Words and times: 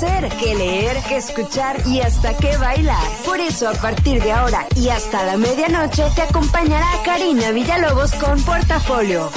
hacer, 0.00 0.30
qué 0.38 0.54
leer, 0.54 0.96
qué 1.08 1.16
escuchar 1.18 1.76
y 1.86 2.00
hasta 2.00 2.34
qué 2.38 2.56
bailar. 2.56 3.06
Por 3.24 3.38
eso 3.38 3.68
a 3.68 3.74
partir 3.74 4.22
de 4.22 4.32
ahora 4.32 4.66
y 4.74 4.88
hasta 4.88 5.26
la 5.26 5.36
medianoche 5.36 6.04
te 6.14 6.22
acompañará 6.22 6.86
Karina 7.04 7.50
Villalobos 7.50 8.12
con 8.14 8.42
Portafolio. 8.42 9.30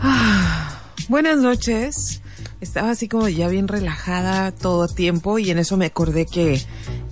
Ah, 0.00 0.80
buenas 1.08 1.38
noches. 1.38 2.22
Estaba 2.62 2.92
así 2.92 3.08
como 3.08 3.28
ya 3.28 3.48
bien 3.48 3.68
relajada 3.68 4.52
todo 4.52 4.88
tiempo 4.88 5.38
y 5.38 5.50
en 5.50 5.58
eso 5.58 5.76
me 5.76 5.86
acordé 5.86 6.24
que, 6.24 6.62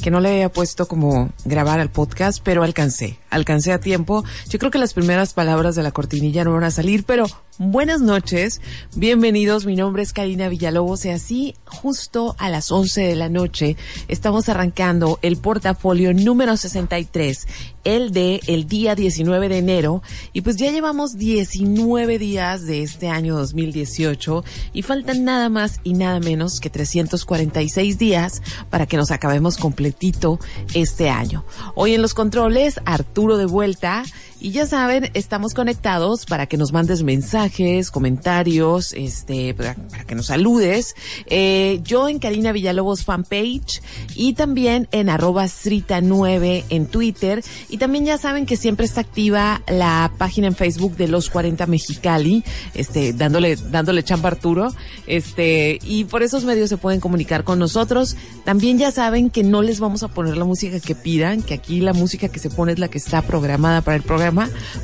que 0.03 0.11
no 0.11 0.21
le 0.21 0.31
había 0.31 0.49
puesto 0.51 0.87
como 0.87 1.31
grabar 1.45 1.81
al 1.81 1.91
podcast, 1.91 2.41
pero 2.43 2.63
alcancé, 2.63 3.19
alcancé 3.29 3.73
a 3.73 3.81
tiempo. 3.81 4.25
Yo 4.49 4.59
creo 4.59 4.71
que 4.71 4.79
las 4.79 4.95
primeras 4.95 5.35
palabras 5.35 5.75
de 5.75 5.83
la 5.83 5.91
cortinilla 5.91 6.45
no 6.45 6.55
van 6.55 6.65
a 6.65 6.71
salir, 6.71 7.05
pero 7.05 7.27
buenas 7.59 8.01
noches, 8.01 8.61
bienvenidos, 8.95 9.67
mi 9.67 9.77
nombre 9.77 10.03
es 10.03 10.13
Karina 10.13 10.49
Villalobos 10.49 11.05
y 11.05 11.11
así 11.11 11.55
justo 11.65 12.35
a 12.39 12.49
las 12.49 12.71
11 12.71 13.03
de 13.03 13.17
la 13.17 13.29
noche 13.29 13.77
estamos 14.09 14.49
arrancando 14.49 15.19
el 15.23 15.37
portafolio 15.37 16.15
número 16.15 16.57
63, 16.57 17.47
el 17.85 18.13
de 18.13 18.41
el 18.47 18.67
día 18.67 18.95
19 18.95 19.49
de 19.49 19.59
enero 19.59 20.03
y 20.33 20.43
pues 20.43 20.57
ya 20.57 20.71
llevamos 20.71 21.17
19 21.17 22.19
días 22.19 22.67
de 22.67 22.83
este 22.83 23.09
año 23.09 23.37
2018 23.37 24.45
y 24.73 24.83
faltan 24.83 25.25
nada 25.25 25.49
más 25.49 25.81
y 25.83 25.95
nada 25.95 26.21
menos 26.21 26.61
que 26.61 26.71
346 26.71 27.99
días 27.99 28.43
para 28.71 28.87
que 28.87 28.97
nos 28.97 29.11
acabemos 29.11 29.57
completito 29.57 30.39
este 30.75 31.11
año. 31.11 31.45
Hoy 31.75 31.95
en 31.95 32.03
los 32.03 32.15
controles, 32.15 32.81
Arturo 32.85 33.37
de 33.37 33.47
vuelta 33.47 34.05
y 34.41 34.53
ya 34.53 34.67
saben, 34.67 35.11
estamos 35.13 35.53
conectados 35.53 36.25
para 36.25 36.47
que 36.47 36.57
nos 36.57 36.73
mandes 36.73 37.03
mensajes, 37.03 37.91
comentarios, 37.91 38.95
este, 38.95 39.53
para, 39.53 39.75
que 40.07 40.15
nos 40.15 40.27
saludes. 40.27 40.95
Eh, 41.27 41.81
yo 41.85 42.09
en 42.09 42.19
Karina 42.19 42.51
Villalobos 42.51 43.05
fanpage 43.05 43.83
y 44.15 44.33
también 44.33 44.89
en 44.93 45.11
arroba 45.11 45.45
srita9 45.45 46.65
en 46.71 46.87
Twitter. 46.87 47.45
Y 47.69 47.77
también 47.77 48.07
ya 48.07 48.17
saben 48.17 48.47
que 48.47 48.57
siempre 48.57 48.87
está 48.87 49.03
activa 49.03 49.61
la 49.69 50.11
página 50.17 50.47
en 50.47 50.55
Facebook 50.55 50.97
de 50.97 51.09
los 51.09 51.29
40 51.29 51.67
Mexicali, 51.67 52.43
este, 52.75 53.13
dándole, 53.13 53.57
dándole 53.57 54.03
chamba 54.05 54.31
Arturo. 54.31 54.73
Este, 55.07 55.79
y 55.83 56.05
por 56.05 56.23
esos 56.23 56.45
medios 56.45 56.71
se 56.71 56.79
pueden 56.79 57.01
comunicar 57.01 57.45
con 57.45 57.59
nosotros. 57.59 58.17
También 58.45 58.79
ya 58.79 58.91
saben 58.91 59.29
que 59.29 59.43
no 59.43 59.61
les 59.61 59.81
vamos 59.81 60.03
a 60.03 60.09
poner 60.09 60.39
la 60.39 60.47
música 60.47 60.81
que 60.81 60.95
pidan, 60.95 61.43
que 61.43 61.53
aquí 61.53 61.81
la 61.81 61.93
música 61.93 62.29
que 62.29 62.39
se 62.39 62.49
pone 62.49 62.73
es 62.73 62.79
la 62.79 62.89
que 62.89 62.97
está 62.97 63.21
programada 63.21 63.83
para 63.83 63.97
el 63.97 64.03
programa 64.03 64.30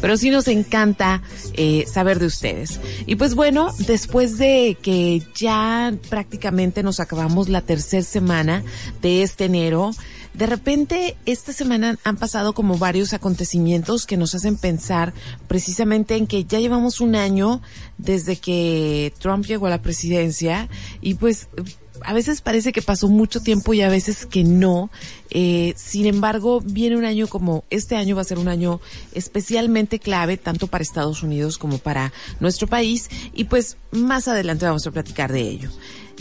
pero 0.00 0.16
sí 0.16 0.30
nos 0.30 0.48
encanta 0.48 1.22
eh, 1.54 1.84
saber 1.90 2.18
de 2.18 2.26
ustedes. 2.26 2.80
Y 3.06 3.16
pues 3.16 3.34
bueno, 3.34 3.72
después 3.86 4.38
de 4.38 4.76
que 4.80 5.22
ya 5.34 5.94
prácticamente 6.08 6.82
nos 6.82 7.00
acabamos 7.00 7.48
la 7.48 7.60
tercera 7.60 8.02
semana 8.02 8.62
de 9.02 9.22
este 9.22 9.46
enero, 9.46 9.92
de 10.36 10.46
repente 10.46 11.16
esta 11.24 11.52
semana 11.52 11.98
han 12.04 12.16
pasado 12.16 12.52
como 12.52 12.76
varios 12.76 13.14
acontecimientos 13.14 14.04
que 14.04 14.18
nos 14.18 14.34
hacen 14.34 14.58
pensar 14.58 15.14
precisamente 15.48 16.16
en 16.16 16.26
que 16.26 16.44
ya 16.44 16.60
llevamos 16.60 17.00
un 17.00 17.16
año 17.16 17.62
desde 17.96 18.36
que 18.36 19.14
Trump 19.18 19.46
llegó 19.46 19.66
a 19.66 19.70
la 19.70 19.80
presidencia 19.80 20.68
y 21.00 21.14
pues 21.14 21.48
a 22.04 22.12
veces 22.12 22.40
parece 22.40 22.72
que 22.72 22.82
pasó 22.82 23.08
mucho 23.08 23.40
tiempo 23.40 23.74
y 23.74 23.82
a 23.82 23.88
veces 23.88 24.26
que 24.26 24.44
no. 24.44 24.90
Eh, 25.30 25.74
sin 25.76 26.06
embargo, 26.06 26.60
viene 26.60 26.96
un 26.96 27.04
año 27.04 27.26
como 27.26 27.64
este 27.70 27.96
año 27.96 28.16
va 28.16 28.22
a 28.22 28.24
ser 28.24 28.38
un 28.38 28.48
año 28.48 28.80
especialmente 29.12 29.98
clave 29.98 30.36
tanto 30.36 30.66
para 30.66 30.82
Estados 30.82 31.22
Unidos 31.22 31.58
como 31.58 31.78
para 31.78 32.12
nuestro 32.40 32.66
país 32.66 33.10
y 33.34 33.44
pues 33.44 33.76
más 33.90 34.28
adelante 34.28 34.66
vamos 34.66 34.86
a 34.86 34.90
platicar 34.90 35.32
de 35.32 35.42
ello. 35.42 35.70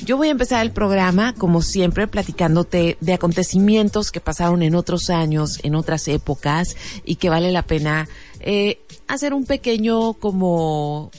Yo 0.03 0.17
voy 0.17 0.27
a 0.27 0.31
empezar 0.31 0.61
el 0.61 0.71
programa, 0.71 1.33
como 1.33 1.61
siempre, 1.61 2.07
platicándote 2.07 2.97
de 2.99 3.13
acontecimientos 3.13 4.11
que 4.11 4.19
pasaron 4.19 4.61
en 4.61 4.75
otros 4.75 5.09
años, 5.09 5.59
en 5.63 5.73
otras 5.73 6.09
épocas, 6.09 6.75
y 7.05 7.15
que 7.15 7.29
vale 7.29 7.51
la 7.51 7.61
pena 7.61 8.09
eh, 8.41 8.81
hacer 9.07 9.33
un 9.33 9.45
pequeño 9.45 10.13
como 10.13 11.11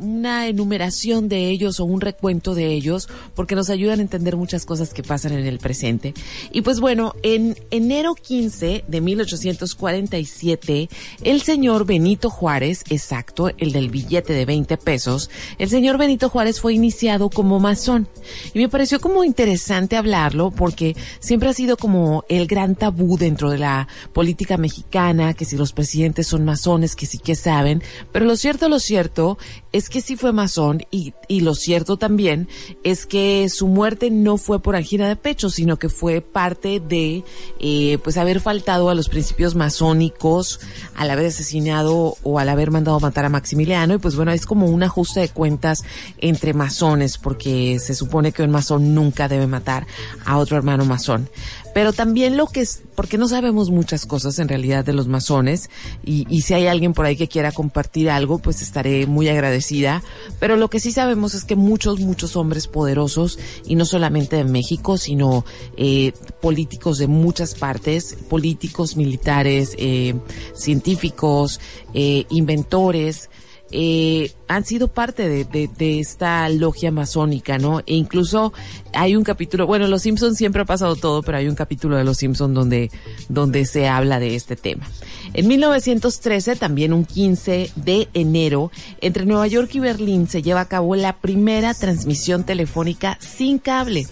una 0.00 0.46
enumeración 0.46 1.28
de 1.28 1.48
ellos 1.48 1.80
o 1.80 1.84
un 1.84 2.00
recuento 2.00 2.54
de 2.54 2.72
ellos 2.72 3.08
porque 3.34 3.54
nos 3.54 3.70
ayudan 3.70 3.98
a 3.98 4.02
entender 4.02 4.36
muchas 4.36 4.64
cosas 4.64 4.94
que 4.94 5.02
pasan 5.02 5.32
en 5.32 5.46
el 5.46 5.58
presente. 5.58 6.14
Y 6.52 6.62
pues 6.62 6.80
bueno, 6.80 7.14
en 7.22 7.56
enero 7.70 8.14
15 8.14 8.84
de 8.86 9.00
1847, 9.00 10.88
el 11.22 11.42
señor 11.42 11.86
Benito 11.86 12.30
Juárez, 12.30 12.84
exacto, 12.90 13.50
el 13.58 13.72
del 13.72 13.90
billete 13.90 14.32
de 14.32 14.44
20 14.44 14.76
pesos, 14.78 15.30
el 15.58 15.68
señor 15.68 15.98
Benito 15.98 16.28
Juárez 16.28 16.60
fue 16.60 16.74
iniciado 16.74 17.30
como 17.30 17.60
masón. 17.60 18.08
Y 18.54 18.58
me 18.58 18.68
pareció 18.68 19.00
como 19.00 19.24
interesante 19.24 19.96
hablarlo 19.96 20.50
porque 20.50 20.96
siempre 21.20 21.48
ha 21.48 21.54
sido 21.54 21.76
como 21.76 22.24
el 22.28 22.46
gran 22.46 22.74
tabú 22.74 23.16
dentro 23.16 23.50
de 23.50 23.58
la 23.58 23.88
política 24.12 24.56
mexicana, 24.56 25.34
que 25.34 25.44
si 25.44 25.56
los 25.56 25.72
presidentes 25.72 26.26
son 26.26 26.44
masones, 26.44 26.96
que 26.96 27.06
sí 27.06 27.18
que 27.18 27.34
saben, 27.34 27.82
pero 28.12 28.24
lo 28.24 28.36
cierto, 28.36 28.68
lo 28.68 28.78
cierto 28.78 29.38
es 29.72 29.87
que 29.90 30.00
sí 30.00 30.16
fue 30.16 30.32
masón 30.32 30.82
y, 30.90 31.14
y 31.28 31.40
lo 31.40 31.54
cierto 31.54 31.96
también 31.96 32.48
es 32.84 33.06
que 33.06 33.48
su 33.48 33.68
muerte 33.68 34.10
no 34.10 34.36
fue 34.38 34.60
por 34.60 34.76
angina 34.76 35.08
de 35.08 35.16
pecho, 35.16 35.50
sino 35.50 35.78
que 35.78 35.88
fue 35.88 36.20
parte 36.20 36.80
de 36.80 37.24
eh, 37.60 37.98
pues 38.02 38.16
haber 38.16 38.40
faltado 38.40 38.90
a 38.90 38.94
los 38.94 39.08
principios 39.08 39.54
masónicos, 39.54 40.60
al 40.94 41.10
haber 41.10 41.26
asesinado 41.26 42.16
o 42.22 42.38
al 42.38 42.48
haber 42.48 42.70
mandado 42.70 43.00
matar 43.00 43.24
a 43.24 43.28
Maximiliano 43.28 43.94
y 43.94 43.98
pues 43.98 44.16
bueno, 44.16 44.32
es 44.32 44.46
como 44.46 44.66
un 44.66 44.82
ajuste 44.82 45.20
de 45.20 45.28
cuentas 45.28 45.84
entre 46.18 46.54
masones 46.54 47.18
porque 47.18 47.78
se 47.78 47.94
supone 47.94 48.32
que 48.32 48.42
un 48.42 48.50
masón 48.50 48.94
nunca 48.94 49.28
debe 49.28 49.46
matar 49.46 49.86
a 50.24 50.38
otro 50.38 50.56
hermano 50.56 50.84
masón. 50.84 51.28
Pero 51.74 51.92
también 51.92 52.36
lo 52.36 52.46
que 52.46 52.60
es, 52.60 52.82
porque 52.94 53.18
no 53.18 53.28
sabemos 53.28 53.70
muchas 53.70 54.06
cosas 54.06 54.38
en 54.38 54.48
realidad 54.48 54.84
de 54.84 54.92
los 54.92 55.06
masones, 55.06 55.70
y, 56.04 56.26
y 56.28 56.42
si 56.42 56.54
hay 56.54 56.66
alguien 56.66 56.92
por 56.92 57.06
ahí 57.06 57.16
que 57.16 57.28
quiera 57.28 57.52
compartir 57.52 58.10
algo, 58.10 58.38
pues 58.38 58.62
estaré 58.62 59.06
muy 59.06 59.28
agradecida. 59.28 60.02
Pero 60.40 60.56
lo 60.56 60.68
que 60.68 60.80
sí 60.80 60.92
sabemos 60.92 61.34
es 61.34 61.44
que 61.44 61.56
muchos, 61.56 62.00
muchos 62.00 62.36
hombres 62.36 62.66
poderosos, 62.66 63.38
y 63.64 63.76
no 63.76 63.84
solamente 63.84 64.36
de 64.36 64.44
México, 64.44 64.98
sino 64.98 65.44
eh, 65.76 66.12
políticos 66.40 66.98
de 66.98 67.06
muchas 67.06 67.54
partes, 67.54 68.16
políticos, 68.28 68.96
militares, 68.96 69.74
eh, 69.78 70.14
científicos, 70.54 71.60
eh, 71.94 72.24
inventores, 72.30 73.30
eh, 73.70 74.32
han 74.46 74.64
sido 74.64 74.88
parte 74.88 75.28
de, 75.28 75.44
de, 75.44 75.68
de, 75.68 76.00
esta 76.00 76.48
logia 76.48 76.90
masónica, 76.90 77.58
¿no? 77.58 77.80
E 77.80 77.94
incluso 77.94 78.52
hay 78.94 79.14
un 79.14 79.24
capítulo, 79.24 79.66
bueno, 79.66 79.86
Los 79.88 80.02
Simpsons 80.02 80.38
siempre 80.38 80.62
ha 80.62 80.64
pasado 80.64 80.96
todo, 80.96 81.22
pero 81.22 81.38
hay 81.38 81.48
un 81.48 81.54
capítulo 81.54 81.96
de 81.96 82.04
Los 82.04 82.18
Simpsons 82.18 82.54
donde, 82.54 82.90
donde 83.28 83.66
se 83.66 83.88
habla 83.88 84.18
de 84.20 84.34
este 84.34 84.56
tema. 84.56 84.88
En 85.34 85.46
1913, 85.46 86.56
también 86.56 86.92
un 86.92 87.04
15 87.04 87.70
de 87.76 88.08
enero, 88.14 88.70
entre 89.00 89.26
Nueva 89.26 89.46
York 89.46 89.70
y 89.74 89.80
Berlín 89.80 90.28
se 90.28 90.42
lleva 90.42 90.62
a 90.62 90.68
cabo 90.68 90.96
la 90.96 91.18
primera 91.18 91.74
transmisión 91.74 92.44
telefónica 92.44 93.18
sin 93.20 93.58
cable 93.58 94.06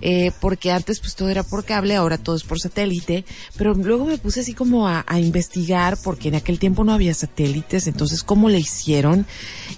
eh, 0.00 0.32
porque 0.40 0.70
antes 0.70 1.00
pues 1.00 1.14
todo 1.14 1.28
era 1.28 1.42
por 1.42 1.64
cable, 1.64 1.96
ahora 1.96 2.18
todo 2.18 2.36
es 2.36 2.44
por 2.44 2.60
satélite, 2.60 3.24
pero 3.56 3.74
luego 3.74 4.04
me 4.04 4.18
puse 4.18 4.40
así 4.40 4.54
como 4.54 4.88
a, 4.88 5.04
investigar 5.18 5.98
porque 6.02 6.28
en 6.28 6.36
aquel 6.36 6.58
tiempo 6.58 6.84
no 6.84 6.92
había 6.92 7.12
satélites, 7.12 7.86
entonces 7.86 8.22
cómo 8.22 8.48
le 8.48 8.58
hicieron. 8.58 9.26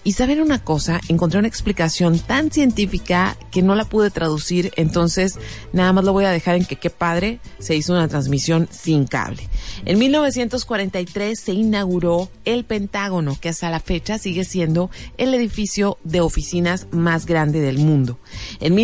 Y 0.05 0.13
saben 0.13 0.41
una 0.41 0.63
cosa, 0.63 1.01
encontré 1.09 1.39
una 1.39 1.49
explicación 1.49 2.19
tan 2.19 2.51
científica 2.51 3.37
que 3.51 3.63
no 3.63 3.75
la 3.75 3.85
pude 3.85 4.11
traducir, 4.11 4.73
entonces 4.77 5.39
nada 5.73 5.93
más 5.93 6.05
lo 6.05 6.13
voy 6.13 6.25
a 6.25 6.31
dejar 6.31 6.57
en 6.57 6.65
que 6.65 6.77
qué 6.77 6.91
padre 6.91 7.41
se 7.59 7.77
hizo 7.77 7.93
una 7.93 8.09
transmisión 8.09 8.69
sin 8.71 9.07
cable. 9.07 9.49
En 9.85 9.99
1943 9.99 11.39
se 11.39 11.53
inauguró 11.53 12.31
el 12.45 12.65
Pentágono, 12.65 13.39
que 13.41 13.49
hasta 13.49 13.71
la 13.71 13.81
fecha 13.81 14.19
sigue 14.19 14.45
siendo 14.45 14.91
el 15.19 15.35
edificio 15.35 15.99
de 16.05 16.21
oficinas 16.21 16.87
más 16.91 17.27
grande 17.27 17.61
del 17.61 17.79
mundo. 17.79 18.19
En 18.61 18.75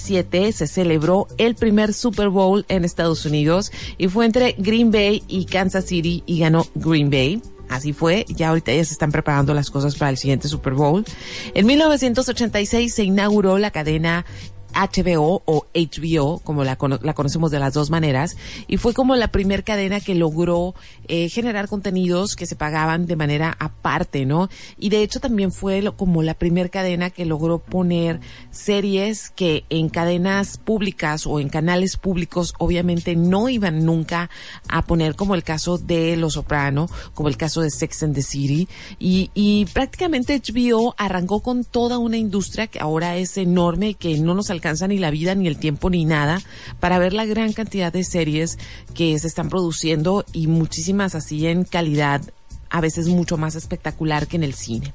1965 0.00 0.56
se 0.56 0.66
celebró 0.66 1.28
el 1.38 1.54
primer 1.54 1.92
Super 1.94 2.28
Bowl 2.28 2.64
en 2.68 2.84
Estados 2.84 3.24
Unidos 3.24 3.70
y 3.98 4.08
fue 4.08 4.26
entre 4.26 4.54
Green 4.58 4.90
Bay 4.90 5.22
y 5.28 5.44
Kansas 5.44 5.84
City 5.84 6.22
y 6.26 6.40
ganó 6.40 6.66
Green 6.74 7.10
Bay. 7.10 7.42
Así 7.68 7.92
fue, 7.92 8.26
ya 8.28 8.48
ahorita 8.48 8.72
ya 8.72 8.84
se 8.84 8.92
están 8.92 9.12
preparando 9.12 9.54
las 9.54 9.70
cosas 9.70 9.94
para 9.94 10.10
el 10.10 10.16
siguiente 10.16 10.48
Super 10.48 10.74
Bowl. 10.74 11.04
En 11.54 11.66
1986 11.66 12.92
se 12.92 13.04
inauguró 13.04 13.58
la 13.58 13.70
cadena 13.70 14.26
HBO 14.72 15.42
o 15.44 15.66
HBO, 15.74 16.38
como 16.40 16.64
la, 16.64 16.78
la, 17.02 17.14
conocemos 17.14 17.50
de 17.50 17.58
las 17.58 17.74
dos 17.74 17.90
maneras, 17.90 18.36
y 18.66 18.76
fue 18.76 18.94
como 18.94 19.16
la 19.16 19.28
primer 19.28 19.64
cadena 19.64 20.00
que 20.00 20.14
logró 20.14 20.74
eh, 21.08 21.28
generar 21.28 21.68
contenidos 21.68 22.36
que 22.36 22.46
se 22.46 22.56
pagaban 22.56 23.06
de 23.06 23.16
manera 23.16 23.56
aparte, 23.58 24.24
¿no? 24.24 24.48
Y 24.78 24.88
de 24.88 25.02
hecho 25.02 25.20
también 25.20 25.52
fue 25.52 25.82
como 25.96 26.22
la 26.22 26.34
primer 26.34 26.70
cadena 26.70 27.10
que 27.10 27.24
logró 27.24 27.58
poner 27.58 28.20
series 28.50 29.30
que 29.30 29.64
en 29.70 29.88
cadenas 29.88 30.58
públicas 30.58 31.26
o 31.26 31.40
en 31.40 31.48
canales 31.48 31.96
públicos 31.96 32.54
obviamente 32.58 33.16
no 33.16 33.48
iban 33.48 33.84
nunca 33.84 34.30
a 34.68 34.82
poner 34.82 35.14
como 35.16 35.34
el 35.34 35.42
caso 35.42 35.78
de 35.78 36.16
Los 36.16 36.34
Soprano, 36.34 36.88
como 37.14 37.28
el 37.28 37.36
caso 37.36 37.60
de 37.60 37.70
Sex 37.70 38.02
and 38.02 38.14
the 38.14 38.22
City, 38.22 38.68
y, 38.98 39.30
y 39.34 39.66
prácticamente 39.66 40.40
HBO 40.40 40.94
arrancó 40.96 41.40
con 41.40 41.64
toda 41.64 41.98
una 41.98 42.16
industria 42.16 42.66
que 42.66 42.80
ahora 42.80 43.16
es 43.16 43.36
enorme 43.36 43.90
y 43.90 43.94
que 43.94 44.18
no 44.18 44.34
nos 44.34 44.50
alcanza 44.50 44.59
ni 44.88 44.98
la 44.98 45.10
vida, 45.10 45.34
ni 45.34 45.46
el 45.48 45.58
tiempo, 45.58 45.90
ni 45.90 46.04
nada, 46.04 46.40
para 46.78 46.98
ver 46.98 47.12
la 47.12 47.26
gran 47.26 47.52
cantidad 47.52 47.92
de 47.92 48.04
series 48.04 48.58
que 48.94 49.18
se 49.18 49.26
están 49.26 49.48
produciendo 49.48 50.24
y 50.32 50.46
muchísimas 50.46 51.14
así 51.14 51.46
en 51.46 51.64
calidad 51.64 52.22
a 52.70 52.80
veces 52.80 53.08
mucho 53.08 53.36
más 53.36 53.56
espectacular 53.56 54.28
que 54.28 54.36
en 54.36 54.44
el 54.44 54.54
cine. 54.54 54.94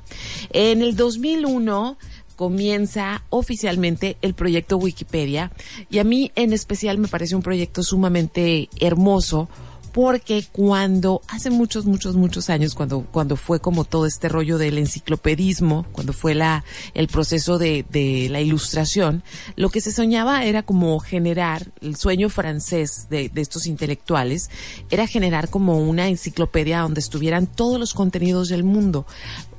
En 0.51 0.81
el 0.81 0.95
2001 0.95 1.97
comienza 2.35 3.23
oficialmente 3.29 4.17
el 4.21 4.33
proyecto 4.33 4.77
Wikipedia 4.77 5.51
y 5.89 5.99
a 5.99 6.03
mí 6.03 6.31
en 6.35 6.53
especial 6.53 6.97
me 6.97 7.07
parece 7.07 7.35
un 7.35 7.41
proyecto 7.41 7.83
sumamente 7.83 8.69
hermoso 8.79 9.49
porque 9.95 10.43
cuando 10.51 11.21
hace 11.29 11.49
muchos, 11.49 11.85
muchos, 11.85 12.17
muchos 12.17 12.49
años, 12.49 12.75
cuando, 12.75 13.07
cuando 13.13 13.37
fue 13.37 13.61
como 13.61 13.85
todo 13.85 14.05
este 14.05 14.27
rollo 14.27 14.57
del 14.57 14.77
enciclopedismo, 14.77 15.85
cuando 15.93 16.11
fue 16.11 16.35
la, 16.35 16.65
el 16.93 17.07
proceso 17.07 17.57
de, 17.57 17.85
de 17.89 18.27
la 18.29 18.41
ilustración, 18.41 19.23
lo 19.55 19.69
que 19.69 19.79
se 19.79 19.93
soñaba 19.93 20.43
era 20.43 20.63
como 20.63 20.99
generar, 20.99 21.71
el 21.79 21.95
sueño 21.95 22.27
francés 22.27 23.07
de, 23.09 23.29
de 23.29 23.39
estos 23.39 23.67
intelectuales, 23.67 24.49
era 24.89 25.07
generar 25.07 25.47
como 25.47 25.77
una 25.79 26.09
enciclopedia 26.09 26.81
donde 26.81 26.99
estuvieran 26.99 27.47
todos 27.47 27.79
los 27.79 27.93
contenidos 27.93 28.49
del 28.49 28.65
mundo 28.65 29.05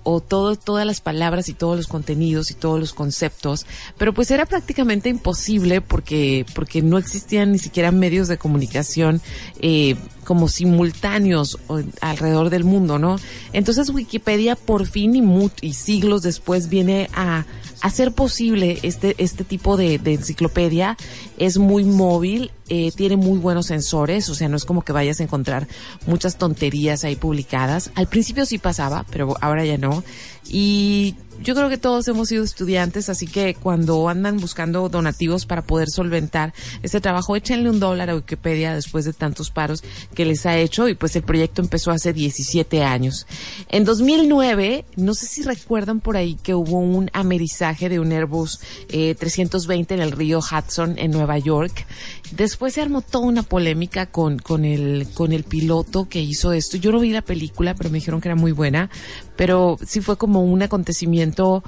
o 0.08 0.20
todo, 0.20 0.54
todas 0.54 0.86
las 0.86 1.00
palabras 1.00 1.48
y 1.48 1.52
todos 1.52 1.76
los 1.76 1.88
contenidos 1.88 2.52
y 2.52 2.54
todos 2.54 2.78
los 2.78 2.94
conceptos, 2.94 3.66
pero 3.98 4.14
pues 4.14 4.30
era 4.30 4.46
prácticamente 4.46 5.08
imposible 5.08 5.80
porque, 5.80 6.46
porque 6.54 6.80
no 6.80 6.96
existían 6.96 7.50
ni 7.50 7.58
siquiera 7.58 7.90
medios 7.90 8.28
de 8.28 8.38
comunicación 8.38 9.20
eh, 9.58 9.96
como 10.22 10.46
simultáneos 10.46 11.58
alrededor 12.00 12.50
del 12.50 12.62
mundo, 12.62 13.00
¿no? 13.00 13.16
Entonces 13.52 13.90
Wikipedia 13.90 14.54
por 14.54 14.86
fin 14.86 15.16
y, 15.16 15.50
y 15.60 15.72
siglos 15.72 16.22
después 16.22 16.68
viene 16.68 17.10
a 17.12 17.44
hacer 17.80 18.12
posible 18.12 18.78
este, 18.82 19.14
este 19.18 19.44
tipo 19.44 19.76
de, 19.76 19.98
de 19.98 20.14
enciclopedia. 20.14 20.96
Es 21.38 21.58
muy 21.58 21.84
móvil, 21.84 22.50
eh, 22.68 22.90
tiene 22.96 23.16
muy 23.16 23.38
buenos 23.38 23.66
sensores, 23.66 24.28
o 24.28 24.34
sea, 24.34 24.48
no 24.48 24.56
es 24.56 24.64
como 24.64 24.82
que 24.82 24.92
vayas 24.92 25.20
a 25.20 25.22
encontrar 25.22 25.68
muchas 26.06 26.36
tonterías 26.36 27.04
ahí 27.04 27.16
publicadas. 27.16 27.90
Al 27.94 28.08
principio 28.08 28.46
sí 28.46 28.58
pasaba, 28.58 29.04
pero 29.10 29.36
ahora 29.40 29.64
ya 29.64 29.78
no. 29.78 30.02
Y 30.48 31.16
yo 31.42 31.54
creo 31.54 31.68
que 31.68 31.78
todos 31.78 32.06
hemos 32.08 32.28
sido 32.28 32.44
estudiantes, 32.44 33.08
así 33.08 33.26
que 33.26 33.54
cuando 33.54 34.08
andan 34.08 34.38
buscando 34.38 34.88
donativos 34.88 35.46
para 35.46 35.62
poder 35.62 35.88
solventar 35.88 36.54
este 36.82 37.00
trabajo, 37.00 37.36
échenle 37.36 37.70
un 37.70 37.80
dólar 37.80 38.10
a 38.10 38.16
Wikipedia 38.16 38.74
después 38.74 39.04
de 39.04 39.12
tantos 39.12 39.50
paros 39.50 39.82
que 40.14 40.24
les 40.24 40.46
ha 40.46 40.56
hecho 40.56 40.88
y 40.88 40.94
pues 40.94 41.14
el 41.16 41.22
proyecto 41.22 41.62
empezó 41.62 41.90
hace 41.90 42.12
17 42.12 42.82
años. 42.82 43.26
En 43.68 43.84
2009, 43.84 44.84
no 44.96 45.14
sé 45.14 45.26
si 45.26 45.42
recuerdan 45.42 46.00
por 46.00 46.16
ahí 46.16 46.36
que 46.42 46.54
hubo 46.54 46.78
un 46.78 47.10
amerizaje 47.12 47.88
de 47.88 48.00
un 48.00 48.12
Airbus 48.12 48.60
320 48.88 49.94
eh, 49.94 49.96
en 49.96 50.02
el 50.02 50.12
río 50.12 50.38
Hudson 50.40 50.98
en 50.98 51.10
Nueva 51.10 51.38
York. 51.38 51.86
Después 52.32 52.74
se 52.74 52.82
armó 52.82 53.02
toda 53.02 53.26
una 53.26 53.42
polémica 53.42 54.06
con, 54.06 54.38
con 54.38 54.64
el, 54.64 55.06
con 55.14 55.32
el 55.32 55.44
piloto 55.44 56.08
que 56.08 56.20
hizo 56.20 56.52
esto. 56.52 56.76
Yo 56.76 56.92
no 56.92 57.00
vi 57.00 57.10
la 57.10 57.22
película, 57.22 57.74
pero 57.74 57.90
me 57.90 57.98
dijeron 57.98 58.20
que 58.20 58.28
era 58.28 58.36
muy 58.36 58.52
buena, 58.52 58.90
pero 59.36 59.78
sí 59.86 60.00
fue 60.00 60.16
como 60.16 60.42
un 60.42 60.62
acontecimiento 60.62 61.62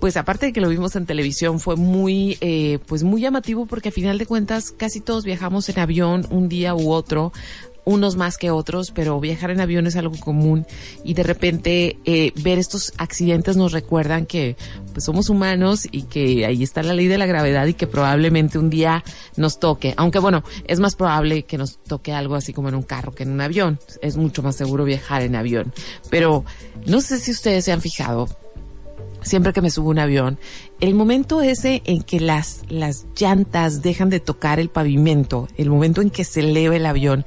pues 0.00 0.16
aparte 0.16 0.46
de 0.46 0.52
que 0.52 0.60
lo 0.60 0.68
vimos 0.68 0.94
en 0.96 1.06
televisión, 1.06 1.58
fue 1.58 1.76
muy, 1.76 2.36
eh, 2.42 2.78
pues 2.86 3.02
muy 3.02 3.22
llamativo 3.22 3.64
porque 3.64 3.88
a 3.88 3.92
final 3.92 4.18
de 4.18 4.26
cuentas 4.26 4.70
casi 4.70 5.00
todos 5.00 5.24
viajamos 5.24 5.68
en 5.70 5.78
avión 5.78 6.26
un 6.30 6.48
día 6.48 6.74
u 6.74 6.92
otro, 6.92 7.32
unos 7.86 8.16
más 8.16 8.36
que 8.36 8.50
otros, 8.50 8.90
pero 8.90 9.18
viajar 9.20 9.52
en 9.52 9.60
avión 9.60 9.86
es 9.86 9.94
algo 9.94 10.16
común 10.18 10.66
y 11.04 11.14
de 11.14 11.22
repente 11.22 11.98
eh, 12.04 12.32
ver 12.34 12.58
estos 12.58 12.92
accidentes 12.98 13.56
nos 13.56 13.70
recuerdan 13.70 14.26
que 14.26 14.56
pues 14.92 15.04
somos 15.04 15.30
humanos 15.30 15.86
y 15.92 16.02
que 16.02 16.44
ahí 16.44 16.64
está 16.64 16.82
la 16.82 16.94
ley 16.94 17.06
de 17.06 17.16
la 17.16 17.26
gravedad 17.26 17.64
y 17.66 17.74
que 17.74 17.86
probablemente 17.86 18.58
un 18.58 18.70
día 18.70 19.04
nos 19.36 19.60
toque, 19.60 19.94
aunque 19.96 20.18
bueno, 20.18 20.42
es 20.66 20.80
más 20.80 20.96
probable 20.96 21.44
que 21.44 21.58
nos 21.58 21.78
toque 21.78 22.12
algo 22.12 22.34
así 22.34 22.52
como 22.52 22.68
en 22.68 22.74
un 22.74 22.82
carro 22.82 23.12
que 23.12 23.22
en 23.22 23.30
un 23.30 23.40
avión, 23.40 23.78
es 24.02 24.16
mucho 24.16 24.42
más 24.42 24.56
seguro 24.56 24.84
viajar 24.84 25.22
en 25.22 25.36
avión, 25.36 25.72
pero 26.10 26.44
no 26.86 27.00
sé 27.00 27.20
si 27.20 27.30
ustedes 27.30 27.64
se 27.64 27.70
han 27.70 27.80
fijado, 27.80 28.28
siempre 29.22 29.52
que 29.52 29.62
me 29.62 29.70
subo 29.70 29.90
un 29.90 30.00
avión, 30.00 30.38
el 30.80 30.94
momento 30.94 31.40
ese 31.40 31.82
en 31.84 32.02
que 32.02 32.20
las, 32.20 32.62
las 32.68 33.06
llantas 33.18 33.82
dejan 33.82 34.10
de 34.10 34.20
tocar 34.20 34.60
el 34.60 34.68
pavimento, 34.68 35.48
el 35.56 35.70
momento 35.70 36.02
en 36.02 36.10
que 36.10 36.24
se 36.24 36.40
eleva 36.40 36.76
el 36.76 36.86
avión, 36.86 37.24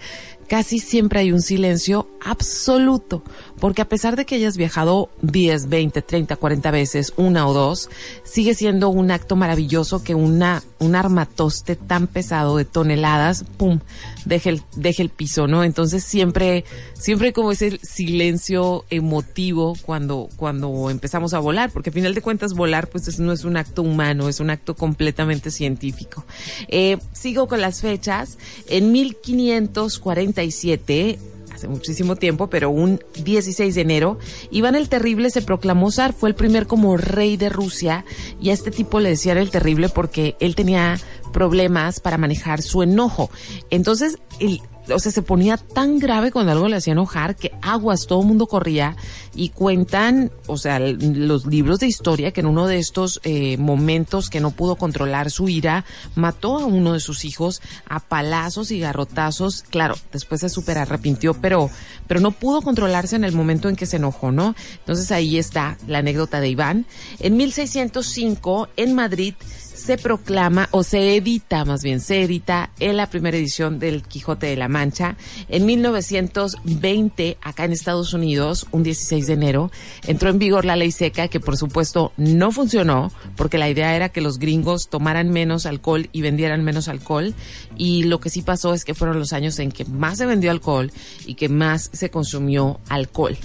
casi 0.50 0.80
siempre 0.80 1.19
hay 1.19 1.31
un 1.31 1.42
silencio 1.42 2.10
absoluto, 2.25 3.24
porque 3.60 3.84
a 3.84 3.88
pesar 3.88 4.16
de 4.16 4.25
que 4.25 4.36
hayas 4.36 4.57
viajado 4.57 5.10
10, 5.22 5.69
20, 5.69 6.01
30, 6.01 6.36
40 6.36 6.72
veces, 6.72 7.13
una 7.18 7.48
o 7.48 7.54
dos, 7.54 7.90
sigue 8.24 8.56
siendo 8.56 8.90
un 8.90 9.12
acto 9.12 9.36
maravilloso 9.36 10.04
que 10.04 10.16
una, 10.16 10.63
un 10.80 10.95
armatoste 10.95 11.75
tan 11.75 12.07
pesado 12.07 12.57
de 12.57 12.66
toneladas, 12.66 13.45
pum, 13.57 13.80
deje 14.25 14.50
el, 14.50 14.63
deje 14.75 15.04
el 15.04 15.10
piso, 15.10 15.48
¿no? 15.48 15.63
Entonces 15.63 16.04
siempre, 16.04 16.66
siempre 16.94 17.31
como 17.31 17.52
ese 17.52 17.80
silencio 17.84 18.86
emotivo 18.90 19.75
cuando, 19.86 20.30
cuando 20.36 20.90
empezamos 20.90 21.36
a 21.36 21.40
volar, 21.40 21.69
porque 21.72 21.92
al 21.92 21.94
final 21.94 22.16
de 22.16 22.24
cuentas 22.24 22.54
volar 22.54 22.88
pues 22.88 23.19
no 23.19 23.31
es 23.40 23.46
un 23.46 23.58
acto 23.58 23.82
humano, 23.82 24.30
es 24.30 24.40
un 24.40 24.50
acto 24.50 24.76
completamente 24.76 25.52
científico. 25.52 26.26
Eh, 26.68 26.98
sigo 27.14 27.48
con 27.48 27.62
las 27.62 27.82
fechas. 27.82 28.38
En 28.68 28.92
1547, 28.92 31.20
hace 31.54 31.68
muchísimo 31.68 32.16
tiempo, 32.16 32.50
pero 32.50 32.70
un 32.70 33.02
16 33.24 33.76
de 33.76 33.82
enero, 33.82 34.18
Iván 34.52 34.76
el 34.76 34.90
Terrible 34.90 35.30
se 35.30 35.42
proclamó 35.42 35.92
zar, 35.92 36.14
fue 36.14 36.30
el 36.30 36.36
primer 36.36 36.68
como 36.68 36.96
rey 36.98 37.38
de 37.38 37.50
Rusia 37.50 38.06
y 38.42 38.52
a 38.52 38.54
este 38.54 38.72
tipo 38.72 39.00
le 39.00 39.10
decían 39.10 39.38
el 39.38 39.52
Terrible 39.52 39.90
porque 39.90 40.36
él 40.40 40.56
tenía 40.56 41.00
problemas 41.34 42.00
para 42.00 42.18
manejar 42.18 42.62
su 42.62 42.84
enojo. 42.84 43.30
Entonces, 43.70 44.20
el, 44.40 44.62
o 44.94 45.00
sea, 45.00 45.12
se 45.12 45.22
ponía 45.22 45.58
tan 45.58 46.00
grave 46.00 46.32
cuando 46.32 46.52
algo 46.52 46.68
le 46.68 46.78
hacía 46.78 46.94
enojar 46.94 47.36
que 47.36 47.52
aguas, 47.62 48.08
todo 48.08 48.22
el 48.22 48.28
mundo 48.28 48.48
corría 48.48 48.96
y 49.36 49.50
cuentan, 49.50 50.32
o 50.48 50.58
sea, 50.58 50.80
los 50.80 51.46
libros 51.46 51.80
de 51.80 51.88
historia 51.88 52.32
que 52.32 52.42
en 52.42 52.48
uno 52.48 52.68
de 52.68 52.78
estos 52.78 53.20
eh, 53.24 53.58
momentos 53.58 54.30
que 54.30 54.40
no 54.40 54.52
pudo 54.52 54.76
controlar 54.76 55.32
su 55.32 55.50
ira, 55.50 55.86
mató 56.16 56.58
a 56.58 56.66
uno 56.66 56.94
de 56.94 57.00
sus 57.00 57.26
hijos 57.26 57.62
a 57.88 58.00
palazos 58.00 58.72
y 58.72 58.80
garrotazos. 58.80 59.64
Claro, 59.70 59.96
después 60.12 60.42
se 60.42 60.50
super 60.50 60.78
arrepintió, 60.78 61.34
pero, 61.34 61.70
pero 62.08 62.20
no 62.20 62.32
pudo 62.32 62.62
controlarse 62.62 63.16
en 63.16 63.24
el 63.24 63.34
momento 63.34 63.70
en 63.70 63.76
que 63.76 63.86
se 63.86 63.98
enojó, 63.98 64.32
¿no? 64.32 64.56
Entonces 64.80 65.12
ahí 65.12 65.38
está 65.38 65.78
la 65.88 66.00
anécdota 66.00 66.40
de 66.40 66.50
Iván. 66.50 66.86
En 67.20 67.38
1605, 67.38 68.70
en 68.78 68.96
Madrid, 68.96 69.36
se 69.80 69.98
proclama 69.98 70.68
o 70.72 70.84
se 70.84 71.16
edita, 71.16 71.64
más 71.66 71.81
bien 71.83 72.02
se 72.02 72.21
edita 72.21 72.69
en 72.80 72.98
la 72.98 73.09
primera 73.09 73.38
edición 73.38 73.80
del 73.80 74.04
Quijote 74.04 74.48
de 74.48 74.57
la 74.57 74.68
Mancha. 74.68 75.16
En 75.48 75.66
1920, 75.66 77.38
acá 77.42 77.64
en 77.64 77.71
Estados 77.71 78.14
Unidos, 78.14 78.68
un 78.71 78.83
16 78.83 79.28
de 79.28 79.33
enero, 79.33 79.71
entró 80.06 80.30
en 80.30 80.38
vigor 80.38 80.66
la 80.66 80.76
ley 80.76 80.92
seca 80.92 81.30
que 81.30 81.40
por 81.40 81.57
supuesto 81.57 82.12
no 82.18 82.52
funcionó 82.52 83.12
porque 83.38 83.57
la 83.57 83.69
idea 83.69 83.95
era 83.95 84.09
que 84.09 84.21
los 84.21 84.38
gringos 84.38 84.90
tomaran 84.90 85.30
menos 85.30 85.66
alcohol 85.66 86.09
y 86.12 86.21
vendieran 86.21 86.64
menos 86.64 86.88
alcohol 86.90 87.33
y 87.80 88.04
lo 88.04 88.19
que 88.19 88.30
sí 88.30 88.42
pasó 88.42 88.74
es 88.74 88.83
que 88.83 88.94
fueron 88.94 89.18
los 89.18 89.31
años 89.31 89.57
en 89.57 89.71
que 89.71 89.86
más 89.86 90.18
se 90.18 90.26
vendió 90.26 90.52
alcohol 90.52 90.92
y 91.26 91.36
que 91.36 91.48
más 91.48 91.90
se 91.94 92.12
consumió 92.12 92.80
alcohol. 92.90 93.38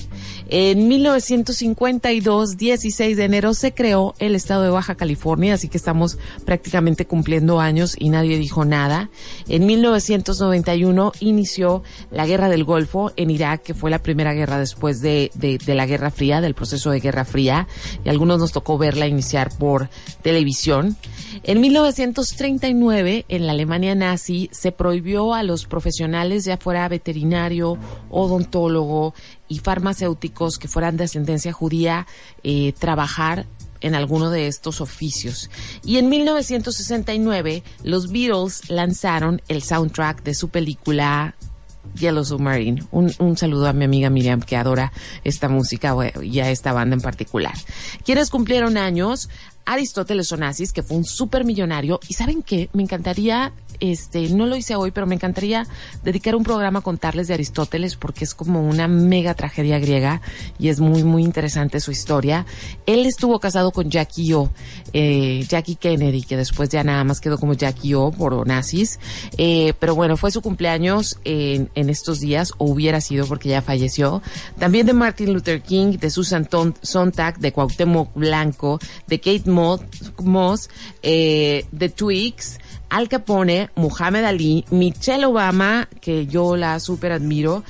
En 0.49 0.89
1952, 0.89 2.57
16 2.57 3.17
de 3.17 3.25
enero, 3.25 3.55
se 3.55 3.73
creó 3.73 4.15
el 4.19 4.35
estado 4.35 4.65
de 4.65 4.71
Baja 4.71 4.97
California, 4.97 5.55
así 5.55 5.69
que 5.69 5.79
estamos 5.79 6.19
prácticamente 6.45 7.07
cumpliendo 7.07 7.61
años 7.61 7.95
y 7.99 8.11
nadie 8.11 8.37
dijo 8.39 8.65
nada. 8.65 9.09
En 9.49 9.67
1991 9.67 11.13
inició 11.21 11.85
la 12.11 12.27
Guerra 12.27 12.49
del 12.49 12.65
Golfo 12.65 13.13
en 13.17 13.31
Irak, 13.31 13.63
que 13.63 13.75
fue 13.75 13.91
la 13.91 14.03
primera 14.03 14.35
guerra 14.35 14.59
después 14.59 15.01
de, 15.01 15.31
de, 15.35 15.75
la 15.75 15.87
Guerra 15.87 16.11
Fría, 16.11 16.41
del 16.41 16.55
proceso 16.55 16.91
de 16.91 16.99
Guerra 16.99 17.25
Fría, 17.25 17.69
y 18.05 18.09
algunos 18.09 18.41
nos 18.41 18.51
tocó 18.51 18.79
verla 18.79 19.07
iniciar 19.07 19.57
por 19.57 19.89
televisión. 20.23 20.97
En 21.45 21.61
1939, 21.61 23.27
en 23.29 23.47
la 23.47 23.53
Alemania 23.53 23.95
nazi, 23.95 24.24
se 24.51 24.73
prohibió 24.73 25.35
a 25.35 25.43
los 25.43 25.67
profesionales, 25.67 26.45
ya 26.45 26.57
fuera 26.57 26.89
veterinario, 26.89 27.79
odontólogo 28.11 29.15
y 29.49 29.59
farmacéuticos 29.59 30.59
que 30.59 30.69
fueran 30.69 30.97
de 30.97 31.05
ascendencia 31.05 31.53
judía, 31.53 32.07
eh, 32.43 32.73
trabajar 32.79 33.47
en 33.81 33.95
alguno 33.95 34.31
de 34.31 34.47
estos 34.47 34.81
oficios. 34.81 35.51
Y 35.85 35.99
en 35.99 36.09
1969 36.09 37.63
los 37.83 38.11
Beatles 38.11 38.71
lanzaron 38.71 39.43
el 39.49 39.63
soundtrack 39.63 40.23
de 40.23 40.35
su 40.35 40.49
película 40.49 41.35
Yellow 41.95 42.25
Submarine. 42.25 42.83
Un, 42.91 43.37
saludo 43.37 43.69
a 43.69 43.73
mi 43.73 43.85
amiga 43.85 44.11
Miriam 44.11 44.41
que 44.41 44.57
adora 44.57 44.93
esta 45.23 45.49
música 45.49 45.95
y 46.23 46.41
a 46.41 46.51
esta 46.51 46.73
banda 46.73 46.95
en 46.95 47.03
particular. 47.03 47.55
Quienes 48.05 48.31
cumplieron 48.31 48.79
años, 48.79 49.29
Aristóteles 49.67 50.33
Onassis, 50.33 50.73
que 50.73 50.83
fue 50.83 50.97
un 50.97 51.05
supermillonario. 51.05 52.01
Y 52.09 52.15
saben 52.15 52.43
qué, 52.43 52.71
me 52.73 52.83
encantaría 52.83 53.53
este, 53.81 54.29
no 54.31 54.47
lo 54.47 54.57
hice 54.57 54.77
hoy, 54.77 54.91
pero 54.91 55.07
me 55.07 55.15
encantaría 55.15 55.67
dedicar 56.03 56.35
un 56.37 56.43
programa 56.43 56.81
a 56.81 56.83
contarles 56.83 57.29
de 57.29 57.35
Aristóteles 57.35 57.97
porque 57.97 58.25
es 58.25 58.35
como 58.35 58.67
una 58.67 58.89
mega 58.89 59.35
tragedia 59.35 59.79
griega 59.79 60.21
y 60.59 60.69
es 60.69 60.81
muy, 60.81 61.05
muy 61.05 61.23
interesante 61.23 61.81
su 61.81 61.91
historia. 61.91 62.47
Él 62.87 63.07
estuvo 63.07 63.39
casado 63.41 63.71
con 63.71 63.91
Jackie 63.91 64.33
O, 64.35 64.51
eh, 64.93 65.45
Jackie 65.49 65.77
Kennedy, 65.77 66.23
que 66.23 66.37
después 66.37 66.69
ya 66.69 66.85
nada 66.85 67.05
más 67.05 67.21
quedó 67.21 67.39
como 67.39 67.55
Jackie 67.55 67.95
O 67.95 68.11
por 68.11 68.35
Onassis. 68.35 68.99
Eh, 69.37 69.75
pero 69.79 69.95
bueno, 69.95 70.17
fue 70.17 70.31
su 70.31 70.41
cumpleaños 70.41 71.19
en, 71.25 71.69
estos 71.75 72.21
días, 72.21 72.53
o 72.59 72.67
hubiera 72.67 73.01
sido 73.01 73.27
porque 73.27 73.49
ya 73.49 73.63
falleció. 73.63 74.23
También 74.59 74.87
de 74.87 74.93
Martin 74.93 75.33
Luther 75.33 75.63
King, 75.63 75.99
de 75.99 76.11
Susan 76.11 76.49
Sontag, 76.83 77.39
de 77.39 77.53
Cuauhtémoc 77.53 78.15
Blanco, 78.15 78.79
de 79.07 79.21
Kate 79.21 79.51
Moss, 79.51 80.71
eh, 81.03 81.67
de 81.71 81.89
Twix, 81.89 82.59
al 82.95 83.09
Capone, 83.09 83.71
Muhammad 83.75 84.25
Ali, 84.25 84.65
Michelle 84.71 85.25
Obama, 85.25 85.89
que 86.01 86.29
yo 86.29 86.55
la 86.55 86.79
súper 86.79 87.11
admiro, 87.11 87.65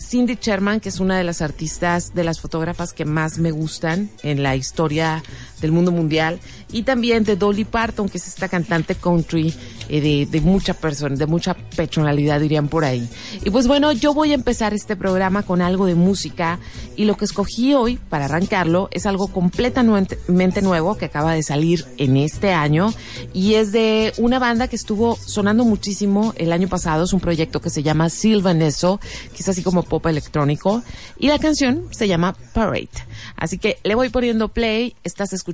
Cindy 0.00 0.38
Sherman, 0.40 0.80
que 0.80 0.88
es 0.88 1.00
una 1.00 1.18
de 1.18 1.24
las 1.24 1.42
artistas, 1.42 2.14
de 2.14 2.24
las 2.24 2.40
fotógrafas 2.40 2.94
que 2.94 3.04
más 3.04 3.36
me 3.36 3.50
gustan 3.50 4.08
en 4.22 4.42
la 4.42 4.56
historia 4.56 5.22
del 5.64 5.72
mundo 5.72 5.90
mundial, 5.92 6.40
y 6.70 6.82
también 6.82 7.24
de 7.24 7.36
Dolly 7.36 7.64
Parton, 7.64 8.08
que 8.08 8.18
es 8.18 8.28
esta 8.28 8.48
cantante 8.48 8.94
country 8.94 9.54
eh, 9.88 10.00
de, 10.00 10.26
de 10.26 10.40
mucha 10.42 10.74
persona, 10.74 11.16
de 11.16 11.26
mucha 11.26 11.54
personalidad, 11.54 12.38
dirían 12.38 12.68
por 12.68 12.84
ahí. 12.84 13.08
Y 13.42 13.50
pues 13.50 13.66
bueno, 13.66 13.92
yo 13.92 14.12
voy 14.12 14.32
a 14.32 14.34
empezar 14.34 14.74
este 14.74 14.94
programa 14.94 15.42
con 15.42 15.62
algo 15.62 15.86
de 15.86 15.94
música 15.94 16.58
y 16.96 17.06
lo 17.06 17.16
que 17.16 17.24
escogí 17.24 17.72
hoy 17.72 17.96
para 17.96 18.26
arrancarlo 18.26 18.88
es 18.92 19.06
algo 19.06 19.28
completamente 19.28 20.62
nuevo 20.62 20.96
que 20.96 21.06
acaba 21.06 21.32
de 21.32 21.42
salir 21.42 21.86
en 21.96 22.16
este 22.18 22.52
año 22.52 22.92
y 23.32 23.54
es 23.54 23.72
de 23.72 24.12
una 24.18 24.38
banda 24.38 24.68
que 24.68 24.76
estuvo 24.76 25.16
sonando 25.16 25.64
muchísimo 25.64 26.34
el 26.36 26.52
año 26.52 26.68
pasado, 26.68 27.04
es 27.04 27.12
un 27.12 27.20
proyecto 27.20 27.60
que 27.60 27.70
se 27.70 27.82
llama 27.82 28.10
Silvaneso, 28.10 29.00
que 29.34 29.42
es 29.42 29.48
así 29.48 29.62
como 29.62 29.82
pop 29.82 30.04
electrónico 30.06 30.82
y 31.18 31.28
la 31.28 31.38
canción 31.38 31.84
se 31.90 32.08
llama 32.08 32.34
Parade. 32.52 32.88
Así 33.36 33.58
que 33.58 33.78
le 33.84 33.94
voy 33.94 34.08
poniendo 34.10 34.48
play, 34.48 34.94
estás 35.04 35.32
escuchando 35.32 35.53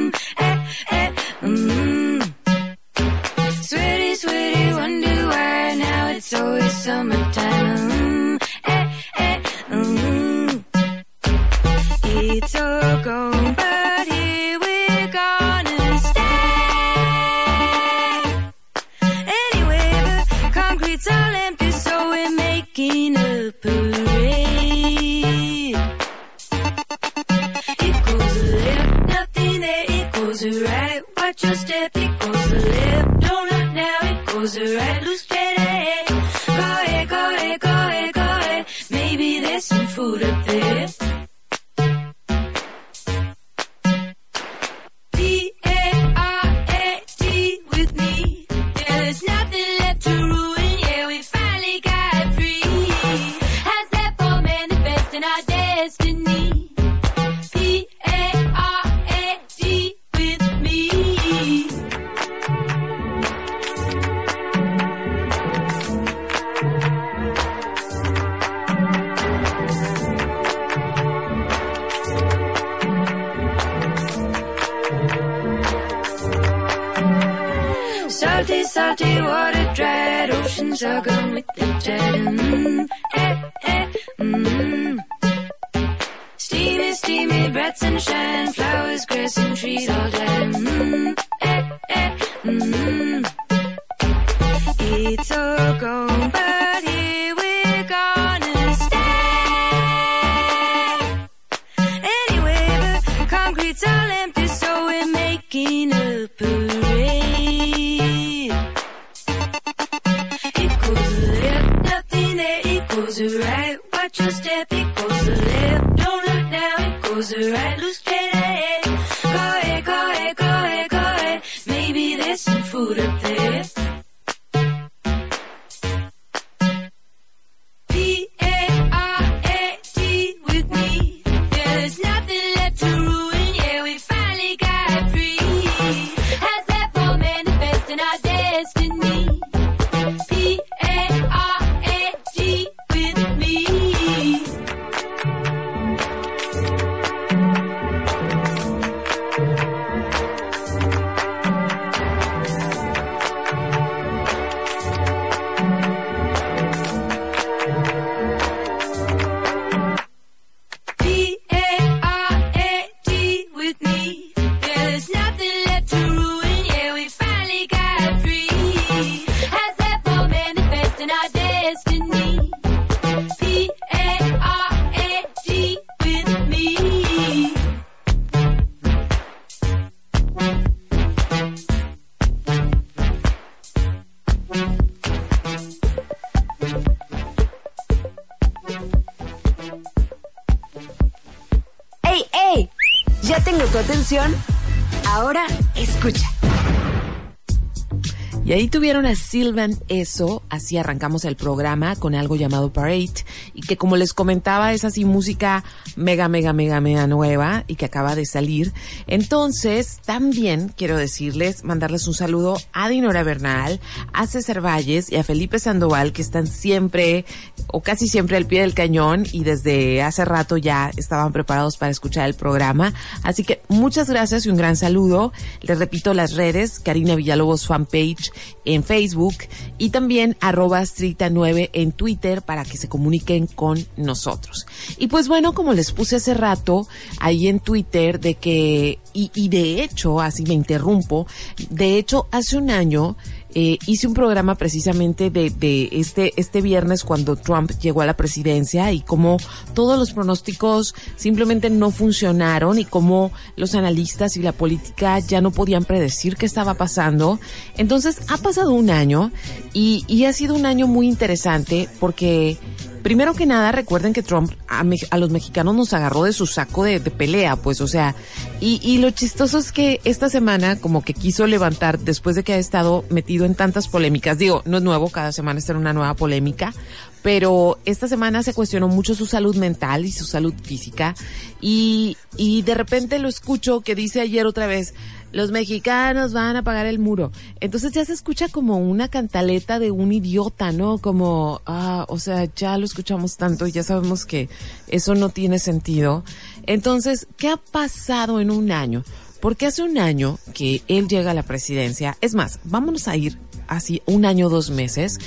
tuvieron 198.71 199.05
a 199.05 199.15
Sylvan 199.15 199.77
Eso, 199.89 200.43
así 200.49 200.77
arrancamos 200.77 201.25
el 201.25 201.35
programa 201.35 201.97
con 201.97 202.15
algo 202.15 202.37
llamado 202.37 202.71
Parade, 202.71 203.25
y 203.53 203.61
que 203.61 203.75
como 203.75 203.97
les 203.97 204.13
comentaba 204.13 204.73
es 204.73 204.85
así 204.85 205.03
música 205.03 205.65
mega, 206.01 206.27
mega, 206.27 206.53
mega, 206.53 206.81
mega 206.81 207.07
nueva 207.07 207.63
y 207.67 207.75
que 207.75 207.85
acaba 207.85 208.15
de 208.15 208.25
salir. 208.25 208.73
Entonces, 209.07 209.99
también 210.05 210.73
quiero 210.75 210.97
decirles, 210.97 211.63
mandarles 211.63 212.07
un 212.07 212.13
saludo 212.13 212.57
a 212.73 212.89
Dinora 212.89 213.23
Bernal, 213.23 213.79
a 214.13 214.27
César 214.27 214.63
Valles 214.65 215.11
y 215.11 215.15
a 215.15 215.23
Felipe 215.23 215.59
Sandoval, 215.59 216.11
que 216.11 216.21
están 216.21 216.47
siempre 216.47 217.25
o 217.67 217.81
casi 217.81 218.07
siempre 218.07 218.37
al 218.37 218.45
pie 218.45 218.61
del 218.61 218.73
cañón 218.73 219.25
y 219.31 219.43
desde 219.43 220.01
hace 220.01 220.25
rato 220.25 220.57
ya 220.57 220.91
estaban 220.97 221.31
preparados 221.31 221.77
para 221.77 221.91
escuchar 221.91 222.27
el 222.27 222.33
programa. 222.33 222.93
Así 223.23 223.43
que 223.43 223.61
muchas 223.67 224.09
gracias 224.09 224.45
y 224.45 224.49
un 224.49 224.57
gran 224.57 224.75
saludo. 224.75 225.31
Les 225.61 225.79
repito 225.79 226.13
las 226.13 226.33
redes, 226.33 226.79
Karina 226.79 227.15
Villalobos 227.15 227.67
fanpage 227.67 228.31
en 228.65 228.83
Facebook 228.83 229.35
y 229.77 229.89
también 229.89 230.37
arroba 230.39 230.81
strita9 230.81 231.69
en 231.73 231.91
Twitter 231.91 232.41
para 232.41 232.65
que 232.65 232.77
se 232.77 232.89
comuniquen 232.89 233.47
con 233.47 233.85
nosotros. 233.97 234.65
Y 234.97 235.07
pues 235.07 235.27
bueno, 235.27 235.53
como 235.53 235.73
les 235.73 235.90
puse 235.91 236.17
hace 236.17 236.33
rato 236.33 236.87
ahí 237.19 237.47
en 237.47 237.59
Twitter 237.59 238.19
de 238.19 238.35
que, 238.35 238.99
y, 239.13 239.49
de 239.49 239.83
hecho, 239.83 240.21
así 240.21 240.43
me 240.43 240.53
interrumpo, 240.53 241.27
de 241.69 241.97
hecho 241.97 242.27
hace 242.31 242.57
un 242.57 242.71
año 242.71 243.17
eh, 243.53 243.77
hice 243.85 244.07
un 244.07 244.13
programa 244.13 244.55
precisamente 244.55 245.29
de, 245.29 245.49
de 245.49 245.89
este, 245.91 246.31
este 246.37 246.61
viernes 246.61 247.03
cuando 247.03 247.35
Trump 247.35 247.71
llegó 247.81 248.01
a 248.01 248.05
la 248.05 248.15
presidencia 248.15 248.93
y 248.93 249.01
cómo 249.01 249.37
todos 249.73 249.99
los 249.99 250.13
pronósticos 250.13 250.95
simplemente 251.17 251.69
no 251.69 251.91
funcionaron 251.91 252.79
y 252.79 252.85
cómo 252.85 253.31
los 253.57 253.75
analistas 253.75 254.37
y 254.37 254.41
la 254.41 254.53
política 254.53 255.19
ya 255.19 255.41
no 255.41 255.51
podían 255.51 255.83
predecir 255.83 256.37
qué 256.37 256.45
estaba 256.45 256.75
pasando. 256.75 257.39
Entonces 257.77 258.21
ha 258.29 258.37
pasado 258.37 258.71
un 258.71 258.89
año 258.89 259.31
y, 259.73 260.05
y 260.07 260.23
ha 260.25 260.33
sido 260.33 260.55
un 260.55 260.65
año 260.65 260.87
muy 260.87 261.07
interesante 261.09 261.89
porque 261.99 262.57
Primero 263.03 263.33
que 263.33 263.45
nada, 263.45 263.71
recuerden 263.71 264.13
que 264.13 264.21
Trump 264.21 264.51
a, 264.67 264.83
los 265.17 265.29
mexicanos 265.31 265.75
nos 265.75 265.93
agarró 265.93 266.23
de 266.23 266.33
su 266.33 266.45
saco 266.45 266.83
de, 266.83 266.99
pelea, 266.99 267.55
pues, 267.55 267.81
o 267.81 267.87
sea, 267.87 268.15
y, 268.59 268.79
y, 268.83 268.99
lo 268.99 269.09
chistoso 269.11 269.57
es 269.57 269.71
que 269.71 269.99
esta 270.03 270.29
semana 270.29 270.79
como 270.79 271.03
que 271.03 271.13
quiso 271.13 271.47
levantar, 271.47 271.99
después 271.99 272.35
de 272.35 272.43
que 272.43 272.53
ha 272.53 272.57
estado 272.57 273.03
metido 273.09 273.45
en 273.45 273.55
tantas 273.55 273.87
polémicas, 273.87 274.37
digo, 274.37 274.61
no 274.65 274.77
es 274.77 274.83
nuevo, 274.83 275.09
cada 275.09 275.31
semana 275.31 275.59
está 275.59 275.73
en 275.73 275.79
una 275.79 275.93
nueva 275.93 276.13
polémica, 276.13 276.73
pero 277.21 277.79
esta 277.85 278.07
semana 278.07 278.43
se 278.43 278.53
cuestionó 278.53 278.87
mucho 278.87 279.15
su 279.15 279.25
salud 279.25 279.55
mental 279.55 280.05
y 280.05 280.11
su 280.11 280.25
salud 280.25 280.53
física, 280.63 281.15
y, 281.59 282.17
y 282.37 282.61
de 282.63 282.75
repente 282.75 283.19
lo 283.19 283.27
escucho 283.27 283.81
que 283.81 283.95
dice 283.95 284.21
ayer 284.21 284.45
otra 284.45 284.67
vez, 284.67 284.93
los 285.31 285.51
mexicanos 285.51 286.33
van 286.33 286.55
a 286.55 286.63
pagar 286.63 286.85
el 286.85 286.99
muro. 286.99 287.31
Entonces 287.59 287.91
ya 287.91 288.03
se 288.05 288.13
escucha 288.13 288.49
como 288.49 288.77
una 288.77 289.07
cantaleta 289.07 289.79
de 289.79 289.91
un 289.91 290.11
idiota, 290.11 290.71
¿no? 290.71 290.97
Como, 290.97 291.61
ah, 291.65 292.05
o 292.09 292.19
sea, 292.19 292.45
ya 292.53 292.77
lo 292.77 292.85
escuchamos 292.85 293.37
tanto 293.37 293.67
y 293.67 293.71
ya 293.71 293.83
sabemos 293.83 294.25
que 294.25 294.49
eso 294.87 295.15
no 295.15 295.29
tiene 295.29 295.59
sentido. 295.59 296.23
Entonces, 296.63 297.27
¿qué 297.37 297.49
ha 297.49 297.57
pasado 297.57 298.39
en 298.39 298.51
un 298.51 298.71
año? 298.71 299.03
Porque 299.39 299.65
hace 299.65 299.81
un 299.83 299.97
año 299.97 300.37
que 300.53 300.83
él 300.87 301.07
llega 301.07 301.31
a 301.31 301.33
la 301.33 301.43
presidencia, 301.43 302.17
es 302.21 302.35
más, 302.35 302.59
vámonos 302.63 303.07
a 303.07 303.15
ir 303.15 303.39
así 303.71 304.03
un 304.05 304.25
año, 304.25 304.49
dos 304.49 304.69
meses. 304.69 305.17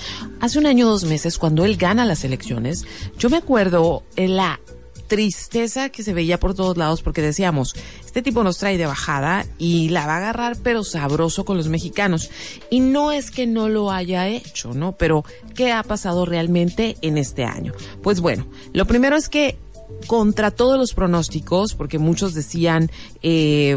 Hace 0.41 0.59
un 0.59 0.67
año, 0.67 0.87
dos 0.87 1.05
meses, 1.05 1.39
cuando 1.39 1.65
él 1.65 1.77
gana 1.77 2.05
las 2.05 2.25
elecciones, 2.25 2.85
yo 3.19 3.31
me 3.31 3.39
acuerdo 3.39 4.05
en 4.17 4.37
la 4.37 4.61
tristeza 5.07 5.91
que 5.91 6.03
se 6.03 6.15
veía 6.15 6.41
por 6.41 6.55
todos 6.55 6.77
lados 6.77 7.03
porque 7.03 7.21
decíamos, 7.21 7.75
este 8.05 8.23
tipo 8.23 8.43
nos 8.43 8.59
trae 8.59 8.79
de 8.79 8.87
bajada 8.87 9.45
y 9.59 9.91
la 9.91 10.07
va 10.07 10.15
a 10.15 10.17
agarrar 10.19 10.57
pero 10.63 10.83
sabroso 10.85 11.45
con 11.45 11.57
los 11.57 11.69
mexicanos. 11.69 12.31
Y 12.71 12.81
no 12.81 13.13
es 13.13 13.31
que 13.31 13.47
no 13.47 13.69
lo 13.69 13.91
haya 13.91 14.29
hecho, 14.29 14.73
¿no? 14.73 14.93
Pero, 14.93 15.25
¿qué 15.55 15.73
ha 15.73 15.83
pasado 15.83 16.27
realmente 16.27 16.97
en 17.03 17.19
este 17.19 17.45
año? 17.45 17.73
Pues 18.03 18.21
bueno, 18.21 18.47
lo 18.73 18.87
primero 18.87 19.17
es 19.17 19.29
que 19.29 19.59
contra 20.07 20.51
todos 20.51 20.79
los 20.79 20.95
pronósticos, 20.95 21.75
porque 21.75 21.99
muchos 21.99 22.35
decían, 22.35 22.91
eh, 23.23 23.77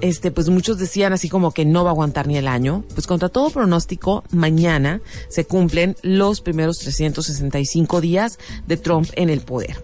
este, 0.00 0.30
pues 0.30 0.48
muchos 0.48 0.78
decían 0.78 1.12
así 1.12 1.28
como 1.28 1.52
que 1.52 1.64
no 1.64 1.84
va 1.84 1.90
a 1.90 1.92
aguantar 1.92 2.26
ni 2.26 2.36
el 2.36 2.48
año. 2.48 2.84
Pues 2.94 3.06
contra 3.06 3.28
todo 3.28 3.50
pronóstico, 3.50 4.24
mañana 4.30 5.00
se 5.28 5.46
cumplen 5.46 5.96
los 6.02 6.40
primeros 6.40 6.78
365 6.78 8.00
días 8.00 8.38
de 8.66 8.76
Trump 8.76 9.08
en 9.14 9.30
el 9.30 9.40
poder. 9.40 9.82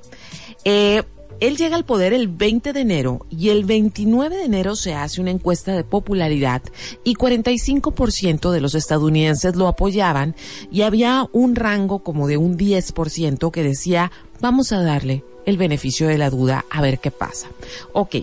Eh, 0.64 1.02
él 1.40 1.57
llega 1.57 1.75
al 1.75 1.85
poder 1.85 2.12
el 2.12 2.28
20 2.28 2.73
de 2.73 2.81
enero 2.81 3.26
y 3.28 3.49
el 3.49 3.64
29 3.64 4.37
de 4.37 4.45
enero 4.45 4.76
se 4.76 4.95
hace 4.95 5.21
una 5.21 5.33
encuesta 5.33 5.75
de 5.75 5.83
popularidad 5.83 6.62
y 7.02 7.16
45% 7.16 8.52
de 8.52 8.61
los 8.61 8.76
estadounidenses 8.76 9.57
lo 9.57 9.66
apoyaban 9.66 10.37
y 10.71 10.83
había 10.83 11.28
un 11.33 11.57
rango 11.57 12.04
como 12.04 12.28
de 12.28 12.37
un 12.37 12.57
10% 12.57 13.50
que 13.50 13.63
decía 13.65 14.13
vamos 14.41 14.71
a 14.71 14.82
darle 14.82 15.25
el 15.47 15.57
beneficio 15.57 16.09
de 16.09 16.19
la 16.19 16.31
duda 16.31 16.65
a 16.71 16.81
ver 16.81 16.99
qué 16.99 17.11
pasa. 17.11 17.49
Ok, 17.93 18.17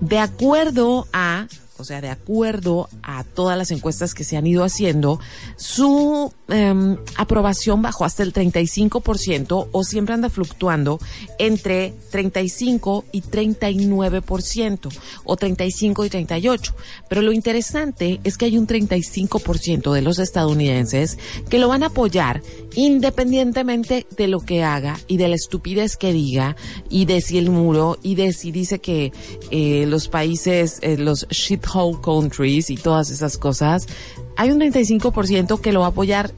de 0.00 0.18
acuerdo 0.18 1.06
a 1.12 1.46
o 1.82 1.84
sea, 1.84 2.00
de 2.00 2.10
acuerdo 2.10 2.88
a 3.02 3.24
todas 3.24 3.58
las 3.58 3.72
encuestas 3.72 4.14
que 4.14 4.22
se 4.22 4.36
han 4.36 4.46
ido 4.46 4.62
haciendo, 4.62 5.18
su 5.56 6.32
em, 6.48 6.96
aprobación 7.16 7.82
bajó 7.82 8.04
hasta 8.04 8.22
el 8.22 8.32
35% 8.32 9.68
o 9.72 9.84
siempre 9.84 10.14
anda 10.14 10.30
fluctuando 10.30 11.00
entre 11.40 11.92
35 12.12 13.04
y 13.10 13.22
39% 13.22 14.96
o 15.24 15.36
35 15.36 16.04
y 16.04 16.08
38. 16.08 16.74
Pero 17.08 17.20
lo 17.20 17.32
interesante 17.32 18.20
es 18.22 18.38
que 18.38 18.44
hay 18.44 18.58
un 18.58 18.68
35% 18.68 19.92
de 19.92 20.02
los 20.02 20.20
estadounidenses 20.20 21.18
que 21.48 21.58
lo 21.58 21.66
van 21.66 21.82
a 21.82 21.86
apoyar 21.86 22.42
independientemente 22.74 24.06
de 24.16 24.28
lo 24.28 24.40
que 24.40 24.62
haga 24.62 24.98
y 25.08 25.16
de 25.16 25.28
la 25.28 25.34
estupidez 25.34 25.96
que 25.96 26.12
diga 26.12 26.56
y 26.88 27.06
de 27.06 27.20
si 27.20 27.38
el 27.38 27.50
muro 27.50 27.98
y 28.02 28.14
de 28.14 28.32
si 28.32 28.52
dice 28.52 28.78
que 28.78 29.12
eh, 29.50 29.84
los 29.88 30.08
países, 30.08 30.78
eh, 30.82 30.96
los 30.96 31.26
shit 31.28 31.66
whole 31.72 31.98
countries 32.00 32.70
y 32.70 32.76
todas 32.76 33.10
esas 33.10 33.38
cosas, 33.38 33.86
hay 34.36 34.50
un 34.50 34.60
35% 34.60 35.60
que 35.60 35.72
lo 35.72 35.80
va 35.80 35.86
a 35.86 35.90
apoyar 35.90 36.32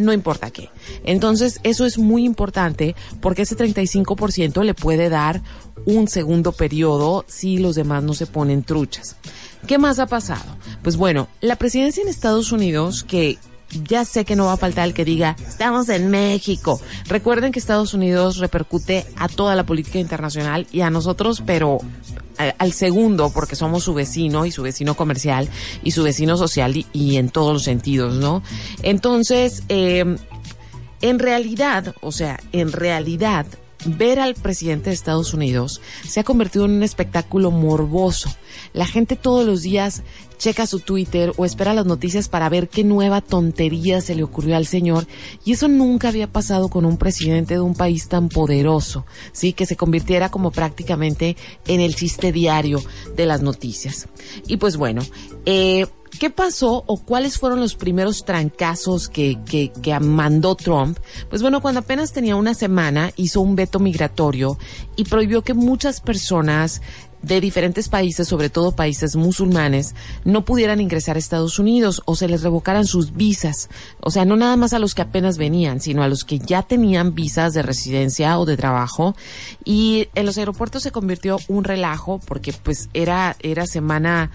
no 0.00 0.12
importa 0.12 0.50
qué. 0.50 0.70
Entonces, 1.04 1.60
eso 1.62 1.84
es 1.84 1.98
muy 1.98 2.24
importante 2.24 2.96
porque 3.20 3.42
ese 3.42 3.56
35% 3.56 4.62
le 4.64 4.74
puede 4.74 5.08
dar 5.08 5.42
un 5.84 6.08
segundo 6.08 6.52
periodo 6.52 7.24
si 7.28 7.58
los 7.58 7.74
demás 7.74 8.02
no 8.02 8.14
se 8.14 8.26
ponen 8.26 8.62
truchas. 8.62 9.16
¿Qué 9.66 9.78
más 9.78 9.98
ha 9.98 10.06
pasado? 10.06 10.56
Pues 10.82 10.96
bueno, 10.96 11.28
la 11.40 11.56
presidencia 11.56 12.02
en 12.02 12.08
Estados 12.08 12.50
Unidos, 12.50 13.04
que 13.04 13.38
ya 13.84 14.04
sé 14.04 14.24
que 14.24 14.36
no 14.36 14.46
va 14.46 14.54
a 14.54 14.56
faltar 14.56 14.86
el 14.86 14.94
que 14.94 15.04
diga, 15.04 15.36
estamos 15.46 15.88
en 15.88 16.10
México. 16.10 16.80
Recuerden 17.06 17.52
que 17.52 17.58
Estados 17.58 17.94
Unidos 17.94 18.38
repercute 18.38 19.06
a 19.16 19.28
toda 19.28 19.54
la 19.54 19.64
política 19.64 19.98
internacional 19.98 20.66
y 20.72 20.80
a 20.80 20.90
nosotros, 20.90 21.42
pero 21.44 21.78
al, 22.58 22.72
segundo, 22.72 23.30
porque 23.30 23.56
somos 23.56 23.84
su 23.84 23.94
vecino 23.94 24.46
y 24.46 24.50
su 24.50 24.62
vecino 24.62 24.94
comercial 24.94 25.48
y 25.82 25.90
su 25.90 26.02
vecino 26.02 26.36
social 26.36 26.74
y, 26.92 27.16
en 27.16 27.28
todos 27.28 27.52
los 27.52 27.64
sentidos, 27.64 28.14
¿no? 28.14 28.42
Entonces, 28.82 29.62
eh, 29.68 30.16
en 31.02 31.18
realidad, 31.18 31.94
o 32.00 32.12
sea, 32.12 32.40
en 32.52 32.72
realidad, 32.72 33.46
ver 33.84 34.18
al 34.18 34.34
presidente 34.34 34.90
de 34.90 34.94
Estados 34.94 35.34
Unidos 35.34 35.80
se 36.06 36.20
ha 36.20 36.24
convertido 36.24 36.64
en 36.64 36.72
un 36.72 36.82
espectáculo 36.82 37.50
morboso. 37.50 38.30
La 38.72 38.86
gente 38.86 39.16
todos 39.16 39.46
los 39.46 39.62
días 39.62 40.02
checa 40.38 40.66
su 40.66 40.80
Twitter 40.80 41.32
o 41.36 41.44
espera 41.44 41.74
las 41.74 41.86
noticias 41.86 42.28
para 42.28 42.48
ver 42.48 42.68
qué 42.68 42.82
nueva 42.82 43.20
tontería 43.20 44.00
se 44.00 44.14
le 44.14 44.22
ocurrió 44.22 44.56
al 44.56 44.66
señor. 44.66 45.06
Y 45.44 45.52
eso 45.52 45.68
nunca 45.68 46.08
había 46.08 46.32
pasado 46.32 46.68
con 46.68 46.84
un 46.84 46.96
presidente 46.96 47.54
de 47.54 47.60
un 47.60 47.74
país 47.74 48.08
tan 48.08 48.28
poderoso, 48.28 49.04
sí, 49.32 49.52
que 49.52 49.66
se 49.66 49.76
convirtiera 49.76 50.30
como 50.30 50.50
prácticamente 50.50 51.36
en 51.66 51.80
el 51.80 51.94
chiste 51.94 52.32
diario 52.32 52.82
de 53.16 53.26
las 53.26 53.42
noticias. 53.42 54.08
Y 54.46 54.56
pues 54.56 54.76
bueno, 54.76 55.02
eh, 55.44 55.86
¿Qué 56.20 56.28
pasó 56.28 56.84
o 56.86 56.98
cuáles 56.98 57.38
fueron 57.38 57.60
los 57.60 57.76
primeros 57.76 58.26
trancazos 58.26 59.08
que, 59.08 59.38
que, 59.46 59.72
que, 59.82 59.98
mandó 60.00 60.54
Trump? 60.54 60.98
Pues 61.30 61.40
bueno, 61.40 61.62
cuando 61.62 61.80
apenas 61.80 62.12
tenía 62.12 62.36
una 62.36 62.52
semana 62.52 63.10
hizo 63.16 63.40
un 63.40 63.56
veto 63.56 63.78
migratorio 63.78 64.58
y 64.96 65.04
prohibió 65.04 65.40
que 65.40 65.54
muchas 65.54 66.02
personas 66.02 66.82
de 67.22 67.40
diferentes 67.40 67.88
países, 67.88 68.28
sobre 68.28 68.50
todo 68.50 68.72
países 68.72 69.16
musulmanes, 69.16 69.94
no 70.24 70.44
pudieran 70.44 70.80
ingresar 70.80 71.16
a 71.16 71.18
Estados 71.18 71.58
Unidos 71.58 72.02
o 72.06 72.16
se 72.16 72.28
les 72.28 72.42
revocaran 72.42 72.86
sus 72.86 73.12
visas. 73.14 73.68
O 74.00 74.10
sea, 74.10 74.24
no 74.24 74.36
nada 74.36 74.56
más 74.56 74.72
a 74.72 74.78
los 74.78 74.94
que 74.94 75.02
apenas 75.02 75.36
venían, 75.36 75.80
sino 75.80 76.02
a 76.02 76.08
los 76.08 76.24
que 76.24 76.38
ya 76.38 76.62
tenían 76.62 77.14
visas 77.14 77.52
de 77.52 77.62
residencia 77.62 78.38
o 78.38 78.46
de 78.46 78.56
trabajo. 78.56 79.14
Y 79.64 80.08
en 80.14 80.26
los 80.26 80.38
aeropuertos 80.38 80.82
se 80.82 80.92
convirtió 80.92 81.38
un 81.48 81.64
relajo 81.64 82.20
porque 82.26 82.52
pues 82.52 82.88
era, 82.94 83.36
era 83.40 83.66
semana, 83.66 84.30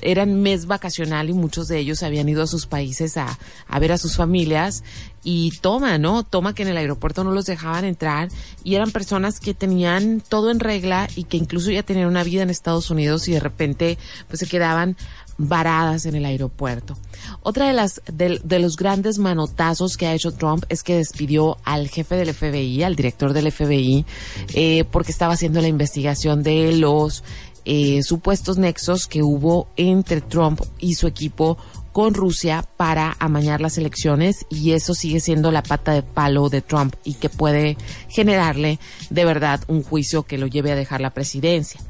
era 0.00 0.26
mes 0.26 0.66
vacacional 0.66 1.28
y 1.28 1.34
muchos 1.34 1.68
de 1.68 1.78
ellos 1.78 2.02
habían 2.02 2.28
ido 2.28 2.42
a 2.42 2.46
sus 2.46 2.66
países 2.66 3.16
a, 3.16 3.38
a 3.68 3.78
ver 3.78 3.92
a 3.92 3.98
sus 3.98 4.16
familias 4.16 4.82
y 5.22 5.52
toma, 5.60 5.98
¿no? 5.98 6.22
Toma 6.22 6.54
que 6.54 6.62
en 6.62 6.68
el 6.68 6.76
aeropuerto 6.76 7.24
no 7.24 7.32
los 7.32 7.46
dejaban 7.46 7.84
entrar 7.84 8.28
y 8.64 8.74
eran 8.74 8.90
personas 8.90 9.40
que 9.40 9.54
tenían 9.54 10.22
todo 10.26 10.50
en 10.50 10.60
regla 10.60 11.08
y 11.14 11.24
que 11.24 11.36
incluso 11.36 11.70
ya 11.70 11.82
tenían 11.82 12.08
una 12.08 12.24
vida 12.24 12.42
en 12.42 12.50
Estados 12.50 12.90
Unidos 12.90 13.28
y 13.28 13.32
de 13.32 13.40
repente 13.40 13.98
pues 14.28 14.40
se 14.40 14.46
quedaban 14.46 14.96
varadas 15.36 16.04
en 16.04 16.14
el 16.14 16.26
aeropuerto. 16.26 16.96
Otra 17.42 17.66
de 17.66 17.72
las 17.72 18.02
de, 18.12 18.58
los 18.58 18.76
grandes 18.76 19.18
manotazos 19.18 19.96
que 19.96 20.06
ha 20.06 20.14
hecho 20.14 20.32
Trump 20.32 20.64
es 20.68 20.82
que 20.82 20.96
despidió 20.96 21.56
al 21.64 21.88
jefe 21.88 22.16
del 22.16 22.34
FBI, 22.34 22.82
al 22.82 22.94
director 22.94 23.32
del 23.32 23.50
FBI, 23.50 24.04
eh, 24.54 24.84
porque 24.90 25.12
estaba 25.12 25.34
haciendo 25.34 25.62
la 25.62 25.68
investigación 25.68 26.42
de 26.42 26.76
los 26.76 27.24
eh, 27.64 28.02
supuestos 28.02 28.58
nexos 28.58 29.06
que 29.06 29.22
hubo 29.22 29.68
entre 29.76 30.20
Trump 30.20 30.60
y 30.78 30.94
su 30.94 31.06
equipo 31.06 31.56
con 31.92 32.14
Rusia 32.14 32.64
para 32.76 33.16
amañar 33.18 33.60
las 33.60 33.78
elecciones 33.78 34.46
y 34.48 34.72
eso 34.72 34.94
sigue 34.94 35.20
siendo 35.20 35.50
la 35.50 35.62
pata 35.62 35.92
de 35.92 36.02
palo 36.02 36.48
de 36.48 36.62
Trump 36.62 36.94
y 37.04 37.14
que 37.14 37.28
puede 37.28 37.76
generarle 38.08 38.78
de 39.10 39.24
verdad 39.24 39.60
un 39.66 39.82
juicio 39.82 40.22
que 40.22 40.38
lo 40.38 40.46
lleve 40.46 40.72
a 40.72 40.76
dejar 40.76 41.00
la 41.00 41.10
presidencia. 41.10 41.80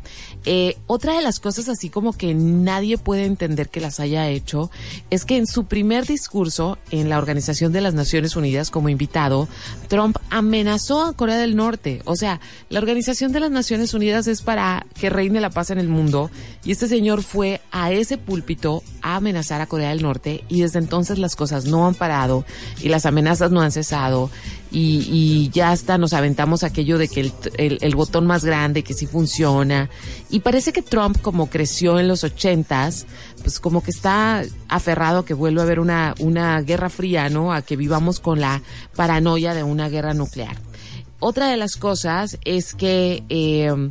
Eh, 0.47 0.77
otra 0.87 1.15
de 1.15 1.23
las 1.23 1.39
cosas 1.39 1.69
así 1.69 1.91
como 1.91 2.15
que 2.15 2.35
nadie 2.35 2.97
puede 2.97 3.27
entender 3.27 3.69
que 3.69 3.81
las 3.81 4.01
haya 4.01 4.29
hecho 4.29 4.71
es 5.11 5.25
que 5.25 5.37
en 5.37 5.47
su 5.47 5.67
primer 5.67 6.07
discurso 6.07 6.79
en 6.91 7.09
la 7.09 7.19
Organización 7.19 7.73
de 7.73 7.83
las 7.83 7.95
Naciones 7.95 8.37
Unidas 8.37 8.71
como 8.71 8.89
invitado, 8.89 9.49
Trump 9.89 10.17
amenazó 10.31 11.05
a 11.05 11.13
Corea 11.13 11.37
del 11.37 11.57
Norte. 11.57 12.01
O 12.05 12.17
sea, 12.17 12.41
la 12.71 12.79
Organización 12.79 13.33
de 13.33 13.41
las 13.41 13.51
Naciones 13.51 13.93
Unidas 13.93 14.27
es 14.27 14.43
para 14.43 14.87
que 14.99 15.11
reine 15.11 15.41
la 15.41 15.51
paz 15.51 15.71
en 15.71 15.79
el 15.79 15.89
mundo 15.89 16.31
y 16.65 16.73
este 16.73 16.89
señor 16.89 17.23
fue 17.23 17.61
a 17.71 17.93
ese 17.93 18.17
púlpito 18.17 18.83
a 19.03 19.17
amenazar 19.17 19.61
a 19.61 19.67
Corea 19.67 19.91
del 19.91 20.03
Norte 20.03 20.45
y 20.49 20.63
desde 20.63 20.79
entonces 20.79 21.19
las 21.19 21.37
cosas 21.37 21.67
no 21.67 21.87
han 21.87 21.95
parado 21.95 22.45
y 22.81 22.89
las 22.89 23.05
amenazas 23.05 23.51
no 23.51 23.61
han 23.61 23.73
cesado 23.73 24.31
y, 24.73 25.51
ya 25.53 25.73
hasta 25.73 25.99
nos 25.99 26.13
aventamos 26.13 26.63
aquello 26.63 26.99
de 26.99 27.09
que 27.09 27.21
el, 27.21 27.79
el, 27.81 27.95
botón 27.97 28.27
más 28.27 28.45
grande, 28.45 28.85
que 28.85 28.95
sí 28.95 29.07
funciona. 29.07 29.91
Y 30.31 30.41
parece 30.41 30.73
que 30.73 30.83
Trump, 30.83 31.21
como 31.21 31.51
creció 31.51 31.99
en 31.99 32.07
los 32.07 32.23
ochentas, 32.23 33.07
pues 33.43 33.59
como 33.59 33.83
que 33.83 33.91
está 33.91 34.45
aferrado 34.69 35.21
a 35.21 35.25
que 35.25 35.35
vuelva 35.35 35.63
a 35.63 35.65
haber 35.65 35.81
una, 35.81 36.15
una 36.21 36.61
guerra 36.63 36.89
fría, 36.89 37.29
¿no? 37.29 37.53
A 37.53 37.63
que 37.63 37.77
vivamos 37.77 38.21
con 38.21 38.41
la 38.41 38.63
paranoia 38.95 39.55
de 39.55 39.65
una 39.65 39.89
guerra 39.89 40.15
nuclear. 40.15 40.57
Otra 41.19 41.49
de 41.49 41.57
las 41.57 41.77
cosas 41.77 42.39
es 42.45 42.75
que, 42.75 43.25
eh, 43.29 43.91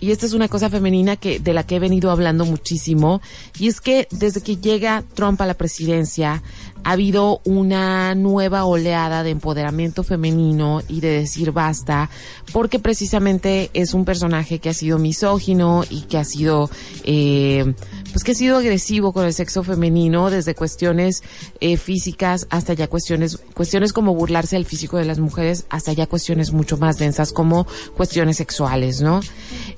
y 0.00 0.10
esta 0.10 0.26
es 0.26 0.32
una 0.32 0.48
cosa 0.48 0.70
femenina 0.70 1.16
que, 1.16 1.38
de 1.38 1.52
la 1.52 1.64
que 1.64 1.76
he 1.76 1.78
venido 1.78 2.10
hablando 2.10 2.44
muchísimo, 2.44 3.20
y 3.58 3.68
es 3.68 3.80
que 3.80 4.08
desde 4.10 4.40
que 4.40 4.56
llega 4.56 5.04
Trump 5.14 5.40
a 5.40 5.46
la 5.46 5.54
presidencia, 5.54 6.42
ha 6.84 6.92
habido 6.92 7.40
una 7.44 8.14
nueva 8.14 8.64
oleada 8.64 9.22
de 9.22 9.30
empoderamiento 9.30 10.02
femenino 10.02 10.82
y 10.88 11.00
de 11.00 11.10
decir 11.10 11.52
basta, 11.52 12.10
porque 12.52 12.78
precisamente 12.78 13.70
es 13.74 13.94
un 13.94 14.04
personaje 14.04 14.58
que 14.58 14.70
ha 14.70 14.74
sido 14.74 14.98
misógino 14.98 15.84
y 15.88 16.02
que 16.02 16.18
ha 16.18 16.24
sido, 16.24 16.70
eh, 17.04 17.74
pues 18.12 18.24
que 18.24 18.32
ha 18.32 18.34
sido 18.34 18.56
agresivo 18.56 19.12
con 19.12 19.26
el 19.26 19.34
sexo 19.34 19.62
femenino, 19.62 20.30
desde 20.30 20.54
cuestiones 20.54 21.22
eh, 21.60 21.76
físicas 21.76 22.46
hasta 22.50 22.72
ya 22.72 22.88
cuestiones, 22.88 23.38
cuestiones 23.54 23.92
como 23.92 24.14
burlarse 24.14 24.56
del 24.56 24.64
físico 24.64 24.96
de 24.96 25.04
las 25.04 25.18
mujeres, 25.18 25.66
hasta 25.68 25.92
ya 25.92 26.06
cuestiones 26.06 26.52
mucho 26.52 26.76
más 26.78 26.98
densas 26.98 27.32
como 27.32 27.66
cuestiones 27.96 28.36
sexuales, 28.38 29.00
¿no? 29.00 29.20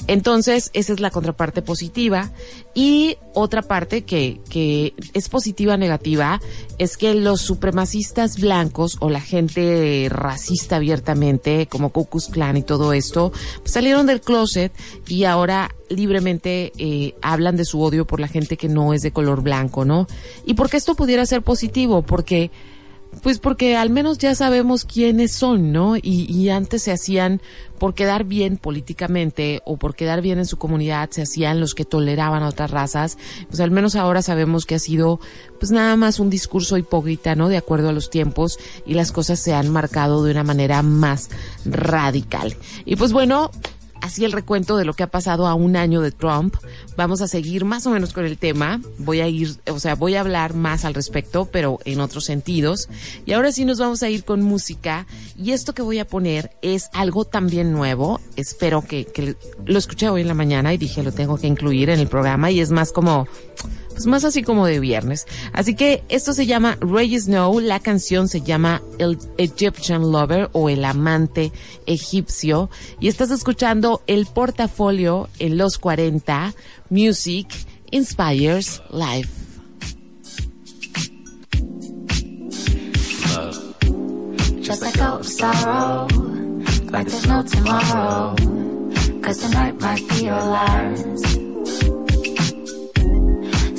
Entonces, 0.06 0.70
esa 0.72 0.92
es 0.92 1.00
la 1.00 1.10
contraparte 1.10 1.62
positiva. 1.62 2.30
Y 2.74 3.18
otra 3.34 3.62
parte 3.62 4.02
que, 4.02 4.40
que 4.48 4.94
es 5.14 5.28
positiva 5.28 5.76
negativa 5.76 6.40
es 6.78 6.96
que 6.96 7.14
los 7.14 7.42
supremacistas 7.42 8.40
blancos 8.40 8.96
o 9.00 9.10
la 9.10 9.20
gente 9.20 10.08
racista 10.10 10.76
abiertamente, 10.76 11.66
como 11.66 11.90
Ku 11.90 12.06
Klux 12.06 12.28
Klan 12.28 12.56
y 12.56 12.62
todo 12.62 12.92
esto, 12.92 13.32
pues 13.58 13.72
salieron 13.72 14.06
del 14.06 14.20
closet 14.20 14.72
y 15.06 15.24
ahora 15.24 15.70
libremente 15.88 16.72
eh, 16.78 17.14
hablan 17.22 17.56
de 17.56 17.64
su 17.64 17.80
odio 17.80 18.06
por 18.06 18.20
la 18.20 18.28
gente 18.28 18.56
que 18.56 18.68
no 18.68 18.94
es 18.94 19.02
de 19.02 19.12
color 19.12 19.42
blanco, 19.42 19.84
¿no? 19.84 20.06
Y 20.46 20.54
porque 20.54 20.76
esto 20.76 20.94
pudiera 20.94 21.26
ser 21.26 21.42
positivo, 21.42 22.02
porque 22.02 22.50
pues 23.20 23.38
porque 23.38 23.76
al 23.76 23.90
menos 23.90 24.18
ya 24.18 24.34
sabemos 24.34 24.84
quiénes 24.84 25.32
son, 25.32 25.70
¿no? 25.70 25.96
Y, 25.96 26.26
y, 26.28 26.48
antes 26.48 26.82
se 26.82 26.92
hacían 26.92 27.42
por 27.78 27.94
quedar 27.94 28.24
bien 28.24 28.56
políticamente 28.56 29.60
o 29.66 29.76
por 29.76 29.94
quedar 29.94 30.22
bien 30.22 30.38
en 30.38 30.46
su 30.46 30.56
comunidad, 30.56 31.10
se 31.10 31.22
hacían 31.22 31.60
los 31.60 31.74
que 31.74 31.84
toleraban 31.84 32.42
a 32.42 32.48
otras 32.48 32.70
razas. 32.70 33.18
Pues 33.48 33.60
al 33.60 33.70
menos 33.70 33.96
ahora 33.96 34.22
sabemos 34.22 34.64
que 34.64 34.76
ha 34.76 34.78
sido 34.78 35.20
pues 35.60 35.70
nada 35.72 35.94
más 35.96 36.20
un 36.20 36.30
discurso 36.30 36.78
hipócrita, 36.78 37.34
¿no? 37.34 37.48
De 37.48 37.58
acuerdo 37.58 37.90
a 37.90 37.92
los 37.92 38.08
tiempos 38.08 38.58
y 38.86 38.94
las 38.94 39.12
cosas 39.12 39.40
se 39.40 39.52
han 39.52 39.68
marcado 39.68 40.24
de 40.24 40.30
una 40.30 40.44
manera 40.44 40.82
más 40.82 41.28
radical. 41.64 42.56
Y 42.84 42.96
pues 42.96 43.12
bueno, 43.12 43.50
así 44.02 44.24
el 44.24 44.32
recuento 44.32 44.76
de 44.76 44.84
lo 44.84 44.92
que 44.92 45.04
ha 45.04 45.06
pasado 45.06 45.46
a 45.46 45.54
un 45.54 45.76
año 45.76 46.02
de 46.02 46.10
Trump. 46.10 46.56
Vamos 46.96 47.22
a 47.22 47.28
seguir 47.28 47.64
más 47.64 47.86
o 47.86 47.90
menos 47.90 48.12
con 48.12 48.26
el 48.26 48.36
tema. 48.36 48.80
Voy 48.98 49.20
a 49.20 49.28
ir, 49.28 49.56
o 49.70 49.78
sea, 49.78 49.94
voy 49.94 50.16
a 50.16 50.20
hablar 50.20 50.54
más 50.54 50.84
al 50.84 50.92
respecto, 50.92 51.46
pero 51.46 51.78
en 51.84 52.00
otros 52.00 52.24
sentidos. 52.24 52.88
Y 53.24 53.32
ahora 53.32 53.52
sí 53.52 53.64
nos 53.64 53.78
vamos 53.78 54.02
a 54.02 54.10
ir 54.10 54.24
con 54.24 54.42
música. 54.42 55.06
Y 55.38 55.52
esto 55.52 55.72
que 55.72 55.82
voy 55.82 56.00
a 56.00 56.06
poner 56.06 56.50
es 56.60 56.90
algo 56.92 57.24
también 57.24 57.72
nuevo. 57.72 58.20
Espero 58.36 58.82
que, 58.82 59.36
lo 59.64 59.78
escuché 59.78 60.08
hoy 60.08 60.22
en 60.22 60.28
la 60.28 60.34
mañana 60.34 60.74
y 60.74 60.78
dije 60.78 61.02
lo 61.02 61.12
tengo 61.12 61.38
que 61.38 61.46
incluir 61.46 61.88
en 61.88 62.00
el 62.00 62.08
programa. 62.08 62.50
Y 62.50 62.60
es 62.60 62.70
más 62.70 62.92
como 62.92 63.28
más 64.06 64.24
así 64.24 64.42
como 64.42 64.66
de 64.66 64.80
viernes. 64.80 65.26
Así 65.52 65.74
que 65.74 66.02
esto 66.08 66.32
se 66.32 66.46
llama 66.46 66.76
Ray 66.80 67.18
Snow, 67.18 67.60
la 67.60 67.80
canción 67.80 68.28
se 68.28 68.40
llama 68.40 68.82
El 68.98 69.18
Egyptian 69.38 70.12
Lover 70.12 70.48
o 70.52 70.68
El 70.68 70.84
Amante 70.84 71.52
Egipcio 71.86 72.70
y 73.00 73.08
estás 73.08 73.30
escuchando 73.30 74.02
el 74.06 74.26
portafolio 74.26 75.28
en 75.38 75.58
los 75.58 75.78
40 75.78 76.54
Music 76.90 77.48
Inspires 77.90 78.82
Life. 78.90 79.30
Just 84.62 84.82
like 84.82 85.24
sorrow, 85.24 86.06
like 86.92 87.06
there's 87.08 87.26
no 87.26 87.42
tomorrow, 87.42 88.34
cause 89.20 89.54
might 89.54 90.08
be 90.08 90.24
your. 90.24 91.41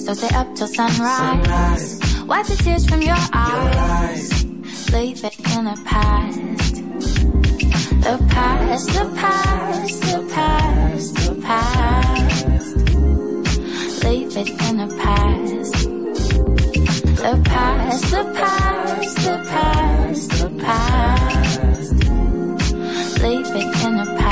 So 0.03 0.13
stay 0.13 0.35
up 0.35 0.53
till 0.53 0.67
sunrise. 0.67 0.99
sunrise. 0.99 2.23
Wipe 2.25 2.45
the 2.45 2.57
tears 2.57 2.85
from 2.85 3.01
your 3.01 3.15
eyes. 3.31 4.43
Leave 4.91 5.23
it 5.23 5.39
in 5.55 5.63
the 5.63 5.81
past. 5.85 6.75
The 8.03 8.17
past, 8.29 8.87
the 8.87 9.05
past, 9.15 10.01
the 10.01 10.19
past, 10.33 11.15
the 11.15 11.35
past. 11.41 12.75
Leave 14.03 14.35
it 14.35 14.49
in 14.67 14.77
the 14.77 14.87
past. 15.01 15.73
The 17.23 17.41
past, 17.45 18.11
the 18.11 18.23
past, 18.35 19.15
the 19.23 19.37
past, 19.51 20.29
the 20.31 20.49
past. 20.59 21.93
Leave 23.23 23.47
it 23.55 23.85
in 23.85 23.95
the 23.95 24.05
past 24.17 24.22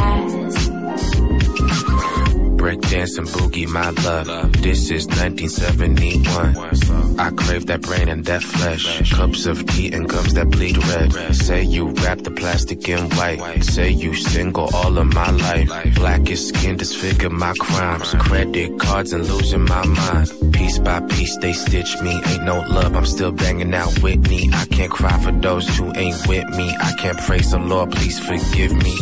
breakdance 2.62 3.17
and 3.17 3.28
boogie, 3.28 3.67
my 3.67 3.89
love. 4.06 4.54
This 4.62 4.91
is 4.91 5.08
1971. 5.08 7.19
I 7.19 7.32
crave 7.32 7.65
that 7.65 7.82
brain 7.82 8.08
and 8.08 8.24
that 8.26 8.43
flesh. 8.43 9.12
Cups 9.12 9.47
of 9.47 9.65
tea 9.65 9.91
and 9.91 10.08
gums 10.08 10.36
that 10.36 10.47
bleed 10.52 10.78
red. 10.78 11.36
Say 11.36 11.63
you 11.63 11.89
wrap 11.89 12.19
the 12.19 12.30
plastic 12.30 12.88
in 12.88 13.10
white. 13.17 13.63
Say 13.63 13.89
you 13.89 14.13
single 14.13 14.69
all 14.76 14.95
of 14.95 15.08
my 15.08 15.32
life. 15.32 15.95
Blackest 15.95 16.50
skin 16.50 16.78
disfigure 16.78 17.32
my 17.32 17.54
crimes. 17.60 18.13
Credit 18.19 18.80
cards 18.80 19.12
and 19.12 19.28
losing 19.28 19.65
my 19.65 19.84
mind. 19.86 20.32
Piece 20.54 20.78
by 20.78 21.00
piece 21.00 21.36
they 21.38 21.54
stitch 21.54 22.00
me. 22.02 22.21
Ain't 22.28 22.43
no 22.43 22.60
love, 22.60 22.95
I'm 22.95 23.08
still 23.08 23.32
banging 23.32 23.74
out 23.74 23.91
Whitney. 24.04 24.50
I 24.54 24.65
can't 24.65 24.91
cry 24.91 25.17
for 25.24 25.32
those 25.32 25.67
who 25.78 25.91
ain't 25.95 26.28
with 26.28 26.47
me. 26.56 26.76
I 26.80 26.93
can't 27.00 27.17
praise 27.17 27.50
the 27.52 27.58
Lord, 27.58 27.91
please 27.91 28.19
forgive 28.19 28.76
me. 28.76 28.95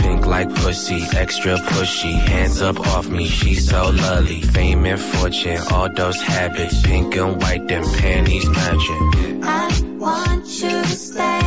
Pink 0.00 0.26
like 0.26 0.54
pussy, 0.56 1.02
extra 1.16 1.56
pushy. 1.56 2.12
Hands 2.12 2.60
up 2.60 2.81
off 2.88 3.08
me, 3.08 3.26
she's 3.26 3.68
so 3.68 3.90
lovely. 3.90 4.40
Fame 4.42 4.84
and 4.86 5.00
fortune, 5.00 5.60
all 5.70 5.88
those 5.88 6.20
habits. 6.20 6.82
Pink 6.82 7.16
and 7.16 7.40
white, 7.40 7.66
them 7.68 7.84
panties 7.98 8.48
matching. 8.48 9.44
I 9.44 9.80
want 9.98 10.46
you 10.62 10.70
to 10.70 10.86
stay 10.86 11.41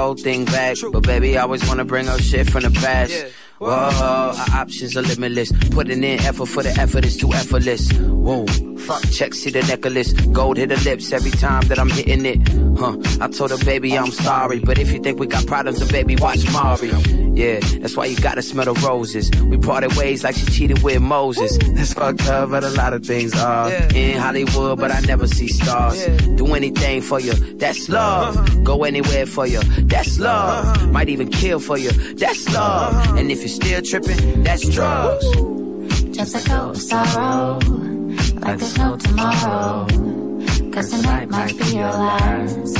Ring 0.00 0.16
ring, 0.16 0.46
I'm 0.46 0.46
trying 0.46 0.74
to 0.74 0.80
get 0.80 0.80
my 0.80 0.80
old 0.80 0.80
thing 0.80 0.90
back. 0.90 0.92
But 0.92 1.02
baby, 1.02 1.38
I 1.38 1.42
always 1.42 1.66
wanna 1.68 1.84
bring 1.84 2.08
up 2.08 2.20
shit 2.20 2.50
from 2.50 2.62
the 2.62 2.70
past. 2.70 3.26
Whoa, 3.58 3.68
our 3.68 4.34
options 4.60 4.96
are 4.96 5.02
limitless. 5.02 5.52
Putting 5.70 6.02
in 6.02 6.20
effort 6.20 6.46
for 6.46 6.62
the 6.62 6.70
effort 6.70 7.04
is 7.04 7.16
too 7.16 7.32
effortless. 7.32 7.92
Whoa, 7.92 8.46
fuck 8.90 9.10
check, 9.12 9.34
see 9.34 9.50
the 9.50 9.62
necklace. 9.62 10.12
Gold 10.12 10.56
hit 10.56 10.70
her 10.70 10.76
lips 10.78 11.12
every 11.12 11.30
time 11.30 11.62
that 11.68 11.78
I'm 11.78 11.90
hitting 11.90 12.26
it. 12.26 12.40
Huh, 12.76 12.96
I 13.20 13.28
told 13.28 13.52
her, 13.52 13.64
baby, 13.64 13.96
I'm 13.96 14.10
sorry. 14.10 14.58
But 14.58 14.78
if 14.78 14.90
you 14.90 14.98
think 14.98 15.20
we 15.20 15.26
got 15.28 15.46
problems, 15.46 15.78
then 15.78 15.88
baby, 15.88 16.16
watch 16.16 16.42
Mari. 16.52 16.90
Yeah, 17.40 17.60
that's 17.80 17.96
why 17.96 18.06
you 18.06 18.16
gotta 18.18 18.42
smell 18.42 18.64
the 18.64 18.74
roses. 18.86 19.30
We 19.42 19.58
parted 19.58 19.94
ways 19.96 20.24
like 20.24 20.34
she 20.34 20.46
cheated 20.46 20.82
with 20.82 21.00
Moses. 21.00 21.56
That's 21.58 21.94
fucked 21.94 22.26
up, 22.28 22.50
but 22.50 22.64
a 22.64 22.70
lot 22.70 22.92
of 22.92 23.06
things 23.06 23.32
are. 23.40 23.70
In 23.94 24.18
Hollywood, 24.18 24.78
but 24.80 24.90
I 24.90 25.00
never 25.00 25.26
see 25.26 25.48
stars. 25.48 26.04
Do 26.36 26.54
anything 26.54 27.02
for 27.02 27.20
you, 27.20 27.34
that's 27.58 27.88
uh-huh. 27.88 28.32
love. 28.32 28.64
Go 28.64 28.84
anywhere 28.84 29.26
for 29.26 29.46
you, 29.46 29.60
that's 29.92 30.20
uh-huh. 30.20 30.80
love. 30.80 30.90
Might 30.90 31.08
even 31.08 31.28
kill 31.30 31.60
for 31.60 31.78
you, 31.78 31.92
that's 32.14 32.46
uh-huh. 32.48 32.58
love. 32.58 33.18
And 33.18 33.30
if 33.30 33.38
you're 33.40 33.48
still 33.48 33.82
tripping, 33.82 34.42
that's 34.42 34.68
drugs. 34.68 35.24
Just 36.16 36.46
go 36.48 36.70
of 36.70 36.76
sorrow, 36.76 37.60
like 38.40 38.58
there's 38.58 38.78
no 38.78 38.96
tomorrow. 38.96 39.86
Cause 40.72 40.90
tonight 40.90 41.28
might 41.28 41.56
be 41.58 41.64
your 41.76 41.90
last. 41.90 42.74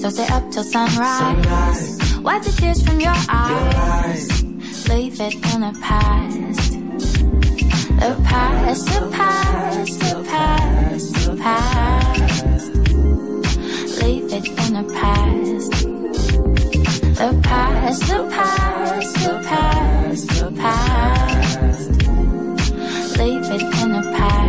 So 0.00 0.10
stay 0.10 0.26
up 0.28 0.50
till 0.50 0.64
sunrise. 0.64 1.98
Wipe 2.22 2.42
the 2.42 2.52
tears 2.56 2.82
from 2.82 3.00
your 3.00 3.14
eyes. 3.28 4.42
Leave 4.88 5.20
it 5.20 5.34
in 5.34 5.60
the 5.60 5.78
past. 5.80 6.72
The 7.98 8.14
past, 8.24 8.86
the 8.86 9.10
past, 9.10 10.00
the 10.00 10.24
past, 10.24 11.14
the 11.26 11.36
past. 11.36 12.72
Leave 14.02 14.32
it 14.32 14.46
in 14.46 14.72
the 14.74 14.84
past. 14.94 15.70
The 17.18 17.40
past, 17.42 18.00
the 18.02 18.28
past, 18.30 19.14
the 19.14 19.34
past, 19.48 20.28
the 20.40 20.50
past. 20.52 21.67
Leave 23.18 23.50
it 23.50 23.62
in 23.82 23.90
the 23.90 24.12
past. 24.16 24.47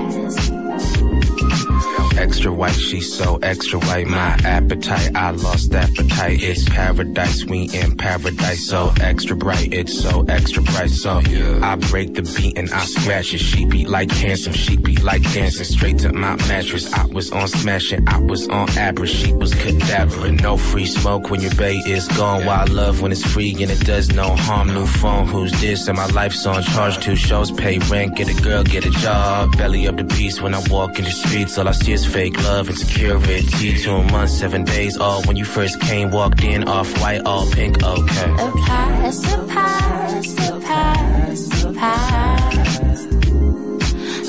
Extra 2.30 2.54
white, 2.54 2.76
she's 2.76 3.12
so 3.12 3.40
extra 3.42 3.80
white. 3.80 4.06
My 4.06 4.38
appetite, 4.46 5.16
I 5.16 5.32
lost 5.32 5.74
appetite. 5.74 6.44
It's 6.44 6.64
paradise, 6.70 7.44
we 7.46 7.64
in 7.74 7.98
paradise. 7.98 8.68
So 8.68 8.94
extra 9.02 9.36
bright, 9.36 9.74
it's 9.74 10.00
so 10.00 10.26
extra 10.30 10.62
bright. 10.62 10.92
So 10.92 11.22
I 11.64 11.76
break 11.90 12.14
the 12.14 12.22
beat 12.22 12.56
and 12.56 12.70
I 12.70 12.86
scratch 12.86 13.34
it. 13.34 13.40
She 13.40 13.66
be 13.66 13.86
like 13.86 14.12
handsome, 14.12 14.54
she 14.54 14.78
be 14.78 14.96
like 14.98 15.24
dancing. 15.34 15.66
Straight 15.66 15.98
to 16.00 16.14
my 16.14 16.36
mattress. 16.48 16.94
I 16.94 17.08
was 17.08 17.32
on 17.32 17.48
smashing, 17.48 18.08
I 18.08 18.20
was 18.20 18.48
on 18.48 18.70
average. 18.78 19.10
She 19.10 19.34
was 19.34 19.56
cadaver. 19.56 20.32
No 20.32 20.56
free 20.56 20.86
smoke 20.86 21.32
when 21.32 21.42
your 21.42 21.56
bay 21.56 21.78
is 21.78 22.08
gone. 22.10 22.46
Wild 22.46 22.70
love 22.70 23.02
when 23.02 23.12
it's 23.12 23.26
free 23.26 23.54
and 23.60 23.72
it 23.72 23.80
does 23.88 24.14
no 24.14 24.36
harm. 24.36 24.68
New 24.68 24.86
phone, 24.86 25.26
who's 25.26 25.52
this? 25.60 25.88
And 25.88 25.98
my 25.98 26.06
life's 26.06 26.46
on 26.46 26.62
charge. 26.62 27.00
Two 27.00 27.16
shows, 27.16 27.50
pay 27.50 27.80
rent, 27.90 28.16
get 28.16 28.30
a 28.30 28.40
girl, 28.44 28.64
get 28.64 28.86
a 28.86 28.92
job. 28.92 29.58
Belly 29.58 29.88
of 29.88 29.98
the 29.98 30.04
beast 30.04 30.44
when 30.44 30.54
I 30.54 30.62
walk 30.70 31.00
in 31.00 31.06
the 31.06 31.12
streets. 31.12 31.58
All 31.58 31.68
I 31.68 31.72
see 31.72 31.94
is 31.94 32.06
fake 32.20 32.44
love 32.44 32.68
and 32.68 32.78
security. 32.78 33.78
Two 33.78 34.04
months, 34.12 34.34
seven 34.34 34.66
days. 34.66 34.98
All 34.98 35.22
when 35.24 35.38
you 35.38 35.46
first 35.46 35.80
came, 35.80 36.12
walked 36.12 36.44
in, 36.44 36.68
off 36.68 36.90
white, 37.00 37.22
all 37.26 37.46
pink. 37.50 37.82
Okay. 37.82 38.32
The 38.44 38.52
past, 38.68 39.24
the 39.24 39.48
past, 39.48 40.36
the 40.36 40.60
past, 40.68 41.50
the 41.64 41.72
past. 41.82 43.04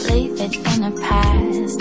Leave 0.09 0.41
it 0.47 0.55
in 0.71 0.79
the 0.87 0.93
past. 1.09 1.79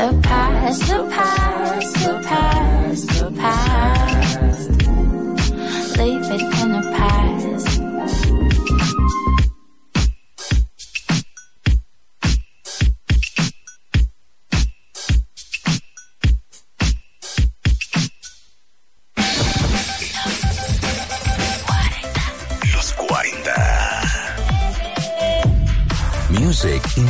The 0.00 0.10
past, 0.28 0.80
the 0.90 1.00
past, 1.16 1.94
the 2.04 2.14
past, 2.28 3.08
the 3.18 3.30
past. 3.42 4.68
Leave 5.98 6.26
it 6.36 6.42
in 6.62 6.68
the 6.76 6.82
past. 6.96 7.11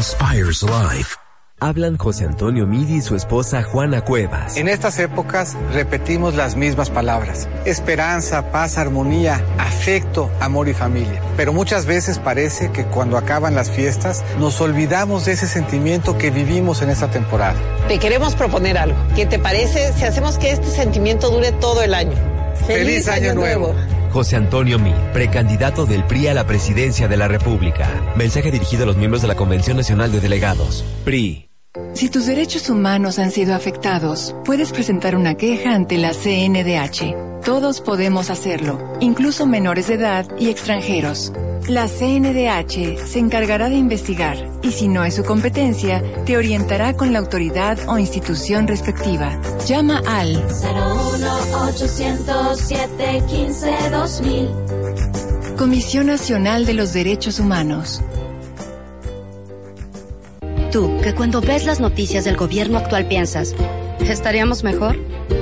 Inspires 0.03 0.65
life. 0.65 1.17
Hablan 1.61 1.97
José 1.97 2.25
Antonio 2.25 2.67
Midi 2.67 2.97
y 2.97 3.01
su 3.03 3.15
esposa 3.15 3.63
Juana 3.63 4.05
Cuevas. 4.05 4.57
En 4.57 4.67
estas 4.67 4.99
épocas 4.99 5.57
repetimos 5.73 6.35
las 6.35 6.57
mismas 6.57 6.91
palabras. 6.91 7.47
Esperanza, 7.67 8.51
paz, 8.51 8.79
armonía, 8.79 9.41
afecto, 9.59 10.29
amor 10.41 10.69
y 10.69 10.75
familia. 10.75 11.23
Pero 11.37 11.53
muchas 11.53 11.87
veces 11.87 12.19
parece 12.19 12.73
que 12.73 12.85
cuando 12.85 13.17
acaban 13.17 13.55
las 13.55 13.71
fiestas 13.71 14.25
nos 14.41 14.61
olvidamos 14.61 15.25
de 15.25 15.33
ese 15.35 15.47
sentimiento 15.47 16.19
que 16.19 16.33
vivimos 16.33 16.83
en 16.83 16.91
esta 16.91 17.09
temporada. 17.09 17.55
Te 17.87 18.01
queremos 18.01 18.35
proponer 18.35 18.79
algo. 18.79 18.99
¿Qué 19.15 19.25
te 19.25 19.39
parece 19.39 19.93
si 19.93 20.05
hacemos 20.05 20.37
que 20.37 20.51
este 20.51 20.67
sentimiento 20.69 21.31
dure 21.31 21.53
todo 21.53 21.81
el 21.81 21.95
año? 21.95 22.17
¡Feliz 22.67 23.07
Año 23.07 23.35
Nuevo! 23.35 23.73
José 24.13 24.37
Antonio 24.37 24.79
Mid, 24.79 24.95
precandidato 25.15 25.87
del 25.87 26.05
PRI 26.05 26.29
a 26.29 26.35
la 26.35 26.47
presidencia 26.47 27.09
de 27.09 27.17
la 27.17 27.29
República. 27.29 27.89
Mensaje 28.15 28.51
dirigido 28.51 28.83
a 28.83 28.87
los 28.87 28.97
miembros 28.97 29.23
de 29.23 29.29
la 29.29 29.35
Convención 29.35 29.79
Nacional 29.79 30.13
de 30.13 30.21
Delegados. 30.21 30.85
PRI. 31.05 31.49
Si 31.95 32.11
tus 32.11 32.27
derechos 32.27 32.69
humanos 32.69 33.19
han 33.19 33.31
sido 33.31 33.55
afectados, 33.55 34.35
puedes 34.45 34.73
presentar 34.73 35.17
una 35.17 35.37
queja 35.37 35.75
ante 35.75 35.97
la 35.97 36.13
CNDH. 36.13 37.43
Todos 37.43 37.81
podemos 37.81 38.29
hacerlo, 38.29 38.79
incluso 39.01 39.47
menores 39.47 39.89
de 39.89 39.95
edad 39.95 40.27
y 40.39 40.51
extranjeros. 40.51 41.33
La 41.69 41.87
CNDH 41.87 43.07
se 43.07 43.21
encargará 43.21 43.69
de 43.69 43.77
investigar 43.77 44.37
y 44.63 44.73
si 44.73 44.89
no 44.89 45.05
es 45.05 45.15
su 45.15 45.23
competencia, 45.25 46.03
te 46.25 46.37
orientará 46.37 46.97
con 46.97 47.13
la 47.13 47.21
autoridad 47.21 47.79
o 47.89 47.99
institución 47.99 48.67
respectiva. 48.67 49.41
Llama 49.67 50.03
al 50.07 50.45
01807 50.49 53.23
15 53.29 53.91
2000. 53.91 54.49
Comisión 55.57 56.09
Nacional 56.09 56.67
de 56.67 56.75
los 56.75 56.93
Derechos 56.93 57.39
Humanos. 57.39 58.03
Tú, 60.73 60.99
que 61.01 61.15
cuando 61.15 61.41
ves 61.41 61.65
las 61.65 61.79
noticias 61.79 62.25
del 62.25 62.37
gobierno 62.37 62.79
actual 62.79 63.07
piensas, 63.07 63.55
¿estaríamos 64.01 64.65
mejor? 64.65 64.99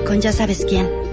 Con 0.07 0.21
ya 0.21 0.33
sabes 0.33 0.67
quién. 0.69 1.00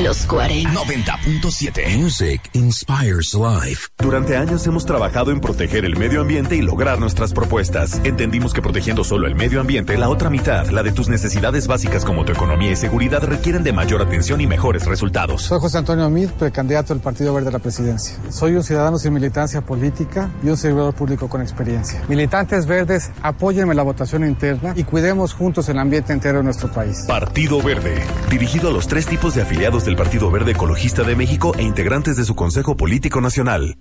Los 0.00 0.24
40. 0.24 0.70
90.7 0.70 1.98
Music 1.98 2.40
inspires 2.54 3.34
life. 3.34 3.88
Durante 3.98 4.38
años 4.38 4.66
hemos 4.66 4.86
trabajado 4.86 5.32
en 5.32 5.40
proteger 5.40 5.84
el 5.84 5.98
medio 5.98 6.22
ambiente 6.22 6.56
y 6.56 6.62
lograr 6.62 6.98
nuestras 6.98 7.34
propuestas. 7.34 8.00
Entendimos 8.02 8.54
que 8.54 8.62
protegiendo 8.62 9.04
solo 9.04 9.26
el 9.26 9.34
medio 9.34 9.60
ambiente, 9.60 9.98
la 9.98 10.08
otra 10.08 10.30
mitad, 10.30 10.66
la 10.68 10.82
de 10.82 10.92
tus 10.92 11.10
necesidades 11.10 11.66
básicas 11.66 12.06
como 12.06 12.24
tu 12.24 12.32
economía 12.32 12.70
y 12.70 12.76
seguridad, 12.76 13.22
requieren 13.22 13.64
de 13.64 13.74
mayor 13.74 14.00
atención 14.00 14.40
y 14.40 14.46
mejores 14.46 14.86
resultados. 14.86 15.42
Soy 15.42 15.60
José 15.60 15.76
Antonio 15.76 16.06
Amid, 16.06 16.30
precandidato 16.30 16.94
del 16.94 17.02
Partido 17.02 17.34
Verde 17.34 17.50
a 17.50 17.52
la 17.52 17.58
presidencia. 17.58 18.16
Soy 18.30 18.54
un 18.54 18.64
ciudadano 18.64 18.98
sin 18.98 19.12
militancia 19.12 19.60
política 19.60 20.30
y 20.42 20.48
un 20.48 20.56
servidor 20.56 20.94
público 20.94 21.28
con 21.28 21.42
experiencia. 21.42 22.02
Militantes 22.08 22.64
verdes, 22.64 23.10
apóyenme 23.20 23.72
en 23.72 23.76
la 23.76 23.82
votación 23.82 24.24
interna 24.26 24.72
y 24.74 24.84
cuidemos 24.84 25.34
juntos 25.34 25.68
el 25.68 25.78
ambiente 25.78 26.14
entero 26.14 26.38
de 26.38 26.44
nuestro 26.44 26.72
país. 26.72 27.04
Partido 27.06 27.60
Verde, 27.60 28.02
dirigido 28.30 28.70
a 28.70 28.72
los 28.72 28.88
tres 28.88 29.04
tipos 29.04 29.34
de 29.34 29.42
afiliados 29.42 29.81
del 29.84 29.96
Partido 29.96 30.30
Verde 30.30 30.52
Ecologista 30.52 31.02
de 31.02 31.16
México 31.16 31.54
e 31.58 31.62
integrantes 31.62 32.16
de 32.16 32.24
su 32.24 32.34
Consejo 32.34 32.76
Político 32.76 33.20
Nacional. 33.20 33.76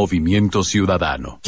Movimiento 0.00 0.62
Ciudadano. 0.62 1.40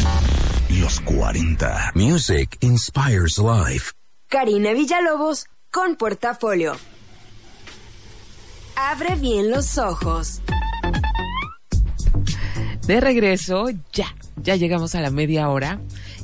Los 0.71 0.99
40. 1.03 1.93
Music 1.95 2.59
inspires 2.63 3.39
life. 3.39 3.93
Karina 4.29 4.73
Villalobos 4.73 5.47
con 5.71 5.95
Portafolio. 5.95 6.73
Abre 8.75 9.15
bien 9.15 9.53
los 9.53 9.79
ojos. 9.79 10.43
De 12.89 13.01
regreso, 13.01 13.67
ya, 13.93 14.17
ya 14.35 14.57
llegamos 14.57 14.97
a 14.97 15.01
la 15.01 15.13
media 15.13 15.49
hora 15.49 15.81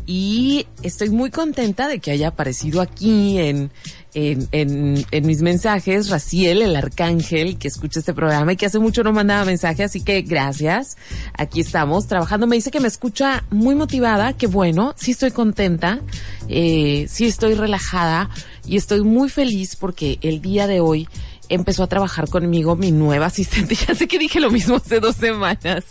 y 0.07 0.67
estoy 0.83 1.11
muy 1.11 1.31
contenta 1.31 1.89
de 1.89 1.99
que 1.99 2.13
haya 2.13 2.29
aparecido 2.29 2.81
aquí 2.81 3.39
en, 3.39 3.73
en, 4.15 4.49
en, 4.53 5.05
en, 5.11 5.27
mis 5.27 5.43
mensajes 5.43 6.09
Raciel, 6.09 6.63
el 6.63 6.77
arcángel, 6.77 7.59
que 7.59 7.67
escucha 7.67 7.99
este 7.99 8.15
programa 8.15 8.53
y 8.53 8.57
que 8.57 8.67
hace 8.67 8.79
mucho 8.79 9.03
no 9.03 9.13
mandaba 9.13 9.45
mensaje, 9.45 9.83
así 9.83 10.01
que 10.03 10.23
gracias. 10.23 10.97
Aquí 11.37 11.61
estamos 11.61 12.07
trabajando. 12.07 12.47
Me 12.47 12.55
dice 12.55 12.71
que 12.71 12.81
me 12.81 12.89
escucha 12.89 13.45
muy 13.51 13.75
motivada, 13.75 14.33
que 14.33 14.47
bueno, 14.47 14.95
sí 14.97 15.11
estoy 15.11 15.33
contenta, 15.33 16.01
eh, 16.49 17.07
sí 17.09 17.27
estoy 17.27 17.55
relajada 17.55 18.31
y 18.65 18.77
estoy 18.77 19.03
muy 19.03 19.29
feliz 19.29 19.75
porque 19.75 20.19
el 20.23 20.41
día 20.41 20.69
de 20.69 20.81
hoy 20.81 21.09
empezó 21.49 21.83
a 21.83 21.87
trabajar 21.87 22.29
conmigo 22.29 22.77
mi 22.77 22.93
nueva 22.93 23.27
asistente. 23.27 23.77
Ya 23.87 23.95
sé 23.95 24.09
que 24.09 24.19
dije 24.19 24.41
lo 24.41 24.51
mismo 24.51 24.77
hace 24.77 25.01
dos 25.01 25.17
semanas, 25.17 25.85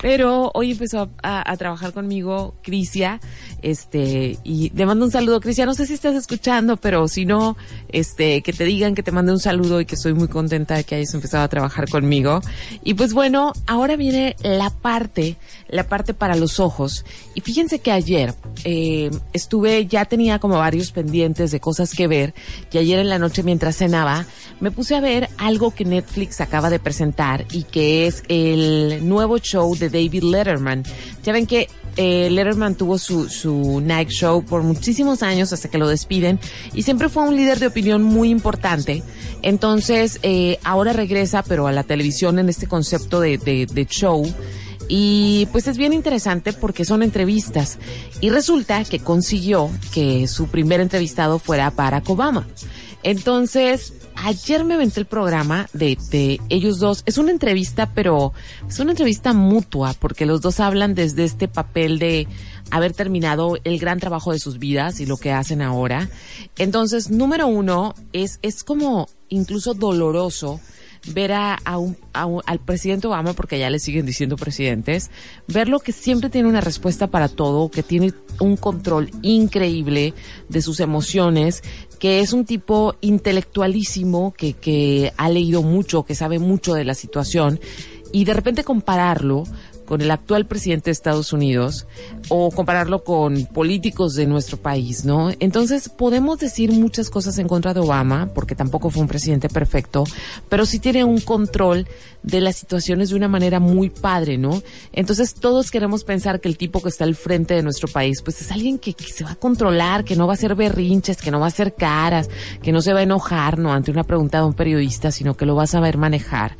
pero 0.00 0.50
hoy 0.54 0.72
empezó 0.72 1.10
a, 1.22 1.56
trabajar 1.56 1.92
conmigo 1.92 2.54
Crisia, 2.62 3.20
este, 3.60 4.38
y 4.44 4.70
le 4.70 4.86
mando 4.86 5.04
un 5.04 5.10
saludo, 5.10 5.40
Crisia. 5.40 5.66
No 5.66 5.74
sé 5.74 5.86
si 5.86 5.94
estás 5.94 6.14
escuchando, 6.14 6.76
pero 6.76 7.08
si 7.08 7.26
no, 7.26 7.56
este, 7.88 8.42
que 8.42 8.52
te 8.52 8.64
digan 8.64 8.94
que 8.94 9.02
te 9.02 9.12
mande 9.12 9.32
un 9.32 9.40
saludo 9.40 9.80
y 9.80 9.86
que 9.86 9.96
estoy 9.96 10.14
muy 10.14 10.28
contenta 10.28 10.76
de 10.76 10.84
que 10.84 10.94
hayas 10.94 11.12
empezado 11.12 11.44
a 11.44 11.48
trabajar 11.48 11.88
conmigo. 11.88 12.40
Y 12.84 12.94
pues 12.94 13.12
bueno, 13.12 13.52
ahora 13.66 13.96
viene 13.96 14.36
la 14.42 14.70
parte, 14.70 15.36
la 15.68 15.84
parte 15.84 16.14
para 16.14 16.36
los 16.36 16.60
ojos. 16.60 17.04
Y 17.34 17.40
fíjense 17.40 17.78
que 17.78 17.92
ayer, 17.92 18.34
eh, 18.64 19.10
estuve, 19.32 19.86
ya 19.86 20.04
tenía 20.04 20.38
como 20.38 20.58
varios 20.58 20.92
pendientes 20.92 21.50
de 21.50 21.60
cosas 21.60 21.94
que 21.94 22.06
ver, 22.06 22.34
y 22.72 22.78
ayer 22.78 22.98
en 22.98 23.08
la 23.08 23.18
noche 23.18 23.42
mientras 23.42 23.76
cenaba, 23.76 24.26
me 24.60 24.70
puse 24.70 24.96
a 24.96 25.00
ver 25.00 25.28
algo 25.38 25.72
que 25.72 25.84
Netflix 25.84 26.40
acaba 26.40 26.70
de 26.70 26.78
presentar 26.78 27.46
y 27.52 27.64
que 27.64 28.06
es 28.06 28.22
el 28.28 29.06
nuevo 29.08 29.38
show 29.38 29.76
de 29.76 29.90
David 29.90 30.24
Letterman. 30.24 30.82
Ya 31.22 31.32
ven 31.32 31.46
que 31.46 31.68
eh, 31.96 32.28
Letterman 32.30 32.76
tuvo 32.76 32.96
su, 32.96 33.28
su 33.28 33.80
night 33.80 34.08
show 34.08 34.44
por 34.44 34.62
muchísimos 34.62 35.22
años 35.22 35.52
hasta 35.52 35.68
que 35.68 35.78
lo 35.78 35.88
despiden 35.88 36.38
y 36.72 36.82
siempre 36.82 37.08
fue 37.08 37.24
un 37.24 37.36
líder 37.36 37.58
de 37.58 37.66
opinión 37.66 38.02
muy 38.02 38.30
importante. 38.30 39.02
Entonces, 39.42 40.20
eh, 40.22 40.58
ahora 40.62 40.92
regresa, 40.92 41.42
pero 41.42 41.66
a 41.66 41.72
la 41.72 41.82
televisión 41.82 42.38
en 42.38 42.48
este 42.48 42.66
concepto 42.66 43.20
de, 43.20 43.38
de, 43.38 43.66
de 43.66 43.86
show. 43.86 44.24
Y 44.88 45.46
pues 45.52 45.68
es 45.68 45.76
bien 45.76 45.92
interesante 45.92 46.52
porque 46.52 46.84
son 46.84 47.02
entrevistas. 47.02 47.78
Y 48.20 48.30
resulta 48.30 48.84
que 48.84 48.98
consiguió 48.98 49.70
que 49.92 50.26
su 50.26 50.48
primer 50.48 50.80
entrevistado 50.80 51.38
fuera 51.38 51.70
Barack 51.70 52.08
Obama. 52.08 52.46
Entonces, 53.02 53.92
ayer 54.16 54.64
me 54.64 54.74
aventé 54.74 55.00
el 55.00 55.06
programa 55.06 55.68
de, 55.72 55.96
de 56.10 56.40
ellos 56.48 56.78
dos. 56.78 57.02
Es 57.06 57.18
una 57.18 57.30
entrevista, 57.30 57.92
pero 57.94 58.32
es 58.68 58.78
una 58.80 58.90
entrevista 58.90 59.32
mutua, 59.32 59.94
porque 59.98 60.26
los 60.26 60.40
dos 60.40 60.58
hablan 60.58 60.94
desde 60.94 61.24
este 61.24 61.48
papel 61.48 61.98
de 61.98 62.26
haber 62.70 62.92
terminado 62.92 63.56
el 63.64 63.78
gran 63.78 64.00
trabajo 64.00 64.32
de 64.32 64.38
sus 64.38 64.58
vidas 64.58 65.00
y 65.00 65.06
lo 65.06 65.16
que 65.16 65.32
hacen 65.32 65.62
ahora. 65.62 66.10
Entonces, 66.56 67.10
número 67.10 67.46
uno, 67.46 67.94
es, 68.12 68.40
es 68.42 68.64
como 68.64 69.08
incluso 69.28 69.74
doloroso 69.74 70.60
ver 71.06 71.32
a, 71.32 71.58
un, 71.78 71.96
a 72.12 72.26
un, 72.26 72.42
al 72.46 72.58
presidente 72.58 73.06
Obama, 73.06 73.32
porque 73.32 73.58
ya 73.58 73.70
le 73.70 73.78
siguen 73.78 74.06
diciendo 74.06 74.36
presidentes, 74.36 75.10
verlo 75.46 75.80
que 75.80 75.92
siempre 75.92 76.30
tiene 76.30 76.48
una 76.48 76.60
respuesta 76.60 77.06
para 77.06 77.28
todo, 77.28 77.70
que 77.70 77.82
tiene 77.82 78.12
un 78.40 78.56
control 78.56 79.10
increíble 79.22 80.14
de 80.48 80.62
sus 80.62 80.80
emociones, 80.80 81.62
que 81.98 82.20
es 82.20 82.32
un 82.32 82.44
tipo 82.44 82.96
intelectualísimo, 83.00 84.32
que, 84.36 84.52
que 84.52 85.12
ha 85.16 85.28
leído 85.28 85.62
mucho, 85.62 86.04
que 86.04 86.14
sabe 86.14 86.38
mucho 86.38 86.74
de 86.74 86.84
la 86.84 86.94
situación, 86.94 87.60
y 88.12 88.24
de 88.24 88.34
repente 88.34 88.64
compararlo 88.64 89.44
con 89.88 90.02
el 90.02 90.10
actual 90.10 90.44
presidente 90.44 90.90
de 90.90 90.92
Estados 90.92 91.32
Unidos 91.32 91.86
o 92.28 92.50
compararlo 92.50 93.04
con 93.04 93.46
políticos 93.46 94.12
de 94.12 94.26
nuestro 94.26 94.58
país, 94.58 95.06
¿no? 95.06 95.30
Entonces 95.40 95.88
podemos 95.88 96.38
decir 96.38 96.72
muchas 96.72 97.08
cosas 97.08 97.38
en 97.38 97.48
contra 97.48 97.72
de 97.72 97.80
Obama, 97.80 98.28
porque 98.34 98.54
tampoco 98.54 98.90
fue 98.90 99.00
un 99.00 99.08
presidente 99.08 99.48
perfecto, 99.48 100.04
pero 100.50 100.66
sí 100.66 100.78
tiene 100.78 101.04
un 101.04 101.22
control 101.22 101.88
de 102.22 102.42
las 102.42 102.56
situaciones 102.56 103.08
de 103.08 103.16
una 103.16 103.28
manera 103.28 103.60
muy 103.60 103.88
padre, 103.88 104.36
¿no? 104.36 104.62
Entonces 104.92 105.32
todos 105.32 105.70
queremos 105.70 106.04
pensar 106.04 106.40
que 106.40 106.48
el 106.48 106.58
tipo 106.58 106.82
que 106.82 106.90
está 106.90 107.04
al 107.04 107.14
frente 107.14 107.54
de 107.54 107.62
nuestro 107.62 107.88
país, 107.88 108.20
pues 108.22 108.42
es 108.42 108.52
alguien 108.52 108.78
que, 108.78 108.94
se 108.98 109.24
va 109.24 109.30
a 109.30 109.36
controlar, 109.36 110.04
que 110.04 110.16
no 110.16 110.26
va 110.26 110.34
a 110.34 110.36
hacer 110.36 110.54
berrinches, 110.54 111.16
que 111.16 111.30
no 111.30 111.40
va 111.40 111.46
a 111.46 111.48
hacer 111.48 111.74
caras, 111.74 112.28
que 112.62 112.72
no 112.72 112.82
se 112.82 112.92
va 112.92 113.00
a 113.00 113.04
enojar, 113.04 113.58
¿no? 113.58 113.72
Ante 113.72 113.90
una 113.90 114.04
pregunta 114.04 114.38
de 114.38 114.44
un 114.44 114.52
periodista, 114.52 115.10
sino 115.12 115.34
que 115.34 115.46
lo 115.46 115.56
va 115.56 115.62
a 115.62 115.66
saber 115.66 115.96
manejar. 115.96 116.58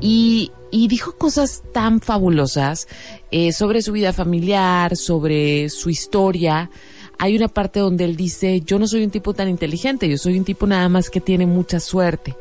Y, 0.00 0.52
y 0.70 0.88
dijo 0.88 1.16
cosas 1.16 1.62
tan 1.72 2.00
fabulosas 2.00 2.86
eh, 3.30 3.52
sobre 3.52 3.82
su 3.82 3.92
vida 3.92 4.12
familiar, 4.12 4.96
sobre 4.96 5.68
su 5.70 5.90
historia. 5.90 6.70
Hay 7.18 7.34
una 7.36 7.48
parte 7.48 7.80
donde 7.80 8.04
él 8.04 8.16
dice, 8.16 8.60
yo 8.60 8.78
no 8.78 8.86
soy 8.86 9.04
un 9.04 9.10
tipo 9.10 9.32
tan 9.32 9.48
inteligente, 9.48 10.08
yo 10.08 10.18
soy 10.18 10.38
un 10.38 10.44
tipo 10.44 10.66
nada 10.66 10.88
más 10.88 11.08
que 11.08 11.20
tiene 11.20 11.46
mucha 11.46 11.80
suerte. 11.80 12.36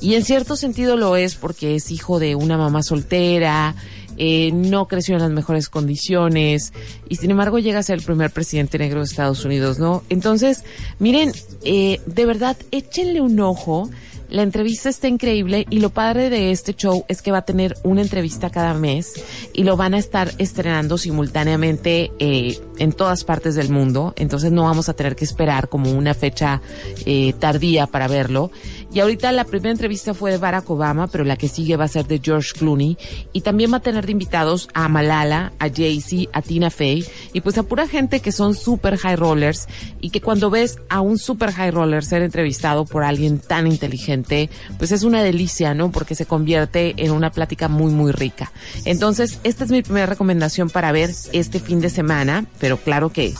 Y 0.00 0.14
en 0.14 0.24
cierto 0.24 0.56
sentido 0.56 0.96
lo 0.96 1.16
es 1.16 1.36
porque 1.36 1.76
es 1.76 1.90
hijo 1.90 2.18
de 2.18 2.34
una 2.34 2.58
mamá 2.58 2.82
soltera, 2.82 3.74
eh, 4.18 4.50
no 4.52 4.88
creció 4.88 5.14
en 5.14 5.20
las 5.22 5.30
mejores 5.30 5.68
condiciones 5.68 6.72
y 7.08 7.16
sin 7.16 7.30
embargo 7.30 7.58
llega 7.58 7.80
a 7.80 7.82
ser 7.82 7.98
el 7.98 8.04
primer 8.04 8.30
presidente 8.30 8.78
negro 8.78 9.00
de 9.00 9.04
Estados 9.04 9.44
Unidos, 9.44 9.78
¿no? 9.78 10.02
Entonces, 10.08 10.64
miren, 10.98 11.32
eh, 11.64 12.00
de 12.06 12.24
verdad, 12.24 12.56
échenle 12.70 13.20
un 13.20 13.38
ojo. 13.40 13.90
La 14.28 14.42
entrevista 14.42 14.88
está 14.88 15.08
increíble 15.08 15.66
y 15.70 15.78
lo 15.78 15.90
padre 15.90 16.30
de 16.30 16.50
este 16.50 16.74
show 16.74 17.04
es 17.08 17.22
que 17.22 17.30
va 17.30 17.38
a 17.38 17.44
tener 17.44 17.76
una 17.84 18.02
entrevista 18.02 18.50
cada 18.50 18.74
mes 18.74 19.12
y 19.52 19.64
lo 19.64 19.76
van 19.76 19.94
a 19.94 19.98
estar 19.98 20.32
estrenando 20.38 20.98
simultáneamente 20.98 22.10
eh, 22.18 22.58
en 22.78 22.92
todas 22.92 23.24
partes 23.24 23.54
del 23.54 23.70
mundo. 23.70 24.14
Entonces 24.16 24.50
no 24.50 24.64
vamos 24.64 24.88
a 24.88 24.94
tener 24.94 25.14
que 25.14 25.24
esperar 25.24 25.68
como 25.68 25.92
una 25.92 26.14
fecha 26.14 26.60
eh, 27.04 27.34
tardía 27.38 27.86
para 27.86 28.08
verlo. 28.08 28.50
Y 28.96 29.00
ahorita 29.00 29.30
la 29.32 29.44
primera 29.44 29.72
entrevista 29.72 30.14
fue 30.14 30.30
de 30.30 30.38
Barack 30.38 30.70
Obama, 30.70 31.06
pero 31.06 31.22
la 31.22 31.36
que 31.36 31.50
sigue 31.50 31.76
va 31.76 31.84
a 31.84 31.88
ser 31.88 32.06
de 32.06 32.18
George 32.18 32.52
Clooney. 32.58 32.96
Y 33.34 33.42
también 33.42 33.70
va 33.70 33.76
a 33.76 33.80
tener 33.80 34.06
de 34.06 34.12
invitados 34.12 34.70
a 34.72 34.88
Malala, 34.88 35.52
a 35.58 35.68
Jay-Z, 35.68 36.30
a 36.32 36.40
Tina 36.40 36.70
Fey 36.70 37.04
y 37.34 37.42
pues 37.42 37.58
a 37.58 37.62
pura 37.62 37.86
gente 37.86 38.20
que 38.20 38.32
son 38.32 38.54
super 38.54 38.96
high 38.96 39.16
rollers 39.16 39.68
y 40.00 40.08
que 40.08 40.22
cuando 40.22 40.48
ves 40.48 40.78
a 40.88 41.02
un 41.02 41.18
super 41.18 41.52
high 41.52 41.72
roller 41.72 42.06
ser 42.06 42.22
entrevistado 42.22 42.86
por 42.86 43.04
alguien 43.04 43.38
tan 43.38 43.66
inteligente, 43.66 44.48
pues 44.78 44.92
es 44.92 45.02
una 45.02 45.22
delicia, 45.22 45.74
¿no? 45.74 45.92
Porque 45.92 46.14
se 46.14 46.24
convierte 46.24 46.94
en 46.96 47.10
una 47.10 47.30
plática 47.30 47.68
muy, 47.68 47.92
muy 47.92 48.12
rica. 48.12 48.50
Entonces, 48.86 49.40
esta 49.44 49.64
es 49.64 49.70
mi 49.70 49.82
primera 49.82 50.06
recomendación 50.06 50.70
para 50.70 50.90
ver 50.90 51.10
este 51.34 51.60
fin 51.60 51.82
de 51.82 51.90
semana, 51.90 52.46
pero 52.58 52.78
claro 52.78 53.10
que, 53.10 53.34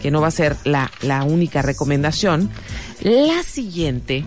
que 0.00 0.12
no 0.12 0.20
va 0.20 0.28
a 0.28 0.30
ser 0.30 0.54
la, 0.62 0.88
la 1.02 1.24
única 1.24 1.62
recomendación. 1.62 2.48
La 3.02 3.42
siguiente 3.42 4.24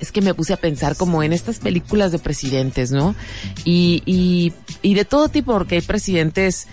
es 0.00 0.12
que 0.12 0.20
me 0.20 0.34
puse 0.34 0.52
a 0.52 0.56
pensar 0.56 0.96
como 0.96 1.22
en 1.22 1.32
estas 1.32 1.58
películas 1.58 2.12
de 2.12 2.18
presidentes, 2.18 2.90
¿no? 2.90 3.14
Y, 3.64 4.02
y, 4.06 4.52
y 4.82 4.94
de 4.94 5.04
todo 5.04 5.28
tipo, 5.28 5.52
porque 5.52 5.76
hay 5.76 5.80
presidentes 5.82 6.66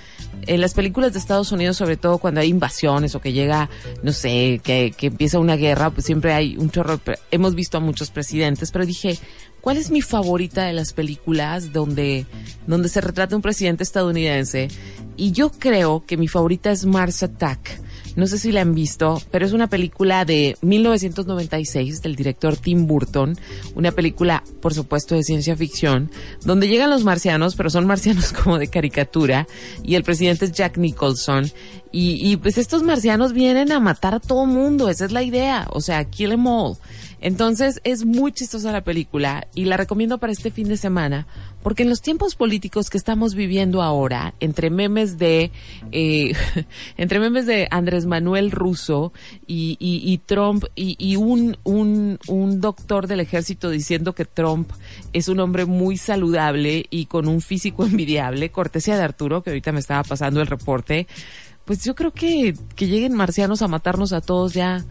en 0.47 0.61
las 0.61 0.73
películas 0.73 1.13
de 1.13 1.19
Estados 1.19 1.51
Unidos, 1.51 1.77
sobre 1.77 1.97
todo 1.97 2.17
cuando 2.17 2.41
hay 2.41 2.49
invasiones 2.49 3.15
o 3.15 3.21
que 3.21 3.33
llega, 3.33 3.69
no 4.03 4.11
sé, 4.11 4.59
que, 4.63 4.93
que 4.97 5.07
empieza 5.07 5.39
una 5.39 5.55
guerra, 5.55 5.89
pues 5.91 6.05
siempre 6.05 6.33
hay 6.33 6.57
un 6.57 6.69
chorro. 6.71 6.99
Hemos 7.29 7.55
visto 7.55 7.77
a 7.77 7.81
muchos 7.81 8.09
presidentes, 8.09 8.71
pero 8.71 8.85
dije, 8.85 9.17
¿cuál 9.61 9.77
es 9.77 9.91
mi 9.91 10.01
favorita 10.01 10.65
de 10.65 10.73
las 10.73 10.93
películas 10.93 11.71
donde, 11.71 12.25
donde 12.67 12.89
se 12.89 13.01
retrata 13.01 13.35
un 13.35 13.41
presidente 13.41 13.83
estadounidense? 13.83 14.69
Y 15.17 15.31
yo 15.31 15.51
creo 15.51 16.03
que 16.05 16.17
mi 16.17 16.27
favorita 16.27 16.71
es 16.71 16.85
Mars 16.85 17.23
Attack. 17.23 17.79
No 18.15 18.27
sé 18.27 18.37
si 18.37 18.51
la 18.51 18.61
han 18.61 18.75
visto, 18.75 19.21
pero 19.31 19.45
es 19.45 19.53
una 19.53 19.67
película 19.67 20.25
de 20.25 20.57
1996 20.61 22.01
del 22.01 22.15
director 22.15 22.57
Tim 22.57 22.85
Burton, 22.85 23.37
una 23.75 23.91
película, 23.91 24.43
por 24.61 24.73
supuesto, 24.73 25.15
de 25.15 25.23
ciencia 25.23 25.55
ficción, 25.55 26.11
donde 26.43 26.67
llegan 26.67 26.89
los 26.89 27.03
marcianos, 27.03 27.55
pero 27.55 27.69
son 27.69 27.85
marcianos 27.85 28.33
como 28.43 28.57
de 28.57 28.67
caricatura, 28.67 29.47
y 29.83 29.95
el 29.95 30.03
presidente 30.03 30.45
es 30.45 30.51
Jack 30.51 30.77
Nicholson, 30.77 31.51
y, 31.91 32.31
y 32.31 32.37
pues 32.37 32.57
estos 32.57 32.83
marcianos 32.83 33.33
vienen 33.33 33.71
a 33.71 33.79
matar 33.79 34.15
a 34.15 34.19
todo 34.19 34.45
mundo, 34.45 34.89
esa 34.89 35.05
es 35.05 35.11
la 35.11 35.23
idea, 35.23 35.67
o 35.71 35.81
sea, 35.81 36.03
kill 36.05 36.31
em 36.33 36.47
all. 36.47 36.77
Entonces 37.21 37.79
es 37.83 38.05
muy 38.05 38.31
chistosa 38.31 38.71
la 38.71 38.83
película 38.83 39.47
y 39.53 39.65
la 39.65 39.77
recomiendo 39.77 40.17
para 40.17 40.33
este 40.33 40.51
fin 40.51 40.67
de 40.67 40.77
semana 40.77 41.27
porque 41.63 41.83
en 41.83 41.89
los 41.89 42.01
tiempos 42.01 42.35
políticos 42.35 42.89
que 42.89 42.97
estamos 42.97 43.35
viviendo 43.35 43.81
ahora, 43.81 44.33
entre 44.39 44.69
memes 44.69 45.17
de 45.17 45.51
eh, 45.91 46.33
entre 46.97 47.19
memes 47.19 47.45
de 47.45 47.67
Andrés 47.69 48.05
Manuel 48.05 48.51
Russo 48.51 49.13
y, 49.45 49.77
y, 49.79 50.01
y 50.11 50.17
Trump 50.17 50.65
y, 50.75 50.95
y 50.97 51.15
un, 51.15 51.57
un, 51.63 52.19
un 52.27 52.61
doctor 52.61 53.07
del 53.07 53.19
ejército 53.19 53.69
diciendo 53.69 54.13
que 54.13 54.25
Trump 54.25 54.71
es 55.13 55.27
un 55.27 55.39
hombre 55.39 55.65
muy 55.65 55.97
saludable 55.97 56.85
y 56.89 57.05
con 57.05 57.27
un 57.27 57.41
físico 57.41 57.85
envidiable, 57.85 58.51
cortesía 58.51 58.97
de 58.97 59.03
Arturo, 59.03 59.43
que 59.43 59.51
ahorita 59.51 59.71
me 59.71 59.79
estaba 59.79 60.03
pasando 60.03 60.41
el 60.41 60.47
reporte, 60.47 61.07
pues 61.65 61.83
yo 61.83 61.93
creo 61.95 62.11
que, 62.11 62.55
que 62.75 62.87
lleguen 62.87 63.13
marcianos 63.13 63.61
a 63.61 63.67
matarnos 63.67 64.13
a 64.13 64.21
todos 64.21 64.53
ya 64.53 64.83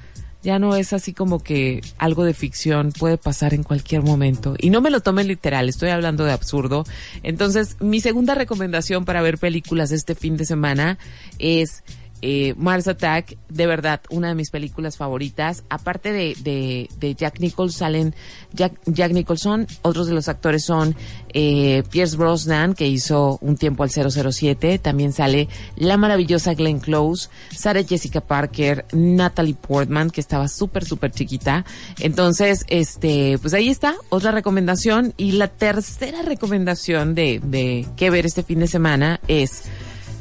Ya 0.43 0.59
no 0.59 0.75
es 0.75 0.93
así 0.93 1.13
como 1.13 1.41
que 1.41 1.83
algo 1.99 2.25
de 2.25 2.35
ficción 2.35 2.93
puede 2.93 3.19
pasar 3.19 3.53
en 3.53 3.63
cualquier 3.63 4.03
momento. 4.03 4.55
Y 4.59 4.71
no 4.71 4.81
me 4.81 4.91
lo 4.91 5.01
tomen 5.01 5.29
literal, 5.29 5.69
estoy 5.69 5.91
hablando 5.91 6.25
de 6.25 6.33
absurdo. 6.33 6.85
Entonces, 7.23 7.77
mi 7.81 8.01
segunda 8.01 8.35
recomendación 8.35 9.05
para 9.05 9.23
ver 9.23 9.39
películas 9.39 9.93
este 9.93 10.15
fin 10.15 10.37
de 10.37 10.47
semana 10.47 10.99
es 11.39 11.83
eh, 12.23 12.55
Mars 12.57 12.89
Attack, 12.89 13.37
de 13.49 13.67
verdad, 13.67 14.01
una 14.11 14.29
de 14.29 14.35
mis 14.35 14.51
películas 14.51 14.97
favoritas. 14.97 15.65
Aparte 15.69 16.13
de, 16.13 16.37
de, 16.43 16.89
de 16.99 17.15
Jack 17.15 17.41
Nicholson, 17.41 17.79
salen 17.79 18.15
Jack, 18.53 18.73
Jack, 18.87 19.13
Nicholson, 19.13 19.67
otros 19.83 20.07
de 20.07 20.15
los 20.15 20.29
actores 20.29 20.65
son 20.65 20.95
eh, 21.33 21.83
Pierce 21.91 22.17
Brosnan, 22.17 22.75
que 22.75 22.87
hizo 22.87 23.39
un 23.41 23.57
tiempo 23.57 23.83
al 23.83 23.91
007, 23.91 24.79
también 24.79 25.13
sale 25.13 25.49
la 25.77 25.97
maravillosa 25.97 26.55
Glenn 26.55 26.81
Close, 26.81 27.29
Sarah 27.55 27.83
Jessica 27.83 28.21
Parker, 28.21 28.87
Natalie 28.93 29.55
Portman, 29.55 30.11
que 30.11 30.21
estaba 30.21 30.49
súper, 30.49 30.85
súper 30.85 31.13
chiquita. 31.13 31.65
Entonces, 32.01 32.65
este, 32.69 33.39
pues 33.41 33.55
ahí 33.55 33.69
está, 33.69 33.95
otra 34.09 34.33
recomendación. 34.33 35.15
Y 35.17 35.33
la 35.33 35.49
tercera 35.49 36.23
recomendación 36.23 37.15
de, 37.15 37.41
de 37.43 37.87
qué 37.97 38.11
ver 38.11 38.27
este 38.27 38.43
fin 38.43 38.61
de 38.61 38.67
semana 38.67 39.21
es 39.29 39.65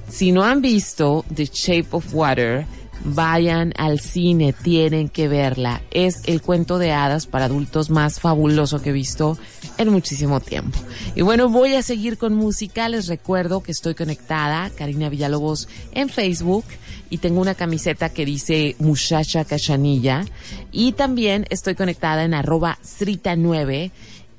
si 0.10 0.32
no 0.32 0.44
han 0.44 0.62
visto 0.62 1.26
The 1.34 1.46
Shape 1.46 1.88
of 1.92 2.14
Water, 2.14 2.66
vayan 3.04 3.74
al 3.78 4.00
cine, 4.00 4.54
tienen 4.54 5.10
que 5.10 5.28
verla. 5.28 5.82
Es 5.92 6.22
el 6.26 6.42
cuento 6.42 6.78
de 6.78 6.92
hadas 6.92 7.28
para 7.28 7.46
adultos 7.46 7.90
más 7.90 8.20
fabuloso 8.20 8.82
que 8.82 8.90
he 8.90 8.94
visto 8.94 9.38
en 9.78 9.90
muchísimo 9.90 10.40
tiempo. 10.40 10.78
Y 11.16 11.22
bueno, 11.22 11.50
voy 11.50 11.76
a 11.76 11.82
seguir 11.82 12.18
con 12.18 12.36
música. 12.36 12.90
Les 12.90 13.08
recuerdo 13.08 13.62
que 13.62 13.72
estoy 13.72 13.96
conectada, 13.96 14.70
Karina 14.72 15.10
Villalobos, 15.10 15.68
en 15.94 16.10
Facebook 16.10 16.66
y 17.10 17.20
tengo 17.20 17.42
una 17.42 17.56
camiseta 17.56 18.10
que 18.10 18.26
dice 18.26 18.76
Muchacha 18.80 19.46
Cachanilla. 19.46 20.26
Y 20.72 20.94
también 20.94 21.46
estoy 21.50 21.76
conectada 21.76 22.24
en 22.24 22.34
arroba 22.34 22.78
Srita9 22.84 23.92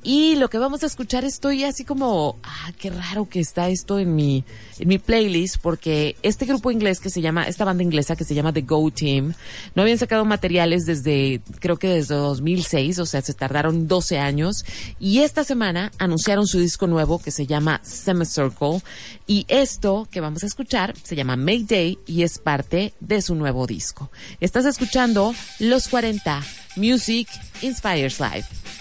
y 0.03 0.37
lo 0.37 0.49
que 0.49 0.59
vamos 0.59 0.83
a 0.83 0.87
escuchar 0.87 1.25
estoy 1.25 1.65
así 1.65 1.85
como, 1.85 2.39
ah, 2.43 2.73
qué 2.79 2.91
raro 2.91 3.29
que 3.29 3.41
está 3.41 3.69
esto 3.69 3.99
en 3.99 4.15
mi, 4.15 4.45
en 4.79 4.89
mi 4.89 4.99
playlist, 4.99 5.59
porque 5.61 6.17
este 6.23 6.47
grupo 6.47 6.71
inglés 6.71 7.01
que 7.01 7.11
se 7.11 7.21
llama, 7.21 7.45
esta 7.45 7.65
banda 7.65 7.83
inglesa 7.83 8.17
que 8.17 8.25
se 8.25 8.35
llama 8.35 8.53
The 8.53 8.63
Go 8.63 8.91
Team, 8.91 9.35
no 9.75 9.83
habían 9.83 9.99
sacado 9.99 10.25
materiales 10.25 10.87
desde, 10.87 11.43
creo 11.59 11.79
que 11.79 11.89
desde 11.89 12.15
2006, 12.15 12.99
o 12.99 13.07
sea, 13.07 13.21
se 13.21 13.35
tardaron 13.35 13.89
12 13.89 14.19
años, 14.19 14.65
y 14.99 15.21
esta 15.21 15.45
semana 15.45 15.93
anunciaron 15.99 16.47
su 16.47 16.59
disco 16.59 16.87
nuevo 16.87 17.19
que 17.19 17.31
se 17.31 17.47
llama 17.47 17.81
Semicircle, 17.83 18.81
y 19.27 19.45
esto 19.49 20.09
que 20.11 20.21
vamos 20.21 20.43
a 20.43 20.47
escuchar 20.47 20.95
se 21.03 21.17
llama 21.17 21.37
Mayday 21.37 21.99
y 22.07 22.23
es 22.23 22.39
parte 22.39 22.95
de 23.01 23.21
su 23.23 23.35
nuevo 23.35 23.67
disco. 23.67 24.11
Estás 24.41 24.65
escuchando 24.65 25.35
Los 25.59 25.89
40, 25.89 26.43
Music 26.77 27.29
Inspires 27.63 28.19
Life. 28.19 28.80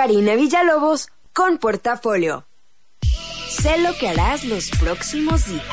Karina 0.00 0.34
Villalobos 0.34 1.08
con 1.34 1.58
Portafolio. 1.58 2.46
Sé 3.50 3.76
lo 3.82 3.92
que 3.98 4.08
harás 4.08 4.46
los 4.46 4.70
próximos 4.70 5.46
días. 5.46 5.66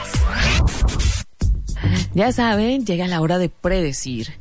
Ya 2.13 2.33
saben, 2.33 2.85
llega 2.85 3.07
la 3.07 3.21
hora 3.21 3.37
de 3.37 3.47
predecir. 3.47 4.33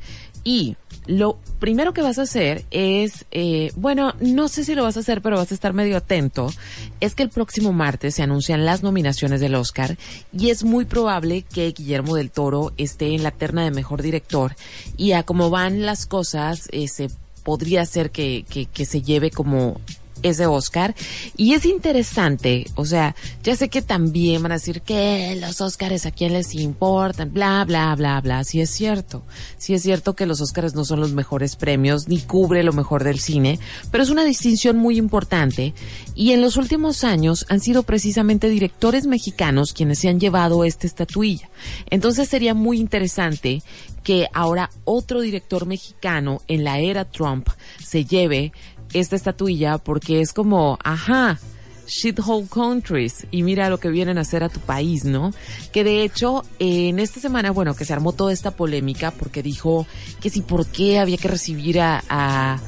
Y 0.42 0.74
lo 1.06 1.38
primero 1.60 1.92
que 1.92 2.02
vas 2.02 2.18
a 2.18 2.22
hacer 2.22 2.64
es, 2.72 3.26
eh, 3.30 3.70
bueno, 3.76 4.14
no 4.18 4.48
sé 4.48 4.64
si 4.64 4.74
lo 4.74 4.82
vas 4.82 4.96
a 4.96 5.00
hacer, 5.00 5.22
pero 5.22 5.36
vas 5.36 5.52
a 5.52 5.54
estar 5.54 5.72
medio 5.72 5.96
atento, 5.98 6.52
es 6.98 7.14
que 7.14 7.22
el 7.22 7.30
próximo 7.30 7.72
martes 7.72 8.16
se 8.16 8.24
anuncian 8.24 8.64
las 8.64 8.82
nominaciones 8.82 9.40
del 9.40 9.54
Oscar 9.54 9.96
y 10.36 10.50
es 10.50 10.64
muy 10.64 10.84
probable 10.84 11.42
que 11.42 11.70
Guillermo 11.70 12.16
del 12.16 12.32
Toro 12.32 12.72
esté 12.76 13.14
en 13.14 13.22
la 13.22 13.30
terna 13.30 13.62
de 13.62 13.70
mejor 13.70 14.02
director 14.02 14.56
y 14.96 15.12
a 15.12 15.22
cómo 15.22 15.48
van 15.48 15.86
las 15.86 16.06
cosas, 16.06 16.68
eh, 16.72 16.88
se 16.88 17.08
podría 17.46 17.86
ser 17.86 18.10
que, 18.10 18.44
que, 18.50 18.66
que 18.66 18.84
se 18.84 19.02
lleve 19.02 19.30
como 19.30 19.80
ese 20.28 20.46
Oscar. 20.46 20.94
Y 21.36 21.54
es 21.54 21.64
interesante, 21.64 22.66
o 22.74 22.84
sea, 22.84 23.14
ya 23.42 23.56
sé 23.56 23.68
que 23.68 23.82
también 23.82 24.42
van 24.42 24.52
a 24.52 24.56
decir 24.56 24.82
que 24.82 25.36
los 25.40 25.60
Oscars 25.60 26.06
a 26.06 26.10
quién 26.10 26.32
les 26.32 26.54
importan, 26.54 27.32
bla, 27.32 27.64
bla, 27.64 27.94
bla, 27.94 28.20
bla. 28.20 28.44
Sí 28.44 28.60
es 28.60 28.70
cierto. 28.70 29.22
Sí 29.58 29.74
es 29.74 29.82
cierto 29.82 30.14
que 30.14 30.26
los 30.26 30.40
Oscars 30.40 30.74
no 30.74 30.84
son 30.84 31.00
los 31.00 31.12
mejores 31.12 31.56
premios, 31.56 32.08
ni 32.08 32.18
cubre 32.18 32.62
lo 32.62 32.72
mejor 32.72 33.04
del 33.04 33.20
cine, 33.20 33.58
pero 33.90 34.02
es 34.02 34.10
una 34.10 34.24
distinción 34.24 34.76
muy 34.76 34.98
importante. 34.98 35.74
Y 36.14 36.32
en 36.32 36.40
los 36.40 36.56
últimos 36.56 37.04
años 37.04 37.46
han 37.48 37.60
sido 37.60 37.82
precisamente 37.82 38.48
directores 38.48 39.06
mexicanos 39.06 39.72
quienes 39.72 39.98
se 39.98 40.08
han 40.08 40.20
llevado 40.20 40.64
esta 40.64 40.86
estatuilla. 40.86 41.48
Entonces 41.90 42.28
sería 42.28 42.54
muy 42.54 42.78
interesante 42.78 43.62
que 44.02 44.28
ahora 44.32 44.70
otro 44.84 45.20
director 45.20 45.66
mexicano 45.66 46.40
en 46.46 46.62
la 46.62 46.78
era 46.78 47.04
Trump 47.04 47.48
se 47.84 48.04
lleve 48.04 48.52
esta 48.92 49.16
estatuilla 49.16 49.78
porque 49.78 50.20
es 50.20 50.32
como, 50.32 50.78
ajá, 50.82 51.38
shithole 51.86 52.46
countries 52.48 53.26
y 53.30 53.42
mira 53.42 53.70
lo 53.70 53.78
que 53.78 53.88
vienen 53.88 54.18
a 54.18 54.22
hacer 54.22 54.42
a 54.42 54.48
tu 54.48 54.60
país, 54.60 55.04
¿no? 55.04 55.32
Que 55.72 55.84
de 55.84 56.02
hecho, 56.02 56.44
en 56.58 56.98
esta 56.98 57.20
semana, 57.20 57.50
bueno, 57.50 57.74
que 57.74 57.84
se 57.84 57.92
armó 57.92 58.12
toda 58.12 58.32
esta 58.32 58.50
polémica 58.50 59.10
porque 59.12 59.42
dijo 59.42 59.86
que 60.20 60.30
si 60.30 60.42
por 60.42 60.66
qué 60.66 60.98
había 60.98 61.16
que 61.16 61.28
recibir 61.28 61.80
a, 61.80 62.02
a, 62.08 62.58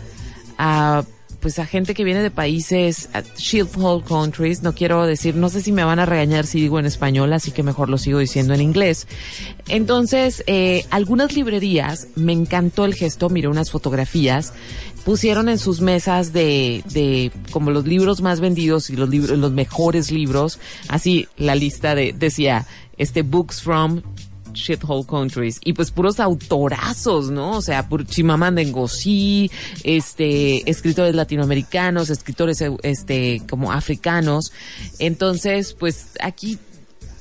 a 0.59 1.05
pues 1.41 1.59
a 1.59 1.67
gente 1.67 1.95
que 1.95 2.05
viene 2.05 2.23
de 2.23 2.31
países 2.31 3.09
shithole 3.37 4.03
countries, 4.03 4.63
no 4.63 4.75
quiero 4.75 5.07
decir, 5.07 5.37
no 5.37 5.49
sé 5.49 5.63
si 5.63 5.73
me 5.73 5.85
van 5.85 5.99
a 5.99 6.07
regañar 6.07 6.47
si 6.47 6.61
digo 6.61 6.79
en 6.79 6.87
español, 6.87 7.33
así 7.33 7.53
que 7.53 7.63
mejor 7.63 7.89
lo 7.89 7.99
sigo 7.99 8.19
diciendo 8.19 8.55
en 8.55 8.61
inglés. 8.61 9.07
Entonces, 9.69 10.43
eh, 10.47 10.85
algunas 10.91 11.35
librerías, 11.35 12.09
me 12.17 12.33
encantó 12.33 12.85
el 12.85 12.95
gesto, 12.95 13.29
miré 13.29 13.49
unas 13.49 13.71
fotografías, 13.71 14.53
pusieron 15.05 15.49
en 15.49 15.59
sus 15.59 15.81
mesas 15.81 16.33
de, 16.33 16.83
de 16.93 17.31
como 17.51 17.71
los 17.71 17.87
libros 17.87 18.21
más 18.21 18.41
vendidos 18.41 18.91
y 18.91 18.97
los 18.97 19.09
libros, 19.09 19.39
los 19.39 19.53
mejores 19.53 20.11
libros, 20.11 20.59
así 20.89 21.29
la 21.37 21.55
lista 21.55 21.95
de, 21.95 22.13
decía, 22.13 22.67
este 22.97 23.23
books 23.23 23.63
from 23.63 24.03
shithole 24.59 25.05
countries 25.07 25.61
y 25.65 25.73
pues 25.73 25.91
puros 25.91 26.21
autorazos, 26.21 27.31
¿no? 27.31 27.53
O 27.53 27.63
sea, 27.63 27.89
por 27.89 28.07
Chimamanda 28.07 28.63
Ngozi, 28.63 29.51
este, 29.85 30.69
escritores 30.69 31.15
latinoamericanos, 31.15 32.11
escritores 32.11 32.63
este 32.83 33.43
como 33.49 33.73
africanos. 33.73 34.53
Entonces, 34.99 35.75
pues 35.75 36.09
aquí 36.21 36.59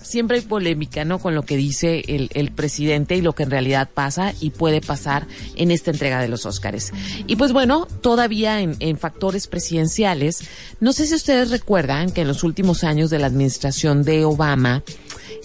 siempre 0.08 0.38
hay 0.38 0.44
polémica, 0.44 1.06
¿no? 1.06 1.20
Con 1.20 1.36
lo 1.36 1.44
que 1.44 1.58
dice 1.58 2.04
el, 2.08 2.52
presidente 2.52 3.16
y 3.16 3.22
lo 3.22 3.34
que 3.34 3.44
en 3.44 3.52
realidad 3.52 3.90
pasa 3.94 4.34
y 4.40 4.52
puede 4.52 4.82
pasar 4.82 5.28
en 5.56 5.70
esta 5.70 5.92
entrega 5.92 6.22
de 6.22 6.28
los 6.28 6.46
Óscares. 6.46 6.92
Y 7.28 7.36
pues 7.36 7.52
bueno, 7.52 7.88
todavía 8.02 8.62
en, 8.62 8.98
factores 8.98 9.48
presidenciales, 9.48 10.44
no 10.80 10.94
sé 10.94 11.06
si 11.06 11.16
ustedes 11.16 11.52
recuerdan 11.52 12.12
que 12.12 12.22
en 12.22 12.28
los 12.28 12.44
últimos 12.44 12.84
años 12.84 13.10
de 13.10 13.20
la 13.20 13.28
administración 13.28 14.04
de 14.04 14.26
Obama, 14.26 14.84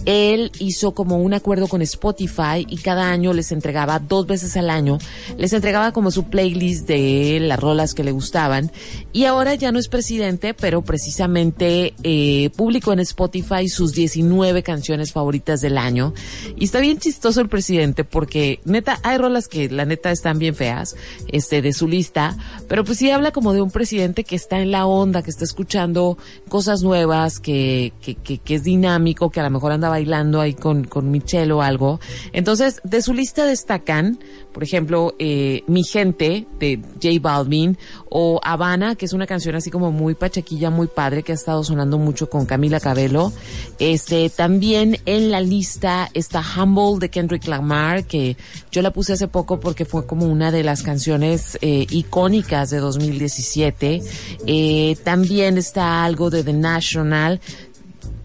él 0.07 0.51
hizo 0.59 0.93
como 0.93 1.19
un 1.19 1.35
acuerdo 1.35 1.69
con 1.69 1.83
Spotify 1.83 2.67
y 2.69 2.79
cada 2.79 3.11
año 3.11 3.33
les 3.33 3.53
entregaba 3.53 3.99
dos 3.99 4.27
veces 4.27 4.57
al 4.57 4.71
año, 4.71 4.99
les 5.37 5.53
entregaba 5.53 5.93
como 5.93 6.11
su 6.11 6.25
playlist 6.25 6.87
de 6.87 7.39
las 7.41 7.59
rolas 7.59 7.95
que 7.95 8.05
le 8.05 8.13
gustaban. 8.13 8.71
Y 9.13 9.25
ahora 9.25 9.55
ya 9.55 9.73
no 9.73 9.79
es 9.79 9.89
presidente, 9.89 10.55
pero 10.55 10.83
precisamente 10.83 11.95
eh, 12.03 12.51
publicó 12.57 12.93
en 12.93 13.01
Spotify 13.01 13.69
sus 13.69 13.93
19 13.93 14.63
canciones 14.63 15.13
favoritas 15.13 15.61
del 15.61 15.79
año. 15.79 16.15
Y 16.57 16.65
está 16.65 16.81
bien 16.81 16.99
chistoso 16.99 17.41
el 17.41 17.49
presidente 17.49 18.05
porque 18.05 18.61
neta 18.65 18.99
hay 19.03 19.19
rolas 19.19 19.49
que 19.49 19.69
la 19.69 19.85
neta 19.85 20.11
están 20.11 20.39
bien 20.39 20.55
feas, 20.55 20.97
este 21.29 21.63
de 21.63 21.73
su 21.73 21.89
lista, 21.89 22.37
pero 22.69 22.85
pues 22.85 22.99
sí 22.99 23.11
habla 23.11 23.33
como 23.33 23.53
de 23.53 23.61
un 23.61 23.71
presidente 23.71 24.25
que 24.25 24.37
está 24.37 24.61
en 24.61 24.71
la 24.71 24.87
onda, 24.87 25.23
que 25.23 25.31
está 25.31 25.45
escuchando 25.45 26.19
cosas 26.49 26.83
nuevas, 26.83 27.41
que 27.41 27.93
que, 28.01 28.15
que, 28.17 28.55
es 28.55 28.65
dinámico, 28.65 29.31
que 29.31 29.41
a 29.41 29.45
lo 29.45 29.51
mejor 29.51 29.73
anda 29.73 29.89
bailando 29.93 30.41
ahí 30.41 30.55
con, 30.55 30.85
con 30.85 31.11
Michelle 31.11 31.53
o 31.53 31.61
algo. 31.61 32.01
Entonces, 32.33 32.81
de 32.83 33.03
su 33.03 33.13
lista 33.13 33.45
destacan, 33.45 34.19
por 34.55 34.63
ejemplo, 34.63 35.15
eh, 35.19 35.65
Mi 35.67 35.85
Gente 35.85 36.47
de 36.59 36.81
J 36.95 37.09
Balvin 37.21 37.77
o 38.09 38.41
Habana, 38.43 38.95
que 38.95 39.05
es 39.05 39.13
una 39.13 39.27
canción 39.27 39.55
así 39.55 39.71
como 39.71 39.93
muy 39.93 40.15
pachequilla, 40.15 40.71
muy 40.71 40.87
padre, 40.87 41.23
que 41.23 41.33
ha 41.33 41.35
estado 41.35 41.63
sonando 41.63 41.99
mucho 41.99 42.31
con 42.31 42.47
Camila 42.47 42.81
Cabello. 42.81 43.33
Este, 43.79 44.31
también 44.31 44.97
en 45.05 45.31
la 45.31 45.43
lista 45.43 46.09
está 46.15 46.43
Humble 46.43 46.99
de 46.99 47.11
Kendrick 47.11 47.47
Lamar, 47.47 48.05
que 48.05 48.39
yo 48.71 48.81
la 48.81 48.93
puse 48.95 49.13
hace 49.13 49.29
poco 49.29 49.61
porque 49.61 49.85
fue 49.85 50.07
como 50.07 50.25
una 50.25 50.51
de 50.51 50.63
las 50.63 50.83
canciones 50.83 51.59
eh, 51.61 51.87
icónicas 51.91 52.71
de 52.71 52.79
2017. 52.79 54.03
Eh, 54.47 54.97
también 55.05 55.59
está 55.59 56.05
algo 56.05 56.31
de 56.31 56.43
The 56.45 56.55
National, 56.55 57.41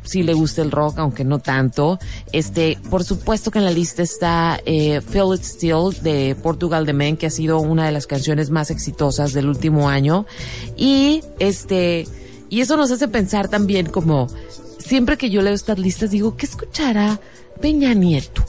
si 0.07 0.23
le 0.23 0.33
gusta 0.33 0.61
el 0.61 0.71
rock, 0.71 0.99
aunque 0.99 1.23
no 1.23 1.39
tanto. 1.39 1.99
Este, 2.31 2.77
por 2.89 3.03
supuesto 3.03 3.51
que 3.51 3.59
en 3.59 3.65
la 3.65 3.71
lista 3.71 4.01
está 4.01 4.59
eh, 4.65 5.01
Feel 5.01 5.35
It 5.35 5.43
Still 5.43 6.01
de 6.01 6.35
Portugal 6.41 6.85
de 6.85 6.93
Men, 6.93 7.17
que 7.17 7.27
ha 7.27 7.31
sido 7.31 7.59
una 7.59 7.85
de 7.85 7.91
las 7.91 8.07
canciones 8.07 8.49
más 8.49 8.71
exitosas 8.71 9.33
del 9.33 9.47
último 9.47 9.89
año. 9.89 10.25
Y 10.75 11.21
este, 11.39 12.07
y 12.49 12.61
eso 12.61 12.77
nos 12.77 12.91
hace 12.91 13.07
pensar 13.07 13.49
también 13.49 13.87
como, 13.87 14.27
siempre 14.79 15.17
que 15.17 15.29
yo 15.29 15.41
leo 15.41 15.53
estas 15.53 15.79
listas 15.79 16.11
digo, 16.11 16.37
¿qué 16.37 16.45
escuchará 16.45 17.19
Peña 17.61 17.93
Nieto? 17.93 18.45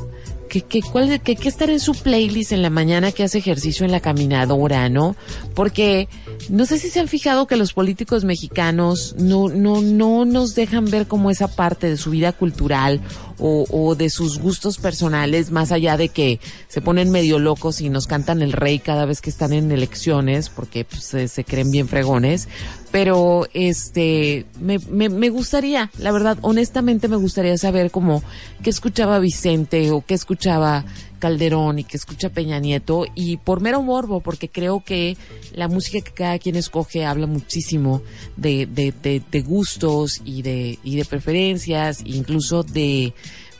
Que, 0.48 0.62
que, 0.62 0.82
cuál, 0.82 1.20
que, 1.20 1.36
que 1.36 1.48
estar 1.48 1.70
en 1.70 1.80
su 1.80 1.94
playlist 1.94 2.52
en 2.52 2.62
la 2.62 2.70
mañana 2.70 3.12
que 3.12 3.24
hace 3.24 3.38
ejercicio 3.38 3.84
en 3.84 3.92
la 3.92 4.00
caminadora, 4.00 4.88
¿no? 4.88 5.16
Porque 5.54 6.08
no 6.48 6.66
sé 6.66 6.78
si 6.78 6.88
se 6.88 7.00
han 7.00 7.08
fijado 7.08 7.46
que 7.46 7.56
los 7.56 7.72
políticos 7.72 8.24
mexicanos 8.24 9.14
no, 9.18 9.48
no, 9.48 9.80
no 9.80 10.24
nos 10.24 10.54
dejan 10.54 10.86
ver 10.86 11.06
como 11.06 11.30
esa 11.30 11.48
parte 11.48 11.88
de 11.88 11.96
su 11.96 12.10
vida 12.10 12.32
cultural 12.32 13.00
o, 13.38 13.66
o 13.70 13.94
de 13.94 14.10
sus 14.10 14.38
gustos 14.38 14.78
personales, 14.78 15.50
más 15.50 15.72
allá 15.72 15.96
de 15.96 16.08
que 16.08 16.40
se 16.68 16.80
ponen 16.80 17.10
medio 17.10 17.38
locos 17.38 17.80
y 17.80 17.88
nos 17.88 18.06
cantan 18.06 18.42
el 18.42 18.52
rey 18.52 18.78
cada 18.78 19.04
vez 19.04 19.20
que 19.20 19.30
están 19.30 19.52
en 19.52 19.70
elecciones, 19.72 20.48
porque 20.48 20.84
pues, 20.84 21.04
se, 21.04 21.28
se 21.28 21.44
creen 21.44 21.70
bien 21.70 21.88
fregones. 21.88 22.48
Pero 22.90 23.46
este, 23.52 24.46
me, 24.60 24.78
me, 24.78 25.08
me 25.08 25.28
gustaría, 25.28 25.90
la 25.98 26.10
verdad, 26.10 26.38
honestamente 26.40 27.08
me 27.08 27.16
gustaría 27.16 27.56
saber 27.58 27.90
como 27.90 28.22
qué 28.62 28.70
escuchaba 28.70 29.18
Vicente 29.18 29.90
o 29.90 30.02
qué 30.04 30.14
escuchaba 30.14 30.84
Calderón 31.18 31.78
y 31.78 31.84
que 31.84 31.96
escucha 31.96 32.30
Peña 32.30 32.58
Nieto 32.58 33.04
y 33.14 33.36
por 33.36 33.60
mero 33.60 33.82
morbo, 33.82 34.20
porque 34.20 34.48
creo 34.48 34.82
que 34.84 35.16
la 35.52 35.68
música 35.68 36.00
que 36.00 36.12
cada 36.12 36.38
quien 36.38 36.56
escoge 36.56 37.04
habla 37.04 37.26
muchísimo 37.26 38.02
de, 38.36 38.66
de, 38.66 38.92
de, 38.92 39.22
de 39.30 39.40
gustos 39.42 40.20
y 40.24 40.42
de, 40.42 40.78
y 40.82 40.96
de 40.96 41.04
preferencias, 41.04 42.02
incluso 42.04 42.62
de, 42.62 43.14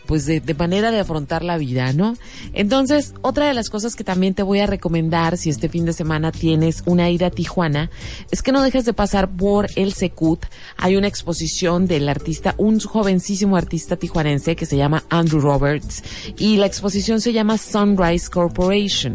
pues 0.09 0.25
de, 0.25 0.41
de, 0.41 0.55
manera 0.55 0.91
de 0.91 1.01
afrontar 1.01 1.45
la 1.45 1.59
vida, 1.59 1.93
¿no? 1.93 2.17
Entonces, 2.55 3.13
otra 3.21 3.47
de 3.47 3.53
las 3.53 3.69
cosas 3.69 3.95
que 3.95 4.05
también 4.05 4.33
te 4.33 4.43
voy 4.43 4.61
a 4.61 4.67
recomendar 4.67 5.37
si 5.37 5.51
este 5.51 5.69
fin 5.69 5.85
de 5.85 5.93
semana 5.93 6.33
tienes 6.33 6.83
una 6.87 7.11
ida 7.11 7.27
a 7.27 7.31
Tijuana, 7.31 7.91
es 8.31 8.41
que 8.41 8.51
no 8.51 8.63
dejes 8.63 8.87
de 8.87 8.95
pasar 8.95 9.29
por 9.29 9.67
el 9.77 9.93
Secut. 9.93 10.47
Hay 10.79 10.97
una 10.97 11.09
exposición 11.09 11.87
del 11.87 12.09
artista, 12.09 12.55
un 12.57 12.81
jovencísimo 12.81 13.59
artista 13.59 13.97
tijuanense 13.97 14.57
que 14.57 14.65
se 14.65 14.79
llama 14.79 15.05
Andrew 15.11 15.43
Roberts 15.43 16.03
y 16.39 16.57
la 16.57 16.65
exposición 16.65 17.21
se 17.21 17.35
llama 17.35 17.59
Sunrise 17.59 18.31
Corporation. 18.31 19.15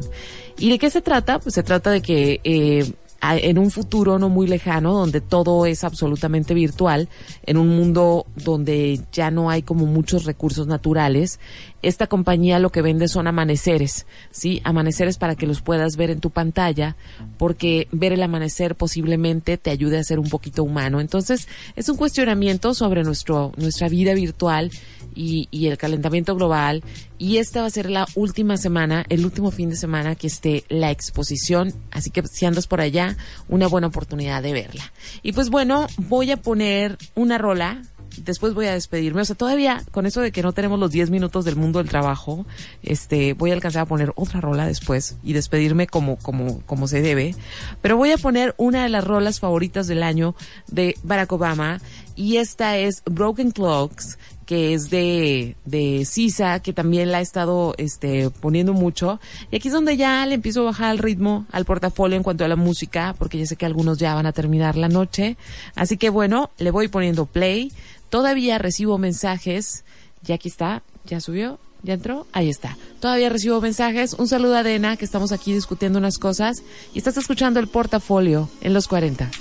¿Y 0.60 0.70
de 0.70 0.78
qué 0.78 0.92
se 0.92 1.02
trata? 1.02 1.40
Pues 1.40 1.56
se 1.56 1.64
trata 1.64 1.90
de 1.90 2.04
que 2.04 2.40
eh, 2.44 2.94
en 3.32 3.58
un 3.58 3.72
futuro 3.72 4.20
no 4.20 4.30
muy 4.30 4.48
lejano, 4.48 4.94
donde 4.94 5.22
todo 5.22 5.66
es 5.66 5.84
absolutamente 5.84 6.54
virtual, 6.54 7.10
en 7.46 7.58
un 7.58 7.70
mundo 7.70 8.26
donde 8.36 9.00
ya 9.12 9.32
no 9.32 9.50
hay 9.50 9.62
como 9.62 9.86
muchos 9.86 10.26
recursos 10.26 10.68
naturales, 10.68 11.40
esta 11.84 12.08
compañía 12.08 12.60
lo 12.60 12.72
que 12.72 12.82
vende 12.82 13.08
son 13.08 13.28
amaneceres, 13.28 14.08
¿sí? 14.32 14.62
Amaneceres 14.64 15.18
para 15.18 15.36
que 15.36 15.46
los 15.46 15.62
puedas 15.62 15.96
ver 15.96 16.10
en 16.10 16.20
tu 16.20 16.32
pantalla, 16.32 16.96
porque 17.38 17.88
ver 17.92 18.14
el 18.14 18.24
amanecer 18.24 18.76
posiblemente 18.76 19.58
te 19.58 19.70
ayude 19.70 20.00
a 20.00 20.04
ser 20.04 20.20
un 20.20 20.30
poquito 20.30 20.64
humano. 20.64 21.02
Entonces, 21.02 21.48
es 21.76 21.90
un 21.90 21.98
cuestionamiento 21.98 22.74
sobre 22.74 23.04
nuestro, 23.04 23.52
nuestra 23.58 23.90
vida 23.90 24.14
virtual 24.14 24.72
y, 25.14 25.48
y 25.52 25.68
el 25.68 25.78
calentamiento 25.78 26.36
global. 26.36 26.84
Y 27.18 27.38
esta 27.38 27.62
va 27.62 27.68
a 27.68 27.70
ser 27.70 27.90
la 27.90 28.08
última 28.16 28.58
semana, 28.58 29.06
el 29.10 29.24
último 29.24 29.52
fin 29.52 29.70
de 29.70 29.76
semana 29.76 30.16
que 30.16 30.28
esté 30.28 30.64
la 30.70 30.92
exposición. 30.92 31.74
Así 31.92 32.10
que 32.10 32.24
si 32.28 32.46
andas 32.46 32.68
por 32.68 32.82
allá, 32.82 33.18
una 33.48 33.68
buena 33.68 33.88
oportunidad 33.88 34.42
de 34.42 34.54
verla. 34.54 34.92
Y 35.22 35.34
pues 35.34 35.50
bueno, 35.50 35.88
voy 35.98 36.32
a 36.32 36.38
poner 36.38 36.98
una 37.16 37.38
rola 37.38 37.82
después 38.18 38.54
voy 38.54 38.68
a 38.68 38.74
despedirme. 38.74 39.22
O 39.22 39.26
sea, 39.26 39.36
todavía 39.36 39.84
con 39.92 40.06
eso 40.06 40.22
de 40.22 40.32
que 40.32 40.44
no 40.44 40.54
tenemos 40.54 40.80
los 40.80 40.92
10 40.92 41.10
minutos 41.10 41.46
del 41.46 41.56
mundo 41.56 41.80
del 41.80 41.90
trabajo, 41.90 42.46
este, 42.82 43.34
voy 43.34 43.52
a 43.52 43.54
alcanzar 43.54 43.84
a 43.84 43.86
poner 43.86 44.12
otra 44.16 44.42
rola 44.42 44.66
después 44.66 45.18
y 45.24 45.34
despedirme 45.34 45.88
como, 45.88 46.18
como, 46.18 46.62
como 46.62 46.88
se 46.88 47.02
debe. 47.02 47.36
Pero 47.82 47.98
voy 47.98 48.12
a 48.12 48.18
poner 48.18 48.54
una 48.58 48.84
de 48.84 48.90
las 48.90 49.04
rolas 49.04 49.40
favoritas 49.40 49.88
del 49.88 50.04
año 50.04 50.36
de 50.68 50.96
Barack 51.04 51.32
Obama 51.32 51.82
y 52.16 52.38
esta 52.38 52.78
es 52.78 53.02
Broken 53.06 53.52
Clocks 53.52 54.18
que 54.46 54.74
es 54.74 54.90
de, 54.90 55.56
de 55.66 56.06
Sisa, 56.06 56.60
que 56.60 56.74
también 56.74 57.12
la 57.12 57.20
ha 57.20 57.22
estado 57.22 57.74
este, 57.78 58.30
poniendo 58.30 58.74
mucho. 58.74 59.20
Y 59.52 59.56
aquí 59.56 59.70
es 59.70 59.74
donde 59.74 59.98
ya 59.98 60.26
le 60.26 60.36
empiezo 60.36 60.62
a 60.62 60.66
bajar 60.66 60.92
el 60.92 61.00
ritmo 61.00 61.46
al 61.52 61.66
portafolio 61.66 62.18
en 62.18 62.24
cuanto 62.24 62.44
a 62.44 62.48
la 62.48 62.56
música, 62.56 63.16
porque 63.18 63.38
ya 63.38 63.46
sé 63.46 63.56
que 63.56 63.66
algunos 63.66 63.98
ya 63.98 64.14
van 64.16 64.26
a 64.26 64.32
terminar 64.34 64.76
la 64.76 64.90
noche. 64.90 65.38
Así 65.76 65.98
que 65.98 66.10
bueno, 66.10 66.52
le 66.58 66.72
voy 66.72 66.88
poniendo 66.88 67.26
play. 67.26 67.72
Todavía 68.14 68.60
recibo 68.60 69.00
mensajes. 69.00 69.84
Ya 70.22 70.36
aquí 70.36 70.48
está, 70.48 70.84
ya 71.04 71.20
subió, 71.20 71.58
ya 71.82 71.96
entró, 71.96 72.28
ahí 72.32 72.48
está. 72.48 72.78
Todavía 73.00 73.28
recibo 73.28 73.60
mensajes. 73.60 74.14
Un 74.14 74.28
saludo 74.28 74.56
a 74.56 74.62
Dena, 74.62 74.98
que 74.98 75.06
estamos 75.06 75.32
aquí 75.32 75.52
discutiendo 75.52 75.98
unas 75.98 76.20
cosas. 76.20 76.62
Y 76.94 77.00
estás 77.00 77.18
escuchando 77.18 77.60
el 77.60 77.70
portafolio 77.70 78.50
en 78.62 78.76
los 78.76 78.88
40. 78.88 79.32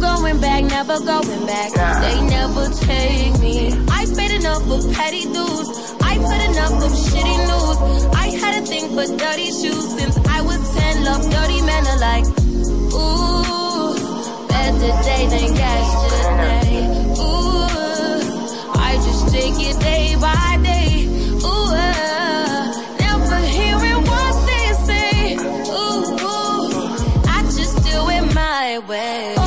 Going 0.00 0.40
back, 0.40 0.62
never 0.64 0.98
going 1.00 1.46
back. 1.46 1.74
Back. 1.74 2.02
They 2.02 2.20
never 2.28 2.68
take 2.68 3.40
me. 3.40 3.72
I 3.88 4.06
paid 4.16 4.30
enough 4.30 4.62
of 4.70 4.92
petty 4.94 5.24
dues. 5.24 5.68
I 6.00 6.14
put 6.18 6.40
enough 6.50 6.74
of 6.86 6.92
shitty 6.92 7.36
news. 7.50 8.04
I 8.14 8.28
had 8.38 8.62
a 8.62 8.66
thing 8.66 8.88
for 8.94 9.06
dirty 9.16 9.46
shoes 9.46 9.98
since 9.98 10.16
I 10.28 10.40
was 10.42 10.60
10. 10.76 11.04
Love 11.04 11.22
dirty 11.30 11.62
men 11.62 11.84
alike. 11.96 12.26
Ooh, 12.94 13.94
better 14.48 14.92
day 15.02 15.26
than 15.32 15.56
yesterday. 15.56 16.86
Ooh, 17.18 17.66
I 18.78 18.94
just 19.02 19.28
take 19.34 19.54
it 19.58 19.80
day 19.80 20.14
by 20.20 20.58
day. 20.62 21.06
Ooh, 21.42 21.74
uh, 21.74 22.66
never 23.00 23.40
hearing 23.46 24.02
what 24.06 24.46
they 24.46 24.66
say. 24.88 25.34
Ooh, 25.34 26.02
ooh, 26.22 27.26
I 27.26 27.42
just 27.56 27.82
do 27.82 28.08
it 28.10 28.34
my 28.34 28.78
way. 28.86 29.37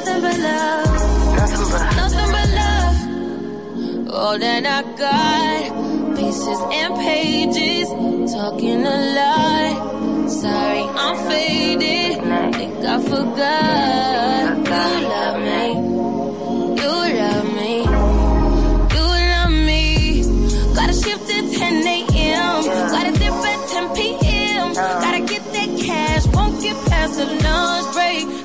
Nothing 0.00 0.22
but 0.22 0.38
love. 0.38 0.86
Nothing 1.96 2.30
but 2.32 2.48
love. 2.58 2.96
All 4.14 4.38
that 4.38 4.64
I 4.64 4.82
got, 4.96 6.16
pieces 6.16 6.60
and 6.72 6.94
pages, 6.96 7.88
talking 8.32 8.86
a 8.86 8.96
lot. 9.18 10.30
Sorry, 10.30 10.84
I'm 11.04 11.16
faded. 11.28 12.16
Think 12.54 12.82
I 12.82 12.98
forgot. 13.02 14.56
You 14.64 15.08
love 15.12 15.38
me. 15.48 15.64
You 16.80 16.92
love 17.20 17.48
me. 17.60 17.72
You 18.96 19.06
love 19.34 19.52
me. 19.68 19.84
Gotta 20.74 20.94
shift 20.94 21.28
at 21.28 21.44
10 21.52 21.86
a.m. 21.86 22.64
Gotta 22.88 23.12
dip 23.18 23.32
at 23.52 23.68
10 23.68 23.94
p.m. 23.94 24.72
Gotta 24.72 25.20
get 25.26 25.44
that 25.52 25.70
cash. 25.84 26.26
Won't 26.28 26.62
get 26.62 26.76
past 26.88 27.18
the 27.18 27.26
lunch 27.26 27.92
break. 27.92 28.39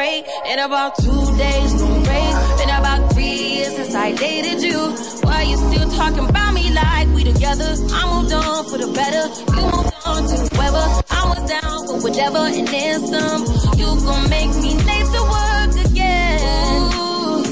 In 0.00 0.58
about 0.58 0.96
two 0.96 1.36
days. 1.36 1.74
No 1.74 1.86
break. 2.08 2.34
Been 2.58 2.70
about 2.70 3.12
three 3.12 3.36
years 3.56 3.76
since 3.76 3.94
I 3.94 4.12
dated 4.12 4.62
you. 4.62 4.78
Why 5.24 5.42
you 5.42 5.56
still 5.58 5.90
talking 5.90 6.26
about 6.26 6.54
me 6.54 6.72
like 6.72 7.08
we 7.08 7.22
together? 7.24 7.76
I 7.92 8.00
moved 8.14 8.32
on 8.32 8.64
for 8.70 8.78
the 8.78 8.90
better. 8.94 9.28
You 9.56 9.62
moved 9.62 9.92
on 10.06 10.22
to 10.24 10.36
weather. 10.56 10.86
I 11.10 11.22
was 11.28 11.42
down 11.50 11.86
for 11.86 12.00
whatever 12.00 12.38
and 12.38 12.66
then 12.66 13.06
some. 13.06 13.44
You 13.78 13.88
gon' 14.06 14.30
make 14.30 14.48
me 14.64 14.72
late 14.88 15.08
to 15.16 15.22
work 15.36 15.72
again. 15.84 16.80
Ooh, 16.96 17.44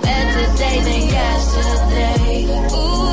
better 0.00 0.46
day 0.62 0.78
than 0.86 1.02
yesterday. 1.10 2.46
Ooh, 2.70 3.05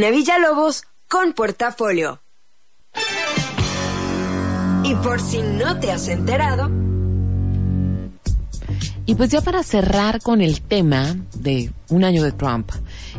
Karina 0.00 0.16
Villalobos 0.16 0.84
con 1.08 1.34
portafolio. 1.34 2.22
Y 4.82 4.94
por 4.94 5.20
si 5.20 5.42
no 5.42 5.78
te 5.78 5.92
has 5.92 6.08
enterado, 6.08 6.70
Y 9.04 9.14
pues 9.16 9.30
ya 9.30 9.40
para 9.40 9.62
cerrar 9.64 10.22
con 10.22 10.40
el 10.40 10.62
tema 10.62 11.16
de 11.34 11.72
un 11.88 12.04
año 12.04 12.22
de 12.22 12.30
Trump, 12.32 12.70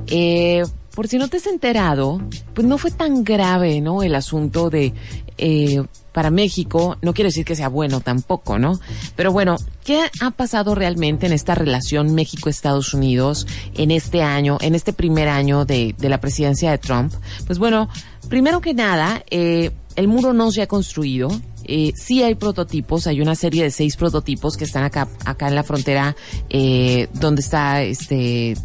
eh, 0.08 0.64
por 0.96 1.08
si 1.08 1.18
no 1.18 1.28
te 1.28 1.38
has 1.38 1.48
enterado, 1.48 2.22
pues 2.54 2.66
no 2.66 2.78
fue 2.78 2.92
tan 2.92 3.26
grave, 3.26 3.82
¿no? 3.82 4.02
El 4.02 4.16
asunto 4.16 4.70
de 4.70 4.94
eh, 5.38 5.84
para 6.12 6.30
México, 6.30 6.98
no 7.02 7.14
quiere 7.14 7.30
decir 7.30 7.46
que 7.46 7.56
sea 7.56 7.70
bueno 7.70 8.02
tampoco, 8.02 8.60
¿no? 8.60 8.80
Pero 9.16 9.32
bueno, 9.32 9.58
¿qué 9.84 10.04
ha 10.22 10.32
pasado 10.32 10.76
realmente 10.76 11.26
en 11.26 11.34
esta 11.34 11.56
relación 11.56 12.14
México-Estados 12.14 12.94
Unidos 12.94 13.48
en 13.76 13.92
este 13.92 14.22
año, 14.22 14.58
en 14.62 14.76
este 14.76 14.94
primer 14.94 15.30
año 15.30 15.66
de, 15.66 15.96
de 15.98 16.10
la 16.10 16.20
presidencia 16.20 16.72
de 16.72 16.78
Trump? 16.78 17.14
Pues 17.48 17.60
bueno, 17.60 17.90
primero 18.30 18.62
que 18.62 18.74
nada, 18.74 19.24
eh, 19.30 19.72
el 19.96 20.08
muro 20.08 20.34
no 20.34 20.52
se 20.52 20.62
ha 20.62 20.68
construido. 20.68 21.30
Eh, 21.64 21.94
sí 21.96 22.24
hay 22.24 22.36
prototipos, 22.36 23.08
hay 23.08 23.22
una 23.22 23.36
serie 23.36 23.64
de 23.64 23.72
seis 23.72 23.96
prototipos 23.96 24.58
que 24.58 24.64
están 24.64 24.84
acá, 24.84 25.08
acá 25.26 25.48
en 25.48 25.56
la 25.56 25.64
frontera 25.64 26.16
eh, 26.50 27.08
donde 27.14 27.42
está 27.42 27.84
este 27.84 28.58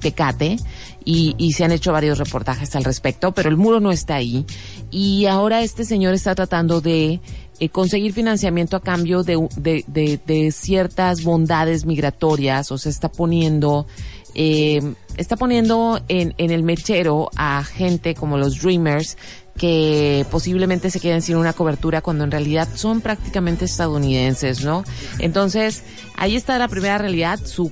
Tecate 0.00 0.58
y, 1.04 1.34
y 1.38 1.52
se 1.52 1.64
han 1.64 1.72
hecho 1.72 1.92
varios 1.92 2.18
reportajes 2.18 2.74
al 2.76 2.84
respecto, 2.84 3.32
pero 3.32 3.48
el 3.48 3.56
muro 3.56 3.80
no 3.80 3.90
está 3.90 4.16
ahí. 4.16 4.44
Y 4.90 5.26
ahora 5.26 5.62
este 5.62 5.84
señor 5.84 6.14
está 6.14 6.34
tratando 6.34 6.80
de 6.80 7.20
eh, 7.60 7.68
conseguir 7.68 8.12
financiamiento 8.12 8.76
a 8.76 8.80
cambio 8.80 9.22
de, 9.22 9.48
de, 9.56 9.84
de, 9.86 10.20
de 10.26 10.52
ciertas 10.52 11.22
bondades 11.22 11.86
migratorias, 11.86 12.72
o 12.72 12.78
sea, 12.78 12.90
está 12.90 13.10
poniendo 13.10 13.86
eh, 14.34 14.94
está 15.16 15.36
poniendo 15.36 16.00
en, 16.08 16.34
en 16.38 16.50
el 16.50 16.62
mechero 16.62 17.30
a 17.36 17.62
gente 17.64 18.14
como 18.14 18.38
los 18.38 18.60
Dreamers 18.62 19.18
que 19.56 20.24
posiblemente 20.30 20.90
se 20.90 21.00
queden 21.00 21.20
sin 21.20 21.36
una 21.36 21.52
cobertura 21.52 22.00
cuando 22.00 22.24
en 22.24 22.30
realidad 22.30 22.66
son 22.74 23.02
prácticamente 23.02 23.66
estadounidenses, 23.66 24.64
¿no? 24.64 24.82
Entonces, 25.18 25.82
ahí 26.16 26.36
está 26.36 26.58
la 26.58 26.68
primera 26.68 26.96
realidad, 26.96 27.38
su 27.44 27.70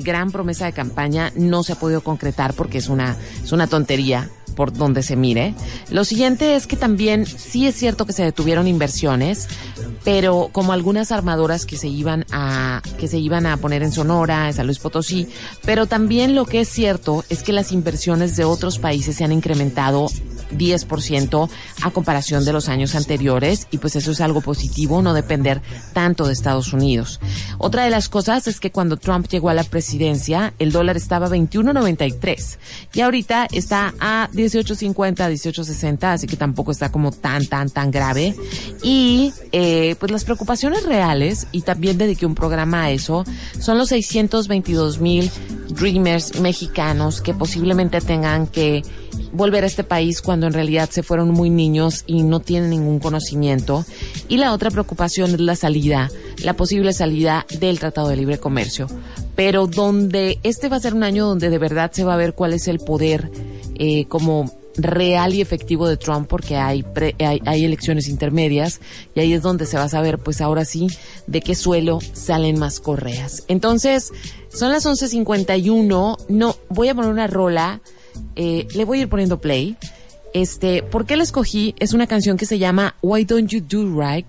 gran 0.00 0.30
promesa 0.30 0.66
de 0.66 0.72
campaña 0.72 1.32
no 1.36 1.62
se 1.62 1.72
ha 1.72 1.76
podido 1.76 2.02
concretar 2.02 2.54
porque 2.54 2.78
es 2.78 2.88
una, 2.88 3.16
es 3.42 3.52
una 3.52 3.66
tontería 3.66 4.30
por 4.54 4.72
donde 4.72 5.02
se 5.02 5.16
mire. 5.16 5.54
Lo 5.90 6.04
siguiente 6.04 6.56
es 6.56 6.66
que 6.66 6.76
también 6.76 7.26
sí 7.26 7.66
es 7.66 7.74
cierto 7.74 8.06
que 8.06 8.12
se 8.12 8.24
detuvieron 8.24 8.66
inversiones, 8.66 9.48
pero 10.04 10.50
como 10.52 10.72
algunas 10.72 11.12
armadoras 11.12 11.66
que 11.66 11.76
se 11.76 11.88
iban 11.88 12.24
a 12.30 12.82
que 12.98 13.08
se 13.08 13.18
iban 13.18 13.46
a 13.46 13.56
poner 13.56 13.82
en 13.82 13.92
Sonora, 13.92 14.48
en 14.48 14.54
San 14.54 14.66
Luis 14.66 14.78
Potosí, 14.78 15.28
pero 15.64 15.86
también 15.86 16.34
lo 16.34 16.46
que 16.46 16.60
es 16.60 16.68
cierto 16.68 17.24
es 17.28 17.42
que 17.42 17.52
las 17.52 17.72
inversiones 17.72 18.36
de 18.36 18.44
otros 18.44 18.78
países 18.78 19.16
se 19.16 19.24
han 19.24 19.32
incrementado 19.32 20.08
10% 20.52 21.48
a 21.82 21.90
comparación 21.90 22.44
de 22.44 22.52
los 22.52 22.68
años 22.68 22.94
anteriores 22.94 23.66
y 23.70 23.78
pues 23.78 23.96
eso 23.96 24.12
es 24.12 24.20
algo 24.20 24.40
positivo, 24.40 25.02
no 25.02 25.14
depender 25.14 25.60
tanto 25.92 26.26
de 26.26 26.32
Estados 26.32 26.72
Unidos. 26.72 27.20
Otra 27.58 27.84
de 27.84 27.90
las 27.90 28.08
cosas 28.08 28.46
es 28.46 28.60
que 28.60 28.70
cuando 28.70 28.96
Trump 28.96 29.26
llegó 29.28 29.48
a 29.48 29.54
la 29.54 29.64
presidencia, 29.64 30.54
el 30.58 30.72
dólar 30.72 30.96
estaba 30.96 31.28
21.93 31.28 32.58
y 32.92 33.00
ahorita 33.00 33.48
está 33.52 33.94
a 34.00 34.28
18.50, 34.44 35.14
18.60, 35.14 36.04
así 36.04 36.26
que 36.26 36.36
tampoco 36.36 36.72
está 36.72 36.90
como 36.90 37.10
tan, 37.10 37.46
tan, 37.46 37.70
tan 37.70 37.90
grave. 37.90 38.34
Y 38.82 39.32
eh, 39.52 39.96
pues 39.98 40.12
las 40.12 40.24
preocupaciones 40.24 40.84
reales, 40.84 41.46
y 41.52 41.62
también 41.62 41.98
dediqué 41.98 42.26
un 42.26 42.34
programa 42.34 42.84
a 42.84 42.90
eso, 42.90 43.24
son 43.58 43.78
los 43.78 43.88
622 43.88 45.00
mil 45.00 45.30
Dreamers 45.68 46.40
mexicanos 46.40 47.20
que 47.20 47.34
posiblemente 47.34 48.00
tengan 48.00 48.46
que 48.46 48.82
volver 49.32 49.64
a 49.64 49.66
este 49.66 49.84
país 49.84 50.22
cuando 50.22 50.46
en 50.46 50.52
realidad 50.52 50.88
se 50.90 51.02
fueron 51.02 51.30
muy 51.30 51.50
niños 51.50 52.04
y 52.06 52.22
no 52.22 52.40
tienen 52.40 52.70
ningún 52.70 52.98
conocimiento. 52.98 53.84
Y 54.28 54.38
la 54.38 54.52
otra 54.52 54.70
preocupación 54.70 55.32
es 55.32 55.40
la 55.40 55.56
salida, 55.56 56.10
la 56.42 56.54
posible 56.54 56.92
salida 56.92 57.46
del 57.58 57.78
Tratado 57.78 58.08
de 58.08 58.16
Libre 58.16 58.38
Comercio. 58.38 58.86
Pero 59.36 59.66
donde 59.66 60.38
este 60.42 60.68
va 60.68 60.76
a 60.76 60.80
ser 60.80 60.94
un 60.94 61.02
año 61.02 61.26
donde 61.26 61.50
de 61.50 61.58
verdad 61.58 61.90
se 61.92 62.04
va 62.04 62.14
a 62.14 62.18
ver 62.18 62.34
cuál 62.34 62.52
es 62.52 62.68
el 62.68 62.78
poder 62.78 63.30
eh, 63.76 64.06
como 64.06 64.50
real 64.76 65.34
y 65.34 65.40
efectivo 65.40 65.86
de 65.88 65.96
Trump 65.96 66.26
porque 66.28 66.56
hay, 66.56 66.84
hay 67.18 67.64
elecciones 67.64 68.08
intermedias 68.08 68.80
y 69.14 69.20
ahí 69.20 69.32
es 69.32 69.42
donde 69.42 69.66
se 69.66 69.76
va 69.76 69.84
a 69.84 69.88
saber 69.88 70.18
pues 70.18 70.40
ahora 70.40 70.64
sí 70.64 70.88
de 71.26 71.40
qué 71.40 71.54
suelo 71.54 72.00
salen 72.12 72.58
más 72.58 72.80
correas. 72.80 73.44
Entonces, 73.48 74.12
son 74.52 74.72
las 74.72 74.86
11.51, 74.86 76.18
no, 76.28 76.56
voy 76.68 76.88
a 76.88 76.94
poner 76.94 77.10
una 77.10 77.26
rola, 77.26 77.80
eh, 78.36 78.66
le 78.74 78.84
voy 78.84 78.98
a 78.98 79.02
ir 79.02 79.08
poniendo 79.08 79.40
play. 79.40 79.76
Este, 80.32 80.82
¿por 80.82 81.06
qué 81.06 81.16
la 81.16 81.22
escogí? 81.22 81.74
Es 81.78 81.92
una 81.92 82.08
canción 82.08 82.36
que 82.36 82.46
se 82.46 82.58
llama 82.58 82.96
Why 83.02 83.24
Don't 83.24 83.48
You 83.50 83.60
Do 83.60 84.00
Right? 84.00 84.26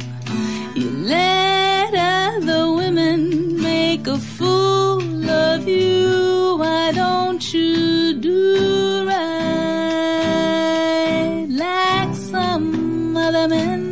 You 0.75 0.91
let 1.07 1.95
other 1.95 2.71
women 2.71 3.59
make 3.59 4.05
a 4.05 4.19
fool 4.19 5.27
of 5.27 5.67
you. 5.67 6.57
Why 6.59 6.91
don't 6.91 7.43
you 7.51 8.13
do 8.13 9.07
right 9.07 10.27
like 11.49 12.13
some 12.13 13.17
other 13.17 13.47
men 13.47 13.90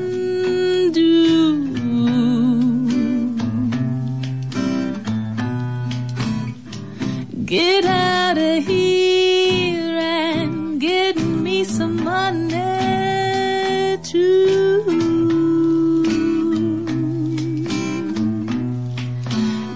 Get 7.50 7.84
out 7.84 8.38
of 8.38 8.64
here 8.64 9.98
and 9.98 10.80
get 10.80 11.16
me 11.18 11.64
some 11.64 12.04
money 12.04 12.58
too. 14.04 14.84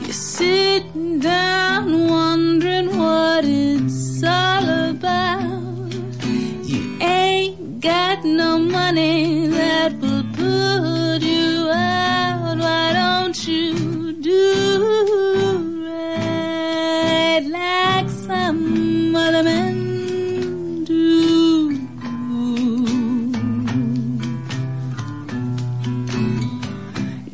You're 0.03 0.13
sitting 0.13 1.17
down 1.17 2.09
wondering 2.09 2.95
what 2.95 3.43
it's 3.43 4.23
all 4.23 4.69
about. 4.91 5.95
You 6.63 6.99
ain't 7.01 7.81
got 7.81 8.23
no 8.23 8.59
money 8.59 9.47
that 9.47 9.93
will 9.99 10.25
put 10.33 11.23
you 11.23 11.71
out. 11.71 12.55
Why 12.59 12.93
don't 12.93 13.47
you 13.47 14.13
do 14.21 15.42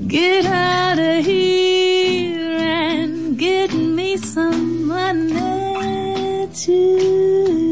Get 0.10 0.48
out 0.48 0.98
of 0.98 1.24
here 1.24 2.58
and 2.58 3.38
get 3.38 3.72
me 3.72 4.18
some 4.18 4.88
money 4.88 6.48
too. 6.52 7.69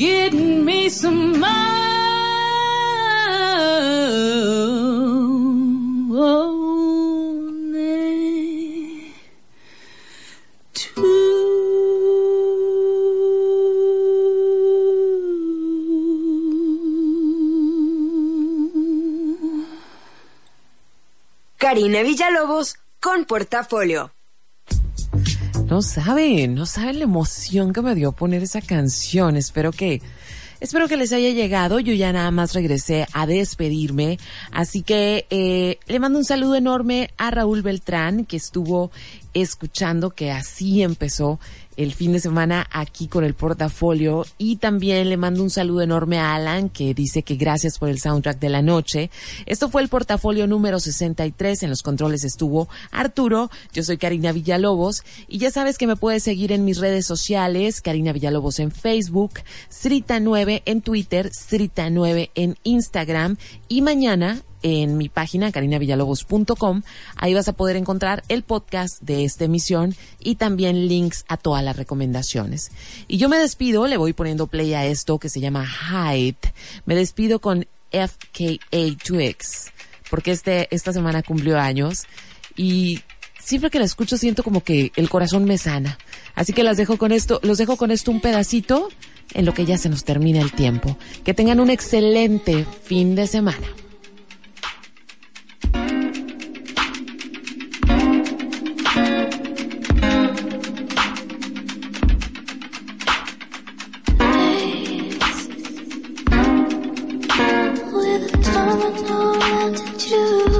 Get 0.00 0.32
me 0.32 0.88
some. 0.88 1.40
Karina 21.70 22.02
Villalobos 22.02 22.78
con 22.98 23.26
Portafolio. 23.26 24.10
No 25.70 25.82
saben, 25.82 26.56
no 26.56 26.66
saben 26.66 26.98
la 26.98 27.04
emoción 27.04 27.72
que 27.72 27.80
me 27.80 27.94
dio 27.94 28.10
poner 28.10 28.42
esa 28.42 28.60
canción. 28.60 29.36
Espero 29.36 29.70
que, 29.70 30.02
espero 30.58 30.88
que 30.88 30.96
les 30.96 31.12
haya 31.12 31.30
llegado. 31.30 31.78
Yo 31.78 31.94
ya 31.94 32.12
nada 32.12 32.32
más 32.32 32.54
regresé 32.54 33.06
a 33.12 33.24
despedirme. 33.24 34.18
Así 34.50 34.82
que 34.82 35.26
eh, 35.30 35.78
le 35.86 36.00
mando 36.00 36.18
un 36.18 36.24
saludo 36.24 36.56
enorme 36.56 37.10
a 37.18 37.30
Raúl 37.30 37.62
Beltrán, 37.62 38.24
que 38.24 38.36
estuvo 38.36 38.90
escuchando, 39.34 40.10
que 40.10 40.30
así 40.30 40.82
empezó 40.82 41.38
el 41.76 41.94
fin 41.94 42.12
de 42.12 42.20
semana 42.20 42.66
aquí 42.70 43.08
con 43.08 43.24
el 43.24 43.34
portafolio. 43.34 44.26
Y 44.36 44.56
también 44.56 45.08
le 45.08 45.16
mando 45.16 45.42
un 45.42 45.50
saludo 45.50 45.80
enorme 45.80 46.18
a 46.18 46.34
Alan 46.34 46.68
que 46.68 46.92
dice 46.92 47.22
que 47.22 47.36
gracias 47.36 47.78
por 47.78 47.88
el 47.88 48.00
soundtrack 48.00 48.38
de 48.38 48.50
la 48.50 48.60
noche. 48.60 49.10
Esto 49.46 49.70
fue 49.70 49.80
el 49.80 49.88
portafolio 49.88 50.46
número 50.46 50.78
63, 50.78 51.62
en 51.62 51.70
los 51.70 51.82
controles 51.82 52.24
estuvo 52.24 52.68
Arturo, 52.90 53.50
yo 53.72 53.82
soy 53.82 53.96
Karina 53.96 54.32
Villalobos. 54.32 55.04
Y 55.26 55.38
ya 55.38 55.50
sabes 55.50 55.78
que 55.78 55.86
me 55.86 55.96
puedes 55.96 56.22
seguir 56.22 56.52
en 56.52 56.64
mis 56.64 56.78
redes 56.78 57.06
sociales, 57.06 57.80
Karina 57.80 58.12
Villalobos 58.12 58.58
en 58.58 58.72
Facebook, 58.72 59.40
Srita9 59.70 60.62
en 60.66 60.82
Twitter, 60.82 61.30
Srita9 61.30 62.30
en 62.34 62.58
Instagram. 62.62 63.36
Y 63.68 63.80
mañana 63.82 64.42
en 64.62 64.96
mi 64.96 65.08
página 65.08 65.52
carinavillalobos.com. 65.52 66.82
Ahí 67.16 67.34
vas 67.34 67.48
a 67.48 67.52
poder 67.52 67.76
encontrar 67.76 68.22
el 68.28 68.42
podcast 68.42 69.00
de 69.02 69.24
esta 69.24 69.44
emisión 69.44 69.94
y 70.18 70.36
también 70.36 70.88
links 70.88 71.24
a 71.28 71.36
todas 71.36 71.64
las 71.64 71.76
recomendaciones. 71.76 72.70
Y 73.08 73.18
yo 73.18 73.28
me 73.28 73.38
despido, 73.38 73.86
le 73.86 73.96
voy 73.96 74.12
poniendo 74.12 74.46
play 74.46 74.74
a 74.74 74.86
esto 74.86 75.18
que 75.18 75.28
se 75.28 75.40
llama 75.40 75.66
Hype. 75.66 76.52
Me 76.86 76.94
despido 76.94 77.40
con 77.40 77.66
FKA 77.90 78.96
Twix, 79.04 79.72
porque 80.10 80.32
este, 80.32 80.74
esta 80.74 80.92
semana 80.92 81.22
cumplió 81.22 81.58
años 81.58 82.04
y 82.56 83.00
siempre 83.38 83.70
que 83.70 83.78
la 83.78 83.84
escucho 83.84 84.16
siento 84.16 84.42
como 84.42 84.62
que 84.62 84.92
el 84.96 85.08
corazón 85.08 85.44
me 85.44 85.58
sana. 85.58 85.98
Así 86.34 86.52
que 86.52 86.62
las 86.62 86.76
dejo 86.76 86.98
con 86.98 87.12
esto, 87.12 87.40
los 87.42 87.58
dejo 87.58 87.76
con 87.76 87.90
esto 87.90 88.10
un 88.10 88.20
pedacito 88.20 88.88
en 89.34 89.44
lo 89.44 89.54
que 89.54 89.64
ya 89.64 89.78
se 89.78 89.88
nos 89.88 90.04
termina 90.04 90.40
el 90.40 90.52
tiempo. 90.52 90.96
Que 91.24 91.34
tengan 91.34 91.60
un 91.60 91.70
excelente 91.70 92.66
fin 92.84 93.14
de 93.14 93.26
semana. 93.26 93.66
With 108.70 108.84
a 108.84 109.04
domino 109.04 109.32
landed 109.32 110.02
you. 110.04 110.59